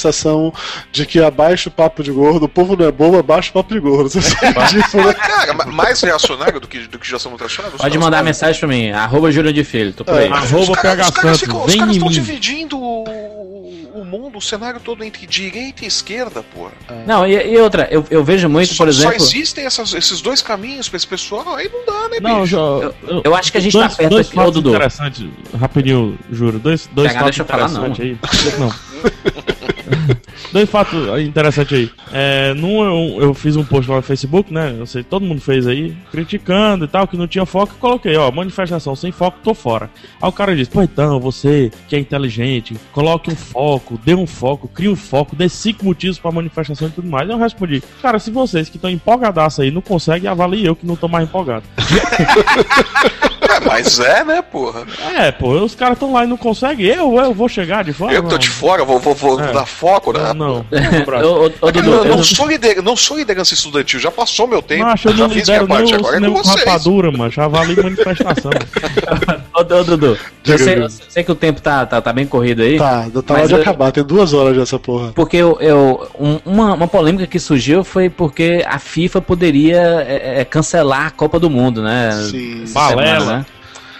[0.92, 3.72] de que abaixo o papo de gordo, o povo não é bobo, abaixo o papo
[3.74, 4.08] de gordo.
[4.10, 5.14] Vocês sabem disso, né?
[5.14, 7.80] Cara, ma- mais reacionário do que, do que já somos reacionários?
[7.80, 10.26] Pode mandar caras- mensagem pra mim, arroba Júlio de Filho, tô por aí.
[10.28, 14.40] Arroba Os caras, PH caras Santos, ficam- os vem caras estão dividindo o, mundo, o
[14.42, 16.72] cenário todo entre direita e esquerda, porra.
[17.06, 19.16] Não, e, e outra, eu, eu vejo muito, Só, por só exemplo.
[19.24, 22.52] existem essas- esses dois caminhos pra esse pessoal, aí não dá, né, Não, bicho?
[22.52, 24.68] já, Eu- eu acho que a gente dois, tá perto dois aqui, ô, fatos Dudu.
[24.70, 25.24] interessantes,
[25.58, 26.58] rapidinho, juro.
[26.58, 27.86] Dois, dois fatos deixa eu falar, não.
[27.88, 28.56] interessantes aí.
[28.60, 29.65] Não.
[30.52, 31.90] Dois fatos interessantes aí.
[32.12, 32.82] É, num
[33.16, 34.74] eu, eu fiz um post lá no Facebook, né?
[34.78, 37.72] Eu sei, todo mundo fez aí, criticando e tal, que não tinha foco.
[37.74, 39.90] Eu coloquei, ó, manifestação sem foco, tô fora.
[40.20, 44.26] Aí o cara disse, pô, então, você que é inteligente, coloque um foco, dê um
[44.26, 47.28] foco, crie um foco, dê cinco motivos pra manifestação e tudo mais.
[47.28, 50.96] Eu respondi, cara, se vocês que estão empolgadaço aí não conseguem, avalie eu que não
[50.96, 51.64] tô mais empolgado.
[53.48, 54.84] É, mas é, né, porra?
[55.14, 56.84] É, pô, os caras estão lá e não conseguem.
[56.86, 58.12] Eu, eu vou chegar de fora.
[58.12, 59.52] Eu que tô de fora, vou, vou, vou É.
[59.52, 60.25] dar foco, né?
[60.34, 61.24] Não, não.
[61.24, 64.10] Ô, ô, ô, Dudu, Eu eu não não- sou, lider, não sou liderança estudantil, já
[64.10, 64.84] passou meu tempo.
[64.84, 66.64] Macho, eu já não fiz minha parte, agora é nem com vocês.
[66.64, 67.30] rapadura, mano.
[67.30, 68.50] Já vale manifestação.
[69.54, 72.62] Ô, ô, Dudu, eu sei, eu sei que o tempo tá, tá, tá bem corrido
[72.62, 72.78] aí.
[72.78, 75.12] Tá, tá hora de eu- acabar, tem duas horas dessa porra.
[75.14, 80.40] Porque eu, eu- um- uma, uma polêmica que surgiu foi porque a FIFA poderia é,
[80.40, 82.10] é, cancelar a Copa do Mundo, né?
[82.30, 82.62] Sim.
[82.64, 83.20] Essa Balela.
[83.20, 83.46] semana, né?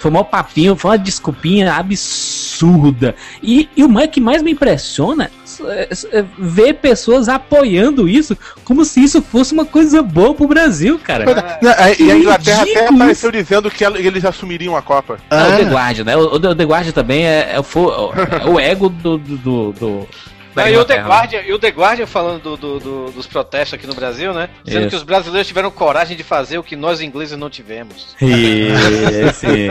[0.07, 3.17] Foi um maior papinho, foi uma desculpinha absurda.
[3.43, 5.33] E, e o mais que mais me impressiona
[5.65, 10.97] é, é ver pessoas apoiando isso como se isso fosse uma coisa boa pro Brasil,
[11.03, 11.25] cara.
[11.61, 15.19] Não, é, E a Inglaterra até apareceu dizendo que eles assumiriam a Copa.
[15.29, 15.57] É, o Ah.
[15.57, 16.17] The Guardian, né?
[16.17, 20.09] O, o The Guardian também é, é, o, é o ego do, do, do-
[20.57, 21.07] da e, o The né?
[21.09, 24.49] Guardian, e o The Guardian falando do- do- do- dos protestos aqui no Brasil, né?
[24.65, 24.91] Dizendo Isso.
[24.91, 28.17] que os brasileiros tiveram coragem de fazer o que nós ingleses não tivemos.
[28.21, 29.69] Esse.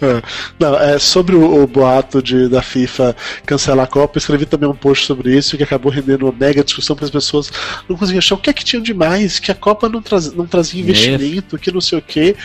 [0.58, 3.14] Não, é, sobre o, o boato de, da FIFA
[3.44, 6.64] cancelar a Copa, eu escrevi também um post sobre isso que acabou rendendo uma mega
[6.64, 7.50] discussão porque as pessoas
[7.88, 10.46] não conseguiam achar o que é que tinham demais, que a Copa não, traz, não
[10.46, 12.36] trazia investimento, que não sei o quê.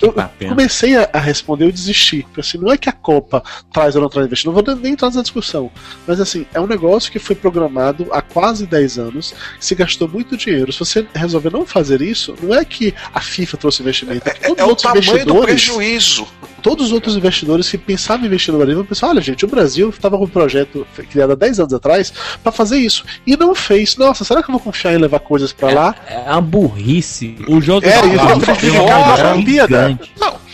[0.00, 0.14] Eu
[0.48, 2.22] comecei a, a responder, eu desisti.
[2.22, 3.42] Porque, assim, não é que a Copa
[3.72, 5.70] traz ou não traz investimento, não vou nem trazer a discussão.
[6.06, 10.36] Mas assim, é um negócio que foi programado há quase 10 anos, se gastou muito
[10.36, 10.72] dinheiro.
[10.72, 14.64] Se você resolver não fazer isso, não é que a FIFA trouxe investimento, é É
[14.64, 16.26] os o tamanho do prejuízo.
[16.62, 19.48] todos os outros investidores que pensavam em investir no Brasil vão pensar: olha, gente, o
[19.48, 22.12] Brasil estava com um projeto criado há 10 anos atrás
[22.42, 23.96] para fazer isso e não fez.
[23.96, 25.94] Nossa, será que eu vou confiar em levar coisas para lá?
[26.06, 27.36] É uma burrice.
[27.48, 29.88] O jogo É, tá isso lá, é prejudicial tem uma da galera- Olimpíada.
[29.88, 30.12] gigante.
[30.20, 30.45] Não.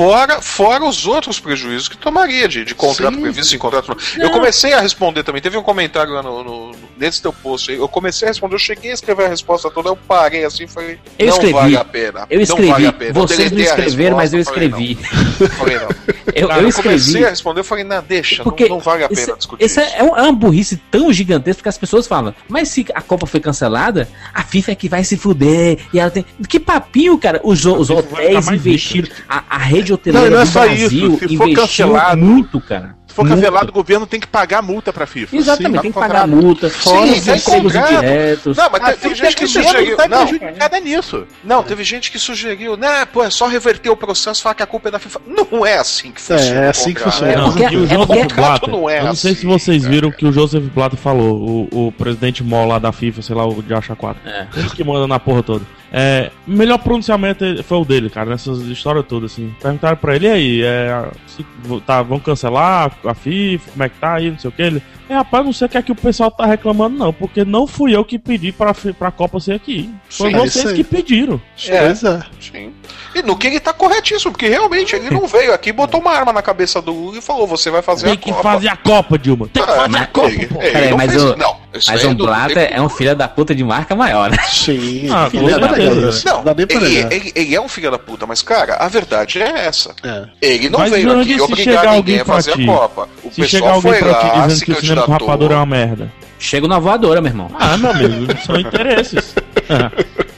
[0.00, 3.20] Fora, fora os outros prejuízos que tomaria de, de contrato Sim.
[3.20, 3.94] previsto em contrato.
[4.18, 5.42] Eu comecei a responder também.
[5.42, 7.76] Teve um comentário lá no, no- nesse teu post aí.
[7.76, 10.68] Eu comecei a responder, eu cheguei a escrever a resposta toda, eu parei assim e
[10.68, 10.98] falei.
[11.18, 11.52] Eu não escrevi.
[11.52, 12.26] vale a pena.
[12.30, 12.68] Eu Não escrevi.
[12.70, 13.10] vale a pena.
[13.10, 14.98] Eu Vocês não escreveram, mas eu falei, escrevi.
[15.40, 15.48] não.
[15.50, 15.88] Falei, não.
[16.32, 17.24] Eu, Cara, eu eu comecei escrevi.
[17.26, 19.80] a responder, eu falei, não, deixa, Porque não, não vale a pena esse, discutir esse
[19.80, 19.94] isso.
[19.96, 23.26] é, um- é uma burrice tão gigantesca porque as pessoas falam, mas se a Copa
[23.26, 25.78] foi cancelada, a FIFA é que vai se fuder.
[25.92, 26.24] E ela tem.
[26.48, 27.40] Que papinho, cara.
[27.42, 29.08] Os, os hotéis investiram.
[29.28, 30.98] A, a rede hoteleira Não, não é do só Brasil isso,
[31.28, 33.00] se for investiu cancelado- muito, cara.
[33.06, 33.40] Se for Muito.
[33.40, 35.34] cancelado, o governo tem que pagar multa pra FIFA.
[35.36, 38.56] Exatamente, Sim, tem que tá pagar multa, fora Sim, os empregos indiretos.
[38.56, 39.96] Não, mas A te- teve gente que sugeriu.
[39.96, 41.26] tá Não, prejudicada nisso.
[41.42, 44.62] não, teve gente que sugeriu, né, pô, é só reverter o processo e falar que
[44.62, 45.20] a culpa é da FIFA.
[45.26, 46.60] Não é assim que funciona.
[46.60, 47.32] é o assim que funciona.
[47.32, 49.48] É Não, porque- e o é Joseph Blatter, não é eu não sei se assim,
[49.48, 49.92] vocês cara.
[49.94, 53.34] viram o que o Joseph Blatter falou, o, o presidente mó lá da FIFA, sei
[53.34, 54.22] lá, o de Acha 4.
[54.24, 54.46] É.
[54.56, 55.64] Ele que manda na porra toda.
[55.92, 59.52] É, o melhor pronunciamento foi o dele, cara, nessas histórias todas, assim.
[59.60, 61.44] Perguntaram pra ele, e aí, é, se,
[61.84, 64.62] tá, vão cancelar a FIFA, como é que tá aí, não sei o que.
[64.62, 67.44] Ele, é, rapaz, não sei o que é que o pessoal tá reclamando, não, porque
[67.44, 69.90] não fui eu que pedi pra, pra Copa ser aqui.
[70.08, 71.40] Foi Sim, é vocês que pediram.
[71.66, 72.22] Pois é.
[72.40, 72.72] Sim.
[73.12, 76.32] E no que ele tá corretíssimo, porque realmente ele não veio aqui, botou uma arma
[76.32, 78.42] na cabeça do Lula e falou: você vai fazer Tem a que Copa.
[78.44, 79.48] fazer a Copa, Dilma.
[79.52, 80.62] Tem que Ah, fazer a Copa, pô.
[80.62, 82.88] ele Peraí, não mas fez- o- não, isso Mas o não- Blatter tem- é um
[82.88, 84.30] filho da puta de marca maior.
[84.30, 84.36] né?
[84.48, 85.08] Sim.
[85.10, 85.94] Ah, pra certeza.
[85.94, 86.26] negar isso.
[86.26, 87.12] Não, dá pra ele, negar.
[87.12, 89.94] ele- ele é um filho da puta, mas cara, a verdade é essa.
[90.02, 90.24] É.
[90.42, 92.66] Ele não Mas, veio aqui se obrigar chegar ninguém alguém a pra fazer ti, a
[92.66, 93.08] Copa.
[93.22, 95.12] O Se chegar pessoal alguém foi pra ti lá, dizendo se que o cinema com
[95.12, 96.12] rapadura é uma merda.
[96.38, 97.50] Chego na voadora, meu irmão.
[97.58, 99.34] Ah, meu amigo, são interesses.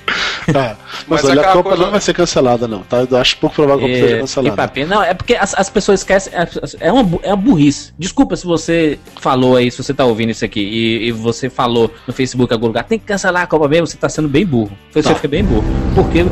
[0.52, 0.76] Tá.
[1.08, 1.84] Mas, mas olha, a Copa coisa...
[1.84, 3.06] não vai ser cancelada, não, tá?
[3.08, 4.56] Eu acho pouco provável que a Copa seja cancelada.
[4.56, 6.32] Papinha, não, é porque as, as pessoas esquecem.
[6.32, 6.48] É,
[6.80, 7.92] é uma, é uma burrice.
[7.98, 11.92] Desculpa se você falou aí, se você tá ouvindo isso aqui e, e você falou
[12.06, 14.72] no Facebook algum lugar, tem que cancelar a Copa mesmo, você tá sendo bem burro.
[14.92, 15.14] Você tá.
[15.14, 15.64] foi bem burro.
[15.94, 16.24] Porque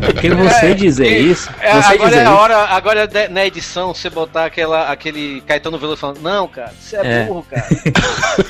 [0.00, 1.50] porque você é, dizer é, isso.
[1.60, 2.72] É, você agora dizer é a hora, isso.
[2.72, 7.00] agora é na edição você botar aquela, aquele Caetano Veloso falando, não, cara, você é,
[7.04, 7.24] é.
[7.24, 7.66] burro, cara.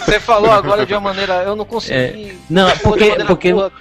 [0.05, 2.31] você falou agora de uma maneira, eu não consegui.
[2.31, 2.35] É.
[2.49, 3.73] Não, porque, porque burra,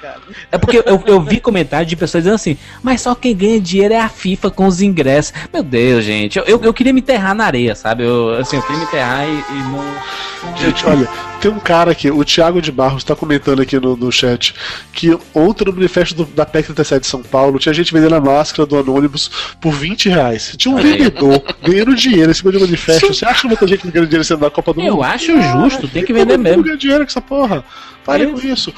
[0.52, 3.94] é porque eu, eu vi comentários de pessoas dizendo assim, mas só quem ganha dinheiro
[3.94, 5.34] é a FIFA com os ingressos.
[5.54, 8.04] Meu Deus, gente, eu, eu, eu queria me enterrar na areia, sabe?
[8.04, 10.56] Eu, assim, eu queria me enterrar e, e não.
[10.58, 11.10] Gente, olha,
[11.46, 14.56] tem um cara aqui, o Thiago de Barros está comentando aqui no, no chat
[14.92, 18.20] que ontem no manifesto do, da PEC 37 de São Paulo tinha gente vendendo a
[18.20, 19.30] máscara do Anônibus
[19.62, 20.56] por 20 reais.
[20.58, 23.14] Tinha um vendedor ganhando dinheiro em cima de um manifesto.
[23.14, 24.90] Você acha que muita gente ganhando dinheiro sendo da Copa do Mundo?
[24.90, 26.64] Eu acho justo, tem que vender mesmo.
[26.64, 27.64] ganha dinheiro com essa porra.
[28.04, 28.74] Pare com isso.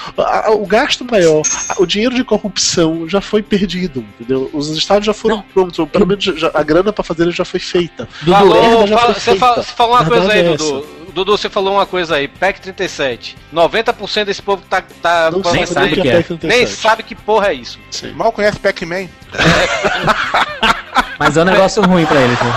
[0.59, 1.43] O gasto maior,
[1.77, 4.49] o dinheiro de corrupção já foi perdido, entendeu?
[4.53, 5.43] Os estados já foram Não.
[5.43, 8.07] prontos, pelo menos já, a grana para fazer ele já foi feita.
[8.21, 9.39] Dudu, Falou, já foi você, feita.
[9.39, 10.96] Fala, você falou uma coisa aí, é Dudu.
[11.13, 13.37] Dudu, você falou uma coisa aí, PEC 37.
[13.53, 14.81] 90% desse povo tá.
[15.01, 16.25] tá não nem sabe que é.
[16.43, 17.79] Nem sabe que porra é isso.
[17.89, 18.11] Sim.
[18.13, 19.07] Mal conhece Pac-Man.
[21.19, 22.53] Mas é um negócio ruim pra eles, né?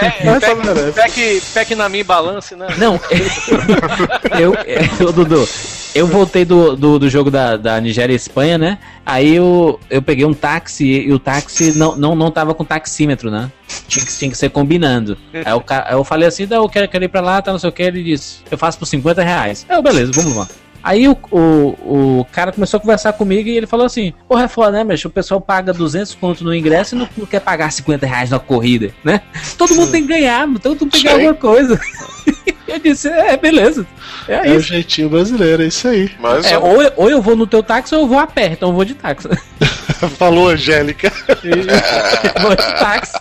[0.00, 2.68] É, pack, pack, na minha balance, né?
[2.78, 3.00] Não,
[4.38, 4.54] eu,
[5.00, 5.48] eu, Dudu,
[5.94, 8.78] eu voltei do, do, do, jogo da, da Nigéria e Espanha, né?
[9.04, 13.30] Aí eu, eu peguei um táxi e o táxi não, não, não tava com taxímetro,
[13.30, 13.50] né?
[13.88, 15.18] Tinha que, tinha que ser combinando.
[15.32, 17.72] Aí eu, eu falei assim, eu quero, quero ir pra lá, tá, não sei o
[17.72, 17.82] que.
[17.82, 19.66] Ele disse, eu faço por 50 reais.
[19.68, 20.46] Eu, beleza, vamos lá.
[20.88, 24.48] Aí o, o, o, cara começou a conversar comigo e ele falou assim: Porra, é
[24.48, 27.70] foda, né, mas o pessoal paga 200 conto no ingresso e não, não, quer pagar
[27.70, 29.20] 50 reais na corrida, né?
[29.58, 31.78] Todo mundo tem que ganhar, todo mundo tem que ganhar alguma coisa.
[32.66, 33.86] eu disse: É, beleza.
[34.26, 36.10] É, é o jeitinho brasileiro, é isso aí.
[36.18, 38.52] Mas, é, ou, eu, ou eu vou no teu táxi ou eu vou a pé,
[38.52, 39.28] então eu vou de táxi.
[40.16, 41.10] Falou, Angélica.
[42.40, 43.12] vou de táxi.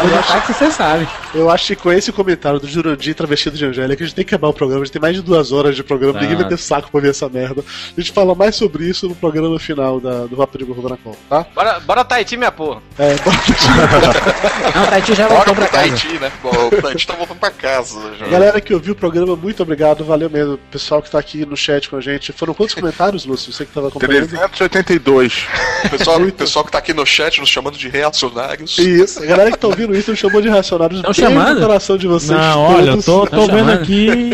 [0.00, 1.08] Vou de táxi, você sabe.
[1.34, 4.34] Eu acho que com esse comentário do Jurandir travestido de Angélica, a gente tem que
[4.34, 4.82] acabar o programa.
[4.82, 7.10] A gente tem mais de duas horas de programa, ninguém vai ter saco pra ver
[7.10, 7.64] essa merda.
[7.96, 10.96] A gente fala mais sobre isso no programa final da, do Vapo de Gordo na
[10.96, 11.46] Copa, tá?
[11.54, 12.80] Bora, bora Tahiti, minha porra.
[12.98, 13.66] É, bora Tahiti.
[14.78, 15.88] Não, Tahiti já voltou pra casa.
[15.88, 16.32] Tahiti, né?
[16.42, 18.14] o Tahiti tá voltando pra casa.
[18.18, 18.26] Já.
[18.26, 20.58] Galera que ouviu o programa, muito obrigado, valeu mesmo.
[20.70, 22.32] Pessoal que tá aqui no chat com a gente.
[22.32, 23.52] Foram quantos comentários, Lúcio?
[23.52, 24.28] Você que tava acompanhando?
[24.28, 25.46] 382.
[25.90, 28.78] pessoal, pessoal que tá aqui no chat nos chamando de reacionários.
[28.78, 31.00] Isso, a galera que tá ouvindo isso nos chamou de reacionários.
[31.00, 31.64] Estão chamando?
[31.74, 32.38] coração de vocês.
[32.38, 34.30] Não, olha, eu tô, tô vendo aqui.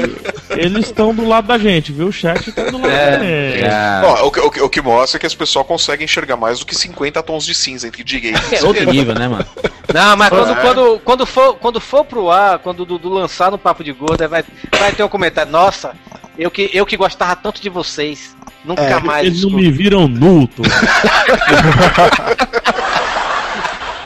[0.51, 2.09] Eles estão do lado da gente, viu?
[2.09, 3.65] O chat tá do lado é, da gente.
[3.65, 4.03] É.
[4.05, 6.75] Ó, o, o, o, que mostra é que as pessoas conseguem enxergar mais do que
[6.75, 9.47] 50 tons de cinza entre e É outro nível, né, mano?
[9.93, 10.55] Não, mas quando, é.
[10.55, 14.29] quando, quando, for, quando for pro ar, quando o Dudu lançar no Papo de Gorda,
[14.29, 14.45] vai,
[14.79, 15.51] vai ter um comentário.
[15.51, 15.95] Nossa,
[16.39, 18.37] eu que, eu que gostava tanto de vocês.
[18.65, 19.27] Nunca é, mais.
[19.27, 20.49] Eles não me viram nu,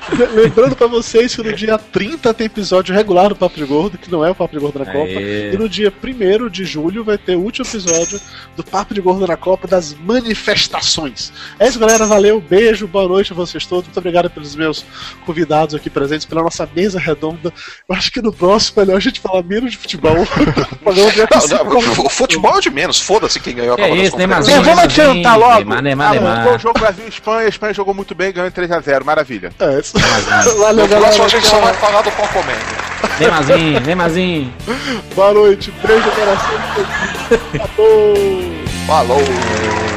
[0.35, 4.10] Lembrando pra vocês que no dia 30 tem episódio regular do Papo de Gordo, que
[4.10, 5.10] não é o Papo de Gordo na Copa.
[5.10, 8.20] E no dia 1 de julho vai ter o último episódio
[8.56, 11.32] do Papo de Gordo na Copa das manifestações.
[11.59, 12.06] É isso, galera.
[12.06, 13.86] Valeu, beijo, boa noite a vocês todos.
[13.86, 14.85] Muito obrigado pelos meus
[15.24, 17.52] convidados aqui presentes, pela nossa mesa redonda.
[17.89, 20.16] Eu acho que no próximo é melhor a gente falar menos de futebol.
[22.05, 24.85] o futebol é de menos, foda-se quem ganhou a Copa é isso, das Neymar, Vamos
[24.85, 25.55] adiantar logo.
[25.56, 26.55] Neymar, Neymar, Neymar.
[26.55, 29.52] O jogo Brasil-Espanha, a Espanha jogou muito bem, ganhou 3x0, maravilha.
[29.59, 29.94] É, isso.
[30.59, 31.01] Valeu, galera.
[31.01, 32.85] Próximo a gente só vai falar do pau comendo.
[33.18, 34.55] Neymarzinho, Neymarzinho.
[35.14, 36.51] Boa noite, beijo no coração.
[37.76, 38.14] Falou.
[38.86, 39.94] Falou.